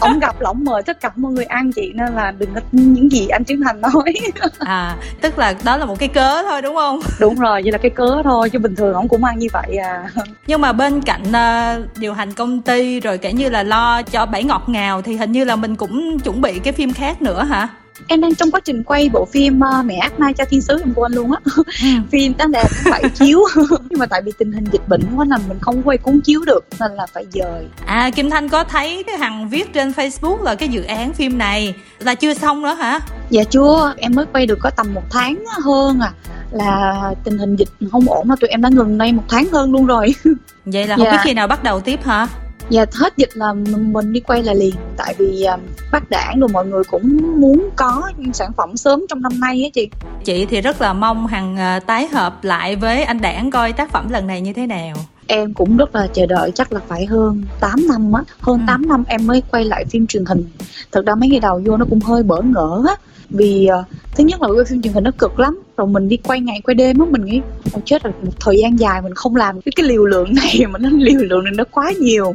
Ông 0.00 0.18
gặp 0.18 0.40
là 0.40 0.50
ông 0.50 0.64
mời 0.64 0.82
tất 0.82 1.00
cả 1.00 1.10
mọi 1.16 1.32
người 1.32 1.44
ăn 1.44 1.72
chị 1.72 1.92
nên 1.94 2.14
là 2.14 2.32
đừng 2.38 2.54
có 2.54 2.60
những 2.72 3.12
gì 3.12 3.28
anh 3.28 3.44
Trấn 3.44 3.60
Thành 3.64 3.80
nói. 3.80 4.14
À 4.58 4.96
tức 5.20 5.38
là 5.38 5.54
đó 5.64 5.76
là 5.76 5.84
một 5.84 5.98
cái 5.98 6.08
cớ 6.08 6.42
thôi 6.42 6.62
đúng 6.62 6.76
không? 6.76 7.00
Đúng 7.20 7.34
rồi 7.34 7.62
vậy 7.62 7.72
là 7.72 7.78
cái 7.78 7.90
cớ 7.90 8.22
thôi 8.24 8.50
chứ 8.50 8.58
bình 8.58 8.76
thường 8.76 8.94
ông 8.94 9.08
cũng 9.08 9.24
ăn 9.24 9.38
như 9.38 9.46
vậy 9.52 9.76
à. 9.76 10.10
Nhưng 10.46 10.60
mà 10.60 10.72
bên 10.72 11.02
cạnh 11.02 11.22
uh, 11.22 11.98
điều 11.98 12.12
hành 12.12 12.32
công 12.32 12.62
ty 12.62 13.00
rồi 13.00 13.18
kể 13.18 13.32
như 13.32 13.48
là 13.48 13.62
lo 13.62 14.02
cho 14.02 14.26
bảy 14.26 14.44
ngọt 14.44 14.62
ngào 14.66 15.02
thì 15.02 15.16
hình 15.16 15.32
như 15.32 15.44
là 15.44 15.56
mình 15.56 15.76
cũng 15.76 16.18
chuẩn 16.18 16.40
bị 16.40 16.58
cái 16.58 16.72
phim 16.72 16.92
khác 16.92 17.22
nữa 17.22 17.42
hả 17.44 17.68
em 18.06 18.20
đang 18.20 18.34
trong 18.34 18.50
quá 18.50 18.60
trình 18.60 18.82
quay 18.82 19.08
bộ 19.08 19.24
phim 19.24 19.60
uh, 19.60 19.84
mẹ 19.84 19.96
ác 19.96 20.20
mai 20.20 20.34
cho 20.34 20.44
thiên 20.44 20.62
sứ 20.62 20.80
em 20.80 20.94
quên 20.94 21.12
luôn 21.12 21.32
á. 21.32 21.40
Ừ. 21.56 21.62
phim 22.10 22.34
lẽ 22.52 22.62
cũng 22.62 22.92
phải 22.92 23.02
chiếu. 23.14 23.40
Nhưng 23.90 23.98
mà 23.98 24.06
tại 24.06 24.22
vì 24.22 24.32
tình 24.38 24.52
hình 24.52 24.64
dịch 24.72 24.88
bệnh 24.88 25.02
quá 25.16 25.24
là 25.28 25.38
mình 25.48 25.58
không 25.60 25.82
quay 25.82 25.98
cuốn 25.98 26.20
chiếu 26.20 26.40
được 26.46 26.64
nên 26.80 26.92
là 26.92 27.06
phải 27.06 27.26
dời. 27.32 27.64
À 27.86 28.10
kim 28.10 28.30
thanh 28.30 28.48
có 28.48 28.64
thấy 28.64 29.02
cái 29.06 29.18
hằng 29.18 29.48
viết 29.48 29.72
trên 29.72 29.90
facebook 29.90 30.42
là 30.42 30.54
cái 30.54 30.68
dự 30.68 30.82
án 30.82 31.12
phim 31.12 31.38
này 31.38 31.74
là 31.98 32.14
chưa 32.14 32.34
xong 32.34 32.62
nữa 32.62 32.74
hả? 32.74 33.00
Dạ 33.30 33.44
chưa 33.44 33.94
em 33.96 34.12
mới 34.14 34.26
quay 34.32 34.46
được 34.46 34.58
có 34.60 34.70
tầm 34.70 34.94
một 34.94 35.04
tháng 35.10 35.44
hơn 35.64 36.00
à. 36.00 36.12
Là 36.52 36.94
tình 37.24 37.38
hình 37.38 37.56
dịch 37.56 37.68
không 37.92 38.08
ổn 38.08 38.28
mà 38.28 38.36
tụi 38.40 38.50
em 38.50 38.62
đã 38.62 38.68
ngừng 38.68 38.98
đây 38.98 39.12
một 39.12 39.24
tháng 39.28 39.48
hơn 39.52 39.72
luôn 39.72 39.86
rồi. 39.86 40.14
Vậy 40.64 40.86
là 40.86 40.96
không 40.96 41.04
dạ. 41.04 41.12
biết 41.12 41.18
khi 41.22 41.34
nào 41.34 41.46
bắt 41.46 41.62
đầu 41.62 41.80
tiếp 41.80 42.04
hả 42.04 42.26
Dạ 42.70 42.84
hết 42.92 43.16
dịch 43.16 43.30
là 43.34 43.52
mình 43.52 44.12
đi 44.12 44.20
quay 44.20 44.42
là 44.42 44.54
liền. 44.54 44.74
Tại 44.96 45.14
vì 45.18 45.44
um, 45.44 45.60
bác 45.92 46.10
đảng 46.10 46.40
rồi 46.40 46.48
mọi 46.52 46.66
người 46.66 46.84
cũng 46.84 47.40
muốn 47.40 47.70
có 47.76 48.12
sản 48.32 48.50
phẩm 48.56 48.76
sớm 48.76 49.04
trong 49.08 49.22
năm 49.22 49.40
nay 49.40 49.62
á 49.64 49.68
chị. 49.74 49.88
Chị 50.24 50.46
thì 50.46 50.60
rất 50.60 50.80
là 50.80 50.92
mong 50.92 51.26
Hằng 51.26 51.54
uh, 51.54 51.60
à, 51.60 51.80
tái 51.80 52.08
hợp 52.08 52.44
lại 52.44 52.76
với 52.76 53.02
anh 53.02 53.20
đảng 53.20 53.50
coi 53.50 53.72
tác 53.72 53.90
phẩm 53.90 54.10
lần 54.10 54.26
này 54.26 54.40
như 54.40 54.52
thế 54.52 54.66
nào. 54.66 54.96
Em 55.30 55.54
cũng 55.54 55.76
rất 55.76 55.94
là 55.94 56.06
chờ 56.12 56.26
đợi 56.26 56.52
chắc 56.54 56.72
là 56.72 56.80
phải 56.88 57.06
hơn 57.06 57.42
8 57.60 57.86
năm 57.88 58.12
á. 58.12 58.22
Hơn 58.40 58.58
ừ. 58.58 58.64
8 58.66 58.88
năm 58.88 59.04
em 59.08 59.26
mới 59.26 59.42
quay 59.50 59.64
lại 59.64 59.84
phim 59.84 60.06
truyền 60.06 60.24
hình. 60.24 60.44
Thật 60.92 61.06
ra 61.06 61.14
mấy 61.14 61.28
ngày 61.28 61.40
đầu 61.40 61.62
vô 61.64 61.76
nó 61.76 61.84
cũng 61.90 62.00
hơi 62.00 62.22
bỡ 62.22 62.42
ngỡ 62.42 62.82
á. 62.88 62.94
Vì 63.30 63.68
uh, 63.80 63.86
thứ 64.16 64.24
nhất 64.24 64.42
là 64.42 64.48
quay 64.48 64.64
phim 64.64 64.82
truyền 64.82 64.92
hình 64.92 65.04
nó 65.04 65.10
cực 65.18 65.38
lắm 65.38 65.62
rồi 65.76 65.86
mình 65.86 66.08
đi 66.08 66.16
quay 66.16 66.40
ngày 66.40 66.60
quay 66.64 66.74
đêm 66.74 66.98
á 66.98 67.06
mình 67.10 67.24
nghĩ 67.24 67.40
Ôi 67.72 67.82
chết 67.84 68.02
rồi 68.02 68.12
một 68.22 68.32
thời 68.40 68.58
gian 68.58 68.78
dài 68.78 69.02
mình 69.02 69.14
không 69.14 69.36
làm 69.36 69.60
cái 69.60 69.72
cái 69.76 69.86
liều 69.86 70.04
lượng 70.04 70.34
này 70.34 70.66
mà 70.70 70.78
nó 70.78 70.88
liều 70.92 71.20
lượng 71.20 71.44
này 71.44 71.52
nó 71.56 71.64
quá 71.70 71.92
nhiều. 72.00 72.34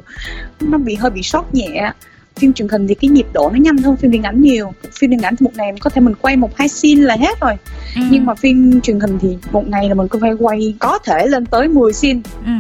Nó 0.59 0.77
bị 0.77 0.95
hơi 0.95 1.11
bị 1.11 1.23
sót 1.23 1.53
nhẹ 1.53 1.91
phim 2.39 2.53
truyền 2.53 2.69
hình 2.69 2.87
thì 2.87 2.95
cái 2.95 3.09
nhịp 3.09 3.27
độ 3.33 3.49
nó 3.53 3.59
nhanh 3.59 3.77
hơn 3.77 3.97
phim 3.97 4.11
điện 4.11 4.23
ảnh 4.23 4.41
nhiều. 4.41 4.71
Phim 4.99 5.09
điện 5.09 5.21
ảnh 5.21 5.35
thì 5.35 5.43
một 5.43 5.51
ngày 5.55 5.71
có 5.79 5.89
thể 5.89 6.01
mình 6.01 6.13
quay 6.21 6.37
một 6.37 6.55
hai 6.55 6.67
scene 6.67 7.01
là 7.01 7.15
hết 7.15 7.39
rồi. 7.41 7.53
Ừ. 7.95 8.01
nhưng 8.09 8.25
mà 8.25 8.35
phim 8.35 8.81
truyền 8.81 8.99
hình 8.99 9.19
thì 9.21 9.37
một 9.51 9.67
ngày 9.67 9.89
là 9.89 9.95
mình 9.95 10.07
có 10.07 10.19
phải 10.21 10.33
quay 10.39 10.73
có 10.79 10.99
thể 11.05 11.27
lên 11.27 11.45
tới 11.45 11.67
10 11.67 11.93
scene. 11.93 12.19
Ừ 12.45 12.51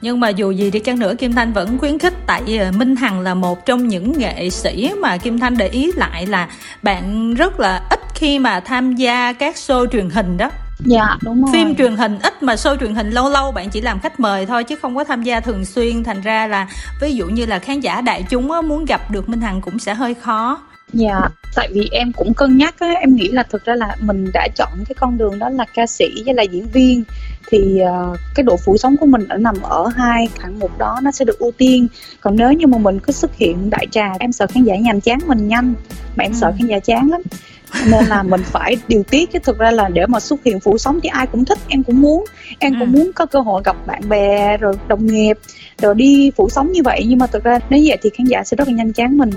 nhưng 0.00 0.20
mà 0.20 0.28
dù 0.28 0.50
gì 0.50 0.70
đi 0.70 0.80
chăng 0.80 0.98
nữa 0.98 1.14
Kim 1.18 1.32
Thanh 1.32 1.52
vẫn 1.52 1.78
khuyến 1.78 1.98
khích 1.98 2.14
tại 2.26 2.58
ờ, 2.58 2.72
Minh 2.72 2.96
Hằng 2.96 3.20
là 3.20 3.34
một 3.34 3.66
trong 3.66 3.88
những 3.88 4.12
nghệ 4.18 4.50
sĩ 4.50 4.92
mà 5.00 5.16
Kim 5.16 5.38
Thanh 5.38 5.56
để 5.56 5.68
ý 5.68 5.92
lại 5.96 6.26
là 6.26 6.48
bạn 6.82 7.34
rất 7.34 7.60
là 7.60 7.82
ít 7.90 8.00
khi 8.14 8.38
mà 8.38 8.60
tham 8.60 8.96
gia 8.96 9.32
các 9.32 9.54
show 9.54 9.86
truyền 9.86 10.10
hình 10.10 10.36
đó. 10.36 10.50
Dạ 10.84 11.16
đúng 11.22 11.42
rồi. 11.42 11.50
Phim 11.52 11.74
truyền 11.74 11.96
hình 11.96 12.18
ít 12.22 12.42
mà 12.42 12.54
show 12.54 12.76
truyền 12.76 12.94
hình 12.94 13.10
lâu 13.10 13.30
lâu 13.30 13.52
bạn 13.52 13.70
chỉ 13.70 13.80
làm 13.80 14.00
khách 14.00 14.20
mời 14.20 14.46
thôi 14.46 14.64
chứ 14.64 14.76
không 14.82 14.96
có 14.96 15.04
tham 15.04 15.22
gia 15.22 15.40
thường 15.40 15.64
xuyên. 15.64 16.04
Thành 16.04 16.20
ra 16.20 16.46
là 16.46 16.66
ví 17.00 17.14
dụ 17.14 17.26
như 17.26 17.46
là 17.46 17.58
khán 17.58 17.80
giả 17.80 18.00
đại 18.00 18.24
chúng 18.30 18.50
á, 18.52 18.60
muốn 18.60 18.84
gặp 18.84 19.10
được 19.10 19.28
Minh 19.28 19.40
Hằng 19.40 19.60
cũng 19.60 19.78
sẽ 19.78 19.94
hơi 19.94 20.14
khó. 20.14 20.60
Dạ, 20.92 21.20
tại 21.58 21.68
vì 21.72 21.88
em 21.92 22.12
cũng 22.12 22.34
cân 22.34 22.56
nhắc 22.56 22.74
á, 22.78 22.92
em 23.00 23.14
nghĩ 23.14 23.28
là 23.28 23.42
thực 23.42 23.64
ra 23.64 23.74
là 23.74 23.96
mình 24.00 24.26
đã 24.34 24.48
chọn 24.56 24.68
cái 24.88 24.94
con 25.00 25.18
đường 25.18 25.38
đó 25.38 25.48
là 25.48 25.64
ca 25.74 25.86
sĩ 25.86 26.04
với 26.24 26.34
là 26.34 26.42
diễn 26.42 26.66
viên 26.72 27.04
thì 27.50 27.80
uh, 27.82 28.18
cái 28.34 28.44
độ 28.44 28.56
phủ 28.56 28.76
sóng 28.76 28.96
của 28.96 29.06
mình 29.06 29.28
đã 29.28 29.36
nằm 29.36 29.54
ở 29.62 29.86
hai 29.96 30.28
hạng 30.38 30.58
mục 30.58 30.78
đó 30.78 30.98
nó 31.02 31.10
sẽ 31.10 31.24
được 31.24 31.38
ưu 31.38 31.52
tiên 31.52 31.88
còn 32.20 32.36
nếu 32.36 32.52
như 32.52 32.66
mà 32.66 32.78
mình 32.78 33.00
cứ 33.00 33.12
xuất 33.12 33.36
hiện 33.36 33.70
đại 33.70 33.86
trà 33.90 34.12
em 34.20 34.32
sợ 34.32 34.46
khán 34.46 34.64
giả 34.64 34.76
nhàm 34.76 35.00
chán 35.00 35.18
mình 35.26 35.48
nhanh 35.48 35.74
mà 36.16 36.24
em 36.24 36.32
ừ. 36.32 36.38
sợ 36.40 36.52
khán 36.58 36.66
giả 36.66 36.78
chán 36.78 37.10
lắm 37.10 37.22
nên 37.86 38.04
là 38.04 38.22
mình 38.22 38.42
phải 38.44 38.76
điều 38.88 39.02
tiết 39.02 39.32
chứ 39.32 39.38
thực 39.38 39.58
ra 39.58 39.70
là 39.70 39.88
để 39.88 40.06
mà 40.06 40.20
xuất 40.20 40.44
hiện 40.44 40.60
phủ 40.60 40.78
sóng 40.78 41.00
thì 41.02 41.08
ai 41.08 41.26
cũng 41.26 41.44
thích 41.44 41.58
em 41.68 41.82
cũng 41.82 42.00
muốn. 42.00 42.24
Em 42.58 42.72
ừ. 42.72 42.76
cũng 42.80 42.92
muốn 42.92 43.10
có 43.14 43.26
cơ 43.26 43.40
hội 43.40 43.62
gặp 43.64 43.76
bạn 43.86 44.08
bè 44.08 44.56
rồi 44.56 44.74
đồng 44.88 45.06
nghiệp 45.06 45.38
rồi 45.78 45.94
đi 45.94 46.30
phủ 46.36 46.48
sóng 46.50 46.72
như 46.72 46.82
vậy. 46.84 47.04
Nhưng 47.08 47.18
mà 47.18 47.26
thực 47.26 47.44
ra 47.44 47.58
nếu 47.70 47.80
vậy 47.86 47.98
thì 48.02 48.10
khán 48.10 48.26
giả 48.26 48.44
sẽ 48.44 48.56
rất 48.56 48.68
là 48.68 48.74
nhanh 48.74 48.92
chán 48.92 49.18
mình. 49.18 49.30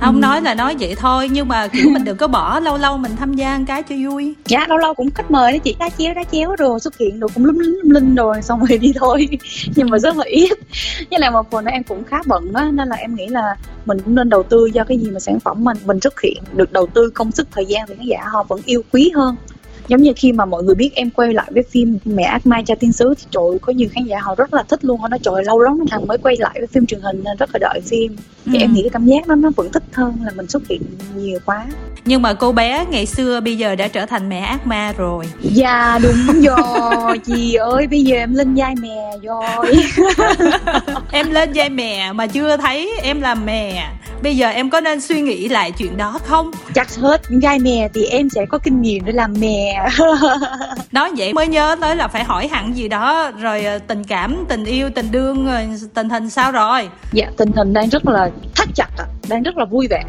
Không 0.00 0.14
ừ. 0.14 0.20
nói 0.20 0.42
là 0.42 0.54
nói 0.54 0.76
vậy 0.80 0.94
thôi 0.98 1.28
nhưng 1.32 1.48
mà 1.48 1.68
kiểu 1.68 1.90
mình 1.90 2.04
đừng 2.04 2.16
có 2.16 2.28
bỏ 2.28 2.60
lâu 2.68 2.78
lâu 2.78 2.96
mình 2.96 3.16
tham 3.16 3.34
gia 3.34 3.58
một 3.58 3.64
cái 3.66 3.82
cho 3.82 3.94
vui. 4.02 4.34
Dạ 4.46 4.66
lâu 4.68 4.78
lâu 4.78 4.94
cũng 4.94 5.10
khách 5.10 5.30
mời 5.30 5.52
đó 5.52 5.58
chị. 5.58 5.76
Đá 5.78 5.88
chéo 5.98 6.14
đá 6.14 6.24
chéo 6.32 6.56
rồi 6.58 6.80
xuất 6.80 6.98
hiện 6.98 7.20
rồi 7.20 7.30
cũng 7.34 7.44
lúm 7.44 7.58
lúm 7.58 7.90
linh 7.90 8.14
rồi 8.14 8.42
xong 8.42 8.64
rồi 8.64 8.78
đi 8.78 8.92
thôi. 8.96 9.28
Nhưng 9.76 9.90
mà 9.90 9.98
rất 9.98 10.16
là 10.16 10.24
ít. 10.24 10.58
Với 11.10 11.20
lại 11.20 11.30
một 11.30 11.50
phần 11.50 11.64
nữa 11.64 11.70
em 11.70 11.82
cũng 11.84 12.04
khá 12.04 12.16
bận 12.26 12.52
đó 12.52 12.64
nên 12.72 12.88
là 12.88 12.96
em 12.96 13.14
nghĩ 13.14 13.26
là 13.26 13.56
mình 13.88 14.00
cũng 14.04 14.14
nên 14.14 14.28
đầu 14.28 14.42
tư 14.42 14.70
cho 14.74 14.84
cái 14.84 14.98
gì 14.98 15.10
mà 15.10 15.20
sản 15.20 15.40
phẩm 15.40 15.64
mình 15.64 15.76
mình 15.84 16.00
xuất 16.00 16.20
hiện 16.20 16.42
được 16.52 16.72
đầu 16.72 16.86
tư 16.86 17.10
công 17.14 17.32
sức, 17.32 17.48
thời 17.50 17.66
gian 17.66 17.84
thì 17.88 17.94
khán 17.94 18.06
giả 18.06 18.24
họ 18.32 18.42
vẫn 18.48 18.60
yêu 18.64 18.82
quý 18.92 19.10
hơn 19.14 19.36
giống 19.88 20.02
như 20.02 20.12
khi 20.16 20.32
mà 20.32 20.44
mọi 20.44 20.62
người 20.62 20.74
biết 20.74 20.90
em 20.94 21.10
quay 21.10 21.34
lại 21.34 21.50
với 21.54 21.62
phim 21.70 21.98
mẹ 22.04 22.22
ác 22.22 22.46
mai 22.46 22.62
cha 22.66 22.74
tiên 22.74 22.92
sứ 22.92 23.14
thì 23.18 23.24
trời 23.30 23.58
có 23.62 23.72
nhiều 23.72 23.88
khán 23.92 24.04
giả 24.04 24.18
họ 24.20 24.34
rất 24.34 24.54
là 24.54 24.62
thích 24.62 24.84
luôn 24.84 25.00
họ 25.00 25.08
nói 25.08 25.18
trời 25.22 25.44
lâu 25.44 25.60
lắm 25.60 25.78
thằng 25.90 26.06
mới 26.06 26.18
quay 26.18 26.36
lại 26.38 26.54
với 26.58 26.66
phim 26.66 26.86
truyền 26.86 27.00
hình 27.00 27.24
nên 27.24 27.36
rất 27.36 27.50
là 27.52 27.58
đợi 27.58 27.80
phim. 27.84 28.16
Thì 28.44 28.58
ừ. 28.58 28.60
em 28.60 28.72
nghĩ 28.72 28.82
cái 28.82 28.90
cảm 28.90 29.06
giác 29.06 29.26
đó 29.26 29.34
nó 29.34 29.50
vẫn 29.56 29.72
thích 29.72 29.82
hơn 29.92 30.16
là 30.24 30.30
mình 30.36 30.48
xuất 30.48 30.68
hiện 30.68 30.82
nhiều 31.16 31.38
quá. 31.44 31.66
Nhưng 32.04 32.22
mà 32.22 32.34
cô 32.34 32.52
bé 32.52 32.84
ngày 32.90 33.06
xưa 33.06 33.40
bây 33.40 33.56
giờ 33.56 33.74
đã 33.74 33.88
trở 33.88 34.06
thành 34.06 34.28
mẹ 34.28 34.38
ác 34.38 34.66
ma 34.66 34.92
rồi. 34.96 35.24
Dạ 35.42 35.98
đúng 36.02 36.40
rồi. 36.42 37.18
Chị 37.18 37.54
ơi 37.54 37.86
bây 37.86 38.02
giờ 38.02 38.16
em 38.16 38.34
lên 38.34 38.54
vai 38.54 38.74
mè 38.82 39.12
rồi. 39.22 39.72
Em 41.12 41.30
lên 41.30 41.52
vai 41.54 41.70
mè 41.70 42.12
mà 42.12 42.26
chưa 42.26 42.56
thấy 42.56 42.90
em 43.02 43.20
làm 43.20 43.46
mè 43.46 43.88
bây 44.22 44.36
giờ 44.36 44.48
em 44.48 44.70
có 44.70 44.80
nên 44.80 45.00
suy 45.00 45.20
nghĩ 45.20 45.48
lại 45.48 45.72
chuyện 45.72 45.96
đó 45.96 46.18
không? 46.24 46.50
Chắc 46.74 46.94
hết 46.94 47.22
gai 47.28 47.58
mè 47.58 47.88
thì 47.94 48.04
em 48.04 48.30
sẽ 48.30 48.46
có 48.46 48.58
kinh 48.58 48.82
nghiệm 48.82 49.04
để 49.04 49.12
làm 49.12 49.34
mè 49.40 49.77
nói 50.92 51.10
vậy 51.16 51.32
mới 51.32 51.48
nhớ 51.48 51.76
tới 51.80 51.96
là 51.96 52.08
phải 52.08 52.24
hỏi 52.24 52.48
hẳn 52.48 52.76
gì 52.76 52.88
đó 52.88 53.30
rồi 53.38 53.64
ờ, 53.64 53.78
tình 53.78 54.04
cảm 54.04 54.44
tình 54.48 54.64
yêu 54.64 54.90
tình 54.94 55.10
đương 55.10 55.48
tình 55.94 56.08
hình 56.08 56.30
sao 56.30 56.52
rồi? 56.52 56.88
Dạ 57.12 57.26
tình 57.36 57.52
hình 57.52 57.72
đang 57.72 57.88
rất 57.88 58.06
là 58.06 58.30
thắt 58.54 58.68
chặt 58.74 58.88
ạ 58.98 59.06
đang 59.28 59.42
rất 59.42 59.56
là 59.56 59.64
vui 59.64 59.86
vẻ. 59.90 60.04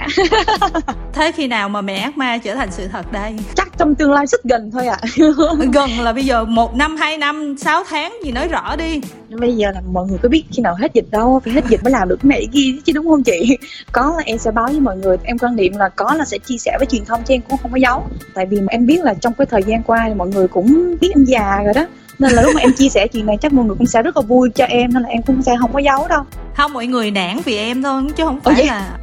Thế 1.13 1.31
khi 1.31 1.47
nào 1.47 1.69
mà 1.69 1.81
mẹ 1.81 1.95
ác 1.95 2.17
ma 2.17 2.37
trở 2.37 2.55
thành 2.55 2.71
sự 2.71 2.87
thật 2.87 3.11
đây? 3.11 3.35
Chắc 3.55 3.77
trong 3.77 3.95
tương 3.95 4.11
lai 4.11 4.27
rất 4.27 4.43
gần 4.43 4.71
thôi 4.71 4.87
ạ. 4.87 4.97
À. 5.01 5.09
gần 5.73 5.89
là 5.99 6.13
bây 6.13 6.25
giờ 6.25 6.45
một 6.45 6.75
năm 6.75 6.95
hai 6.95 7.17
năm 7.17 7.55
sáu 7.57 7.83
tháng 7.89 8.13
gì 8.23 8.31
nói 8.31 8.47
rõ 8.47 8.75
đi. 8.75 9.01
Bây 9.29 9.55
giờ 9.55 9.71
là 9.71 9.81
mọi 9.91 10.07
người 10.07 10.17
có 10.23 10.29
biết 10.29 10.43
khi 10.51 10.61
nào 10.61 10.75
hết 10.79 10.93
dịch 10.93 11.05
đâu 11.11 11.41
phải 11.45 11.53
hết 11.53 11.65
dịch 11.69 11.83
mới 11.83 11.91
làm 11.91 12.09
được 12.09 12.17
cái 12.23 12.29
này 12.29 12.47
kia 12.53 12.73
chứ 12.85 12.93
đúng 12.95 13.07
không 13.07 13.23
chị? 13.23 13.57
Có 13.91 14.13
là 14.17 14.23
em 14.25 14.37
sẽ 14.37 14.51
báo 14.51 14.67
với 14.67 14.79
mọi 14.79 14.97
người. 14.97 15.17
Em 15.23 15.37
quan 15.37 15.55
niệm 15.55 15.73
là 15.77 15.89
có 15.89 16.13
là 16.13 16.25
sẽ 16.25 16.37
chia 16.37 16.57
sẻ 16.57 16.75
với 16.79 16.85
truyền 16.85 17.05
thông 17.05 17.23
chứ 17.23 17.33
em 17.33 17.41
cũng 17.49 17.57
không 17.57 17.71
có 17.71 17.77
giấu. 17.77 18.03
Tại 18.33 18.45
vì 18.45 18.61
mà 18.61 18.67
em 18.69 18.85
biết 18.85 19.03
là 19.03 19.13
trong 19.13 19.33
cái 19.33 19.45
thời 19.45 19.63
gian 19.63 19.83
qua 19.83 20.05
thì 20.07 20.13
mọi 20.13 20.27
người 20.27 20.47
cũng 20.47 20.95
biết 21.01 21.09
em 21.15 21.23
già 21.25 21.61
rồi 21.63 21.73
đó 21.73 21.85
nên 22.19 22.31
là 22.31 22.41
lúc 22.41 22.55
mà 22.55 22.61
em 22.61 22.73
chia 22.73 22.89
sẻ 22.89 23.07
chuyện 23.07 23.25
này 23.25 23.37
chắc 23.41 23.53
mọi 23.53 23.65
người 23.65 23.75
cũng 23.77 23.87
sẽ 23.87 24.01
rất 24.01 24.17
là 24.17 24.21
vui 24.21 24.49
cho 24.55 24.65
em 24.65 24.93
nên 24.93 25.03
là 25.03 25.09
em 25.09 25.21
cũng 25.21 25.41
sẽ 25.41 25.55
không 25.59 25.73
có 25.73 25.79
giấu 25.79 26.07
đâu 26.07 26.23
không 26.57 26.73
mọi 26.73 26.87
người 26.87 27.11
nản 27.11 27.39
vì 27.45 27.57
em 27.57 27.83
thôi 27.83 28.03
chứ 28.15 28.25
không 28.25 28.39
phải 28.39 28.65
là 28.65 28.97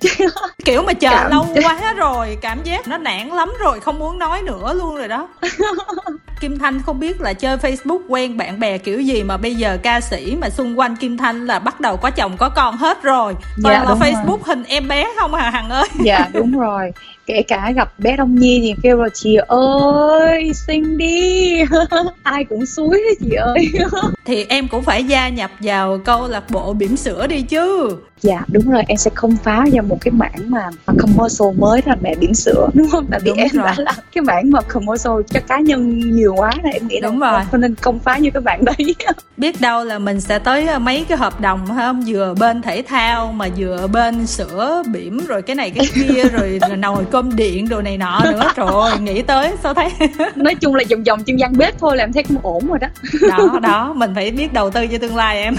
kiểu 0.64 0.82
mà 0.82 0.92
chờ 0.92 1.10
cảm... 1.10 1.30
lâu 1.30 1.46
quá 1.64 1.94
rồi 1.96 2.38
cảm 2.40 2.62
giác 2.62 2.88
nó 2.88 2.98
nản 2.98 3.28
lắm 3.28 3.52
rồi 3.60 3.80
không 3.80 3.98
muốn 3.98 4.18
nói 4.18 4.42
nữa 4.42 4.74
luôn 4.74 4.96
rồi 4.96 5.08
đó 5.08 5.28
Kim 6.40 6.58
Thanh 6.58 6.82
không 6.82 7.00
biết 7.00 7.20
là 7.20 7.32
chơi 7.32 7.56
Facebook 7.56 8.00
quen 8.08 8.36
bạn 8.36 8.60
bè 8.60 8.78
kiểu 8.78 9.00
gì 9.00 9.22
mà 9.22 9.36
bây 9.36 9.54
giờ 9.54 9.78
ca 9.82 10.00
sĩ 10.00 10.36
mà 10.40 10.50
xung 10.50 10.78
quanh 10.78 10.96
Kim 10.96 11.18
Thanh 11.18 11.46
là 11.46 11.58
bắt 11.58 11.80
đầu 11.80 11.96
có 11.96 12.10
chồng 12.10 12.36
có 12.38 12.48
con 12.48 12.76
hết 12.76 13.02
rồi. 13.02 13.34
Toàn 13.62 13.84
dạ, 13.84 13.90
là 13.90 13.94
Facebook 13.94 14.26
rồi. 14.26 14.38
hình 14.44 14.64
em 14.64 14.88
bé 14.88 15.06
không 15.18 15.34
à 15.34 15.50
Hằng 15.50 15.70
ơi. 15.70 15.88
Dạ 16.04 16.28
đúng 16.32 16.58
rồi 16.58 16.92
kể 17.32 17.42
cả 17.42 17.72
gặp 17.76 17.98
bé 17.98 18.16
Đông 18.16 18.34
Nhi 18.34 18.60
thì 18.62 18.74
kêu 18.82 18.96
là 18.96 19.08
chị 19.14 19.36
ơi 19.48 20.52
sinh 20.54 20.98
đi. 20.98 21.54
Ai 22.22 22.44
cũng 22.44 22.66
suối 22.66 23.02
chị 23.20 23.30
ơi. 23.30 23.68
Thì 24.24 24.46
em 24.48 24.68
cũng 24.68 24.82
phải 24.82 25.04
gia 25.04 25.28
nhập 25.28 25.50
vào 25.60 25.98
câu 26.04 26.28
lạc 26.28 26.50
bộ 26.50 26.72
bỉm 26.72 26.96
sữa 26.96 27.26
đi 27.26 27.42
chứ. 27.42 27.96
Dạ 28.22 28.42
đúng 28.52 28.70
rồi 28.70 28.82
em 28.88 28.96
sẽ 28.98 29.10
không 29.14 29.36
phá 29.44 29.64
vào 29.72 29.82
một 29.82 29.98
cái 30.00 30.12
mảng 30.12 30.50
mà 30.50 30.68
commercial 30.98 31.48
mới 31.58 31.80
là 31.86 31.96
mẹ 32.02 32.14
bỉm 32.14 32.34
sữa 32.34 32.68
đúng 32.74 32.88
không? 32.90 33.06
Tại 33.10 33.20
vì 33.24 33.30
đúng 33.30 33.38
em 33.38 33.48
rồi. 33.52 33.64
đã 33.66 33.74
làm 33.78 33.94
cái 34.14 34.22
mảng 34.22 34.50
mà 34.50 34.60
commercial 34.60 35.12
cho 35.30 35.40
cá 35.48 35.60
nhân 35.60 36.00
nhiều 36.16 36.34
quá 36.34 36.50
này 36.62 36.72
em 36.72 36.88
nghĩ 36.88 37.00
đúng 37.00 37.20
là 37.20 37.32
rồi. 37.32 37.40
không 37.50 37.60
nên 37.60 37.74
công 37.74 37.98
phá 37.98 38.16
như 38.16 38.30
các 38.34 38.44
bạn 38.44 38.64
đấy. 38.64 38.94
Biết 39.36 39.60
đâu 39.60 39.84
là 39.84 39.98
mình 39.98 40.20
sẽ 40.20 40.38
tới 40.38 40.66
ờ, 40.66 40.78
mấy 40.78 41.04
cái 41.08 41.18
hợp 41.18 41.40
đồng 41.40 41.66
không? 41.76 42.04
Vừa 42.06 42.34
bên 42.34 42.62
thể 42.62 42.82
thao 42.82 43.32
mà 43.32 43.48
vừa 43.56 43.86
bên 43.86 44.26
sữa 44.26 44.82
bỉm 44.92 45.26
rồi 45.26 45.42
cái 45.42 45.56
này 45.56 45.70
cái 45.70 45.86
kia 45.94 46.24
rồi 46.24 46.60
nồi 46.78 47.04
cơm 47.10 47.19
điện 47.22 47.68
đồ 47.68 47.82
này 47.82 47.98
nọ 47.98 48.20
nữa. 48.24 48.52
Rồi 48.56 48.98
nghĩ 48.98 49.22
tới 49.22 49.52
sao 49.62 49.74
thấy 49.74 49.88
nói 50.34 50.54
chung 50.54 50.74
là 50.74 50.84
vòng 50.90 51.04
vòng 51.04 51.24
chân 51.24 51.38
gian 51.38 51.52
bếp 51.58 51.78
thôi 51.78 51.96
là 51.96 52.04
em 52.04 52.12
thấy 52.12 52.22
cũng 52.22 52.38
ổn 52.42 52.66
rồi 52.68 52.78
đó. 52.78 52.88
Đó 53.28 53.58
đó 53.62 53.92
mình 53.96 54.12
phải 54.14 54.30
biết 54.30 54.52
đầu 54.52 54.70
tư 54.70 54.86
cho 54.86 54.98
tương 54.98 55.16
lai 55.16 55.42
em. 55.42 55.56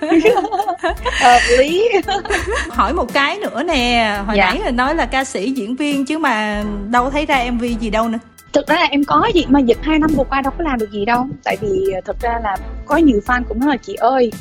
Hợp 1.20 1.40
lý. 1.58 1.88
Hỏi 2.68 2.92
một 2.92 3.12
cái 3.12 3.38
nữa 3.38 3.62
nè 3.62 4.18
hồi 4.26 4.36
dạ. 4.36 4.44
nãy 4.44 4.60
là 4.64 4.70
nói 4.70 4.94
là 4.94 5.06
ca 5.06 5.24
sĩ 5.24 5.50
diễn 5.50 5.76
viên 5.76 6.06
chứ 6.06 6.18
mà 6.18 6.64
đâu 6.90 7.10
thấy 7.10 7.26
ra 7.26 7.44
mv 7.50 7.64
gì 7.80 7.90
đâu 7.90 8.08
nữa 8.08 8.18
thực 8.52 8.66
ra 8.66 8.76
là 8.76 8.86
em 8.90 9.04
có 9.04 9.28
gì 9.34 9.44
mà 9.48 9.60
dịch 9.60 9.78
hai 9.82 9.98
năm 9.98 10.10
vừa 10.16 10.24
qua 10.24 10.40
đâu 10.42 10.52
có 10.58 10.64
làm 10.64 10.78
được 10.78 10.90
gì 10.90 11.04
đâu. 11.04 11.26
Tại 11.44 11.56
vì 11.60 11.90
ờ, 11.94 12.00
thực 12.04 12.20
ra 12.20 12.40
là 12.42 12.56
có 12.86 12.96
nhiều 12.96 13.20
fan 13.26 13.42
cũng 13.48 13.60
nói 13.60 13.68
là 13.68 13.76
chị 13.76 13.94
ơi 13.94 14.32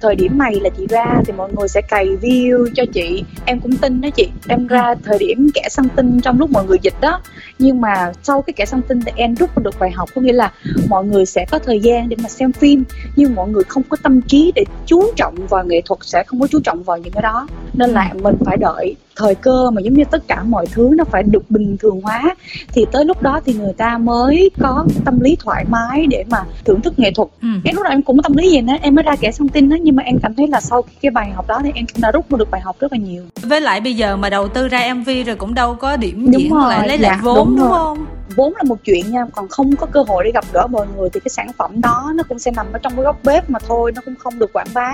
thời 0.00 0.14
điểm 0.14 0.38
này 0.38 0.54
là 0.54 0.70
chị 0.78 0.86
ra 0.88 1.06
thì 1.26 1.32
mọi 1.32 1.52
người 1.52 1.68
sẽ 1.68 1.80
cày 1.80 2.06
view 2.06 2.66
cho 2.74 2.84
chị. 2.92 3.24
Em 3.44 3.60
cũng 3.60 3.76
tin 3.76 4.00
đó 4.00 4.08
chị 4.16 4.28
em 4.48 4.66
ra 4.66 4.94
thời 5.04 5.18
điểm 5.18 5.48
kẻ 5.54 5.68
săn 5.70 5.88
tin 5.88 6.20
trong 6.20 6.38
lúc 6.38 6.50
mọi 6.50 6.64
người 6.64 6.78
dịch 6.82 7.00
đó. 7.00 7.20
Nhưng 7.58 7.80
mà 7.80 8.12
sau 8.22 8.42
cái 8.42 8.54
kẻ 8.54 8.66
săn 8.66 8.82
tin 8.82 9.00
thì 9.00 9.12
em 9.16 9.34
rút 9.34 9.62
được 9.62 9.78
bài 9.78 9.90
học 9.90 10.08
có 10.14 10.20
nghĩa 10.20 10.32
là 10.32 10.52
mọi 10.88 11.04
người 11.04 11.26
sẽ 11.26 11.46
có 11.50 11.58
thời 11.58 11.80
gian 11.80 12.08
để 12.08 12.16
mà 12.22 12.28
xem 12.28 12.52
phim 12.52 12.84
nhưng 13.16 13.34
mọi 13.34 13.48
người 13.48 13.64
không 13.64 13.82
có 13.88 13.96
tâm 14.02 14.20
trí 14.20 14.52
để 14.54 14.64
chú 14.86 15.12
trọng 15.16 15.46
vào 15.46 15.64
nghệ 15.64 15.80
thuật 15.84 15.98
sẽ 16.02 16.24
không 16.26 16.40
có 16.40 16.46
chú 16.46 16.60
trọng 16.64 16.82
vào 16.82 16.98
những 16.98 17.12
cái 17.12 17.22
đó 17.22 17.46
nên 17.74 17.90
là 17.90 18.10
mình 18.22 18.36
phải 18.44 18.56
đợi 18.56 18.96
thời 19.16 19.34
cơ 19.34 19.70
mà 19.70 19.80
giống 19.80 19.94
như 19.94 20.04
tất 20.10 20.28
cả 20.28 20.42
mọi 20.42 20.66
thứ 20.72 20.90
nó 20.96 21.04
phải 21.04 21.22
được 21.22 21.50
bình 21.50 21.76
thường 21.80 22.00
hóa. 22.00 22.34
Thì 22.72 22.86
tới 22.92 23.04
lúc 23.04 23.22
đó 23.22 23.40
thì 23.46 23.54
người 23.54 23.72
ta 23.72 23.98
mới 23.98 24.50
có 24.60 24.84
tâm 25.04 25.20
lý 25.20 25.36
thoải 25.40 25.64
mái 25.68 26.06
để 26.06 26.24
mà 26.30 26.44
thưởng 26.64 26.80
thức 26.80 26.98
nghệ 26.98 27.10
thuật. 27.10 27.28
Ừ. 27.42 27.48
em 27.64 27.76
lúc 27.76 27.84
đó 27.84 27.90
em 27.90 28.02
cũng 28.02 28.16
có 28.16 28.22
tâm 28.22 28.36
lý 28.36 28.50
gì 28.50 28.60
nữa 28.60 28.74
em 28.82 28.94
mới 28.94 29.02
ra 29.02 29.16
kể 29.16 29.30
thông 29.38 29.48
tin 29.48 29.68
đó 29.68 29.76
nhưng 29.80 29.96
mà 29.96 30.02
em 30.02 30.18
cảm 30.22 30.34
thấy 30.34 30.48
là 30.48 30.60
sau 30.60 30.82
cái 31.02 31.10
bài 31.10 31.30
học 31.30 31.46
đó 31.48 31.60
thì 31.64 31.70
em 31.74 31.86
cũng 31.92 32.02
đã 32.02 32.10
rút 32.10 32.36
được 32.36 32.50
bài 32.50 32.60
học 32.60 32.76
rất 32.80 32.92
là 32.92 32.98
nhiều. 32.98 33.22
Với 33.42 33.60
lại 33.60 33.80
bây 33.80 33.94
giờ 33.94 34.16
mà 34.16 34.30
đầu 34.30 34.48
tư 34.48 34.68
ra 34.68 34.94
mv 34.94 35.08
rồi 35.26 35.36
cũng 35.36 35.54
đâu 35.54 35.74
có 35.74 35.96
điểm 35.96 36.32
đúng 36.32 36.40
diễn 36.40 36.52
rồi, 36.52 36.70
lại 36.70 36.88
lấy 36.88 36.98
dạ, 36.98 37.08
lại 37.08 37.18
vốn 37.22 37.48
đúng, 37.48 37.56
đúng 37.56 37.70
không? 37.70 38.06
Vốn 38.36 38.52
là 38.56 38.62
một 38.62 38.76
chuyện 38.84 39.10
nha 39.10 39.26
còn 39.32 39.48
không 39.48 39.76
có 39.76 39.86
cơ 39.86 40.04
hội 40.08 40.24
để 40.24 40.30
gặp 40.34 40.44
gỡ 40.52 40.66
mọi 40.66 40.86
người 40.96 41.08
thì 41.10 41.20
cái 41.20 41.30
sản 41.30 41.50
phẩm 41.58 41.80
đó 41.80 42.12
nó 42.14 42.22
cũng 42.28 42.38
sẽ 42.38 42.50
nằm 42.50 42.66
ở 42.72 42.78
trong 42.78 42.92
cái 42.96 43.04
góc 43.04 43.18
bếp 43.24 43.50
mà 43.50 43.58
thôi 43.68 43.92
nó 43.94 44.02
cũng 44.04 44.14
không 44.14 44.38
được 44.38 44.52
quảng 44.52 44.66
bá. 44.74 44.92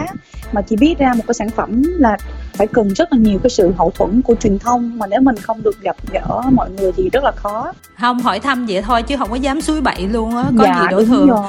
Mà 0.53 0.63
chỉ 0.63 0.77
biết 0.77 0.99
ra 0.99 1.13
một 1.17 1.25
cái 1.27 1.35
sản 1.35 1.51
phẩm 1.51 1.83
là 1.99 2.17
phải 2.53 2.67
cần 2.73 2.89
rất 2.95 3.13
là 3.13 3.19
nhiều 3.19 3.39
cái 3.43 3.51
sự 3.51 3.73
hậu 3.79 3.93
thuẫn 3.95 4.23
của 4.23 4.35
truyền 4.35 4.59
thông 4.59 4.99
mà 4.99 5.07
nếu 5.07 5.21
mình 5.21 5.37
không 5.37 5.63
được 5.63 5.81
gặp 5.81 5.97
gỡ 6.13 6.43
mọi 6.53 6.71
người 6.71 6.93
thì 6.97 7.11
rất 7.13 7.25
là 7.25 7.33
khó. 7.37 7.73
Không 8.01 8.21
hỏi 8.21 8.41
thăm 8.41 8.67
vậy 8.67 8.83
thôi 8.83 9.03
chứ 9.03 9.17
không 9.17 9.31
có 9.31 9.37
dám 9.37 9.61
suối 9.61 9.81
bậy 9.81 10.09
luôn 10.09 10.37
á 10.37 10.45
có 10.59 10.65
dạ, 10.65 10.81
gì 10.81 10.87
đổi 10.91 11.05
thường 11.05 11.31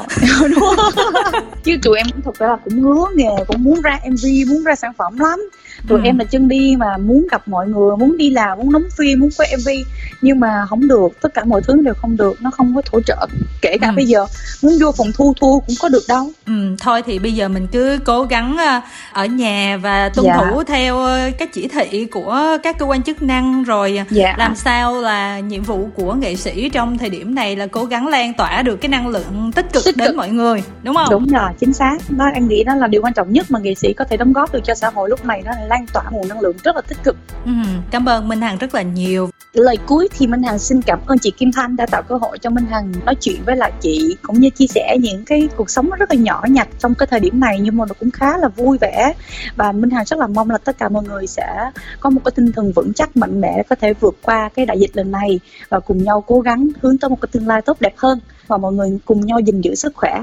chứ 1.64 1.78
tụi 1.84 1.98
em 1.98 2.08
thực 2.26 2.40
ra 2.40 2.48
là 2.48 2.58
cũng 2.64 2.82
ngứa 2.82 3.06
nghề 3.16 3.46
cũng 3.48 3.64
muốn 3.64 3.82
ra 3.82 4.00
mv 4.10 4.50
muốn 4.50 4.64
ra 4.64 4.76
sản 4.76 4.94
phẩm 4.98 5.20
lắm. 5.20 5.50
Tụi 5.88 6.00
ừ. 6.00 6.06
em 6.06 6.18
là 6.18 6.26
chân 6.26 6.48
đi 6.48 6.76
mà 6.78 6.98
muốn 6.98 7.28
gặp 7.32 7.48
mọi 7.48 7.68
người 7.68 7.98
muốn 7.98 8.18
đi 8.18 8.30
làm 8.30 8.58
muốn 8.58 8.74
đóng 8.74 8.88
phim 8.98 9.20
muốn 9.20 9.30
quay 9.38 9.58
mv 9.58 9.70
nhưng 10.22 10.40
mà 10.40 10.66
không 10.70 10.88
được 10.88 11.08
tất 11.22 11.34
cả 11.34 11.44
mọi 11.44 11.62
thứ 11.62 11.82
đều 11.82 11.94
không 11.94 12.18
được 12.18 12.42
nó 12.42 12.52
không 12.52 12.76
có 12.76 12.82
hỗ 12.92 13.02
trợ. 13.02 13.28
Kể 13.62 13.78
cả 13.82 13.88
ừ. 13.88 13.94
bây 13.96 14.06
giờ 14.06 14.26
muốn 14.62 14.74
vô 14.82 14.92
phòng 14.92 15.12
thu 15.14 15.34
thu 15.42 15.64
cũng 15.68 15.76
có 15.82 15.90
được 15.90 16.04
đâu. 16.08 16.32
Ừ 16.48 16.76
thôi 16.80 17.02
thì 17.06 17.20
bây 17.20 17.34
giờ 17.34 17.48
mình 17.48 17.68
cứ 17.72 18.00
cố 18.06 18.24
gắng 18.24 18.58
ờ, 18.58 18.82
ở 19.14 19.26
nhà 19.26 19.78
và 19.82 20.10
tuân 20.10 20.26
dạ. 20.26 20.38
thủ 20.38 20.64
theo 20.64 20.98
các 21.38 21.54
chỉ 21.54 21.68
thị 21.68 22.06
của 22.06 22.58
các 22.64 22.78
cơ 22.78 22.86
quan 22.86 23.04
chức 23.04 23.22
năng 23.22 23.64
rồi 23.64 24.02
dạ. 24.10 24.36
làm 24.38 24.56
sao 24.56 25.02
là 25.02 25.40
nhiệm 25.40 25.64
vụ 25.64 25.90
của 25.96 26.14
nghệ 26.14 26.36
sĩ 26.36 26.70
trong 26.70 26.98
thời 26.98 27.10
điểm 27.10 27.36
này 27.36 27.56
là 27.56 27.68
cố 27.68 27.86
gắng 27.86 28.08
lan 28.08 28.34
tỏa 28.34 28.62
được 28.62 28.76
cái 28.76 28.90
năng 28.90 29.08
lượng 29.08 29.52
tích 29.56 29.74
cực 29.74 29.86
tích 29.86 29.98
đến 29.98 30.08
cực. 30.08 30.16
mọi 30.16 30.30
người 30.30 30.64
đúng 30.84 30.96
không? 30.96 31.08
Đúng 31.10 31.28
rồi 31.28 31.50
chính 31.60 31.74
xác. 31.74 31.98
Đó 32.10 32.26
em 32.34 32.48
nghĩ 32.48 32.64
đó 32.64 32.76
là 32.76 32.88
điều 32.88 33.02
quan 33.02 33.14
trọng 33.14 33.34
nhất 33.34 33.52
mà 33.52 33.60
nghệ 33.60 33.74
sĩ 33.74 33.94
có 33.94 34.06
thể 34.06 34.18
đóng 34.18 34.34
góp 34.34 34.54
được 34.54 34.60
cho 34.64 34.76
xã 34.76 34.90
hội 34.90 35.10
lúc 35.10 35.26
này 35.26 35.42
đó 35.42 35.52
là 35.56 35.66
lan 35.66 35.86
tỏa 35.94 36.04
nguồn 36.12 36.28
năng 36.28 36.40
lượng 36.40 36.58
rất 36.64 36.76
là 36.76 36.82
tích 36.82 37.04
cực. 37.04 37.16
Ừ, 37.46 37.52
cảm 37.92 38.06
ơn 38.06 38.28
minh 38.28 38.42
hằng 38.42 38.58
rất 38.58 38.76
là 38.76 38.82
nhiều. 38.82 39.30
Lời 39.54 39.78
cuối 39.86 40.08
thì 40.18 40.28
minh 40.28 40.44
hằng 40.44 40.60
xin 40.60 40.82
cảm 40.82 41.00
ơn 41.06 41.20
chị 41.20 41.32
kim 41.32 41.52
thanh 41.52 41.76
đã 41.76 41.86
tạo 41.86 42.02
cơ 42.02 42.16
hội 42.16 42.38
cho 42.40 42.50
minh 42.50 42.66
hằng 42.66 42.92
nói 43.06 43.16
chuyện 43.16 43.42
với 43.46 43.56
lại 43.56 43.72
chị 43.82 44.18
cũng 44.22 44.40
như 44.40 44.50
chia 44.50 44.68
sẻ 44.68 44.98
những 45.02 45.26
cái 45.26 45.50
cuộc 45.56 45.70
sống 45.70 45.90
rất 45.90 46.10
là 46.10 46.16
nhỏ 46.16 46.46
nhặt 46.50 46.68
trong 46.80 46.96
cái 46.96 47.08
thời 47.08 47.20
điểm 47.20 47.40
này 47.40 47.60
nhưng 47.62 47.78
mà 47.78 47.86
nó 47.88 47.94
cũng 48.00 48.12
khá 48.12 48.38
là 48.38 48.48
vui 48.48 48.78
vẻ. 48.82 49.14
Và 49.56 49.72
minh 49.72 49.90
hằng 49.90 50.06
rất 50.06 50.20
là 50.20 50.28
mong 50.28 50.50
là 50.50 50.58
tất 50.58 50.78
cả 50.78 50.90
mọi 51.02 51.10
người 51.10 51.28
sẽ 51.28 51.72
có 52.00 52.10
một 52.10 52.22
cái 52.26 52.32
tinh 52.36 52.52
thần 52.52 52.72
vững 52.72 52.94
chắc, 52.94 53.18
mạnh 53.18 53.42
mẽ 53.42 53.54
để 53.58 53.64
có 53.70 53.76
thể 53.76 53.94
vượt 53.94 54.16
qua 54.22 54.50
cái 54.56 54.66
đại 54.66 54.80
dịch 54.80 54.98
lần 54.98 55.12
này 55.12 55.40
và 55.70 55.80
cùng 55.80 56.04
nhau 56.04 56.24
cố 56.28 56.40
gắng 56.40 56.68
hướng 56.82 56.98
tới 56.98 57.10
một 57.10 57.22
cái 57.22 57.30
tương 57.32 57.48
lai 57.48 57.62
tốt 57.62 57.78
đẹp 57.80 57.94
hơn. 57.98 58.20
Và 58.48 58.58
mọi 58.58 58.74
người 58.74 59.00
cùng 59.06 59.26
nhau 59.26 59.40
gìn 59.40 59.62
giữ 59.62 59.76
sức 59.76 59.96
khỏe. 59.96 60.22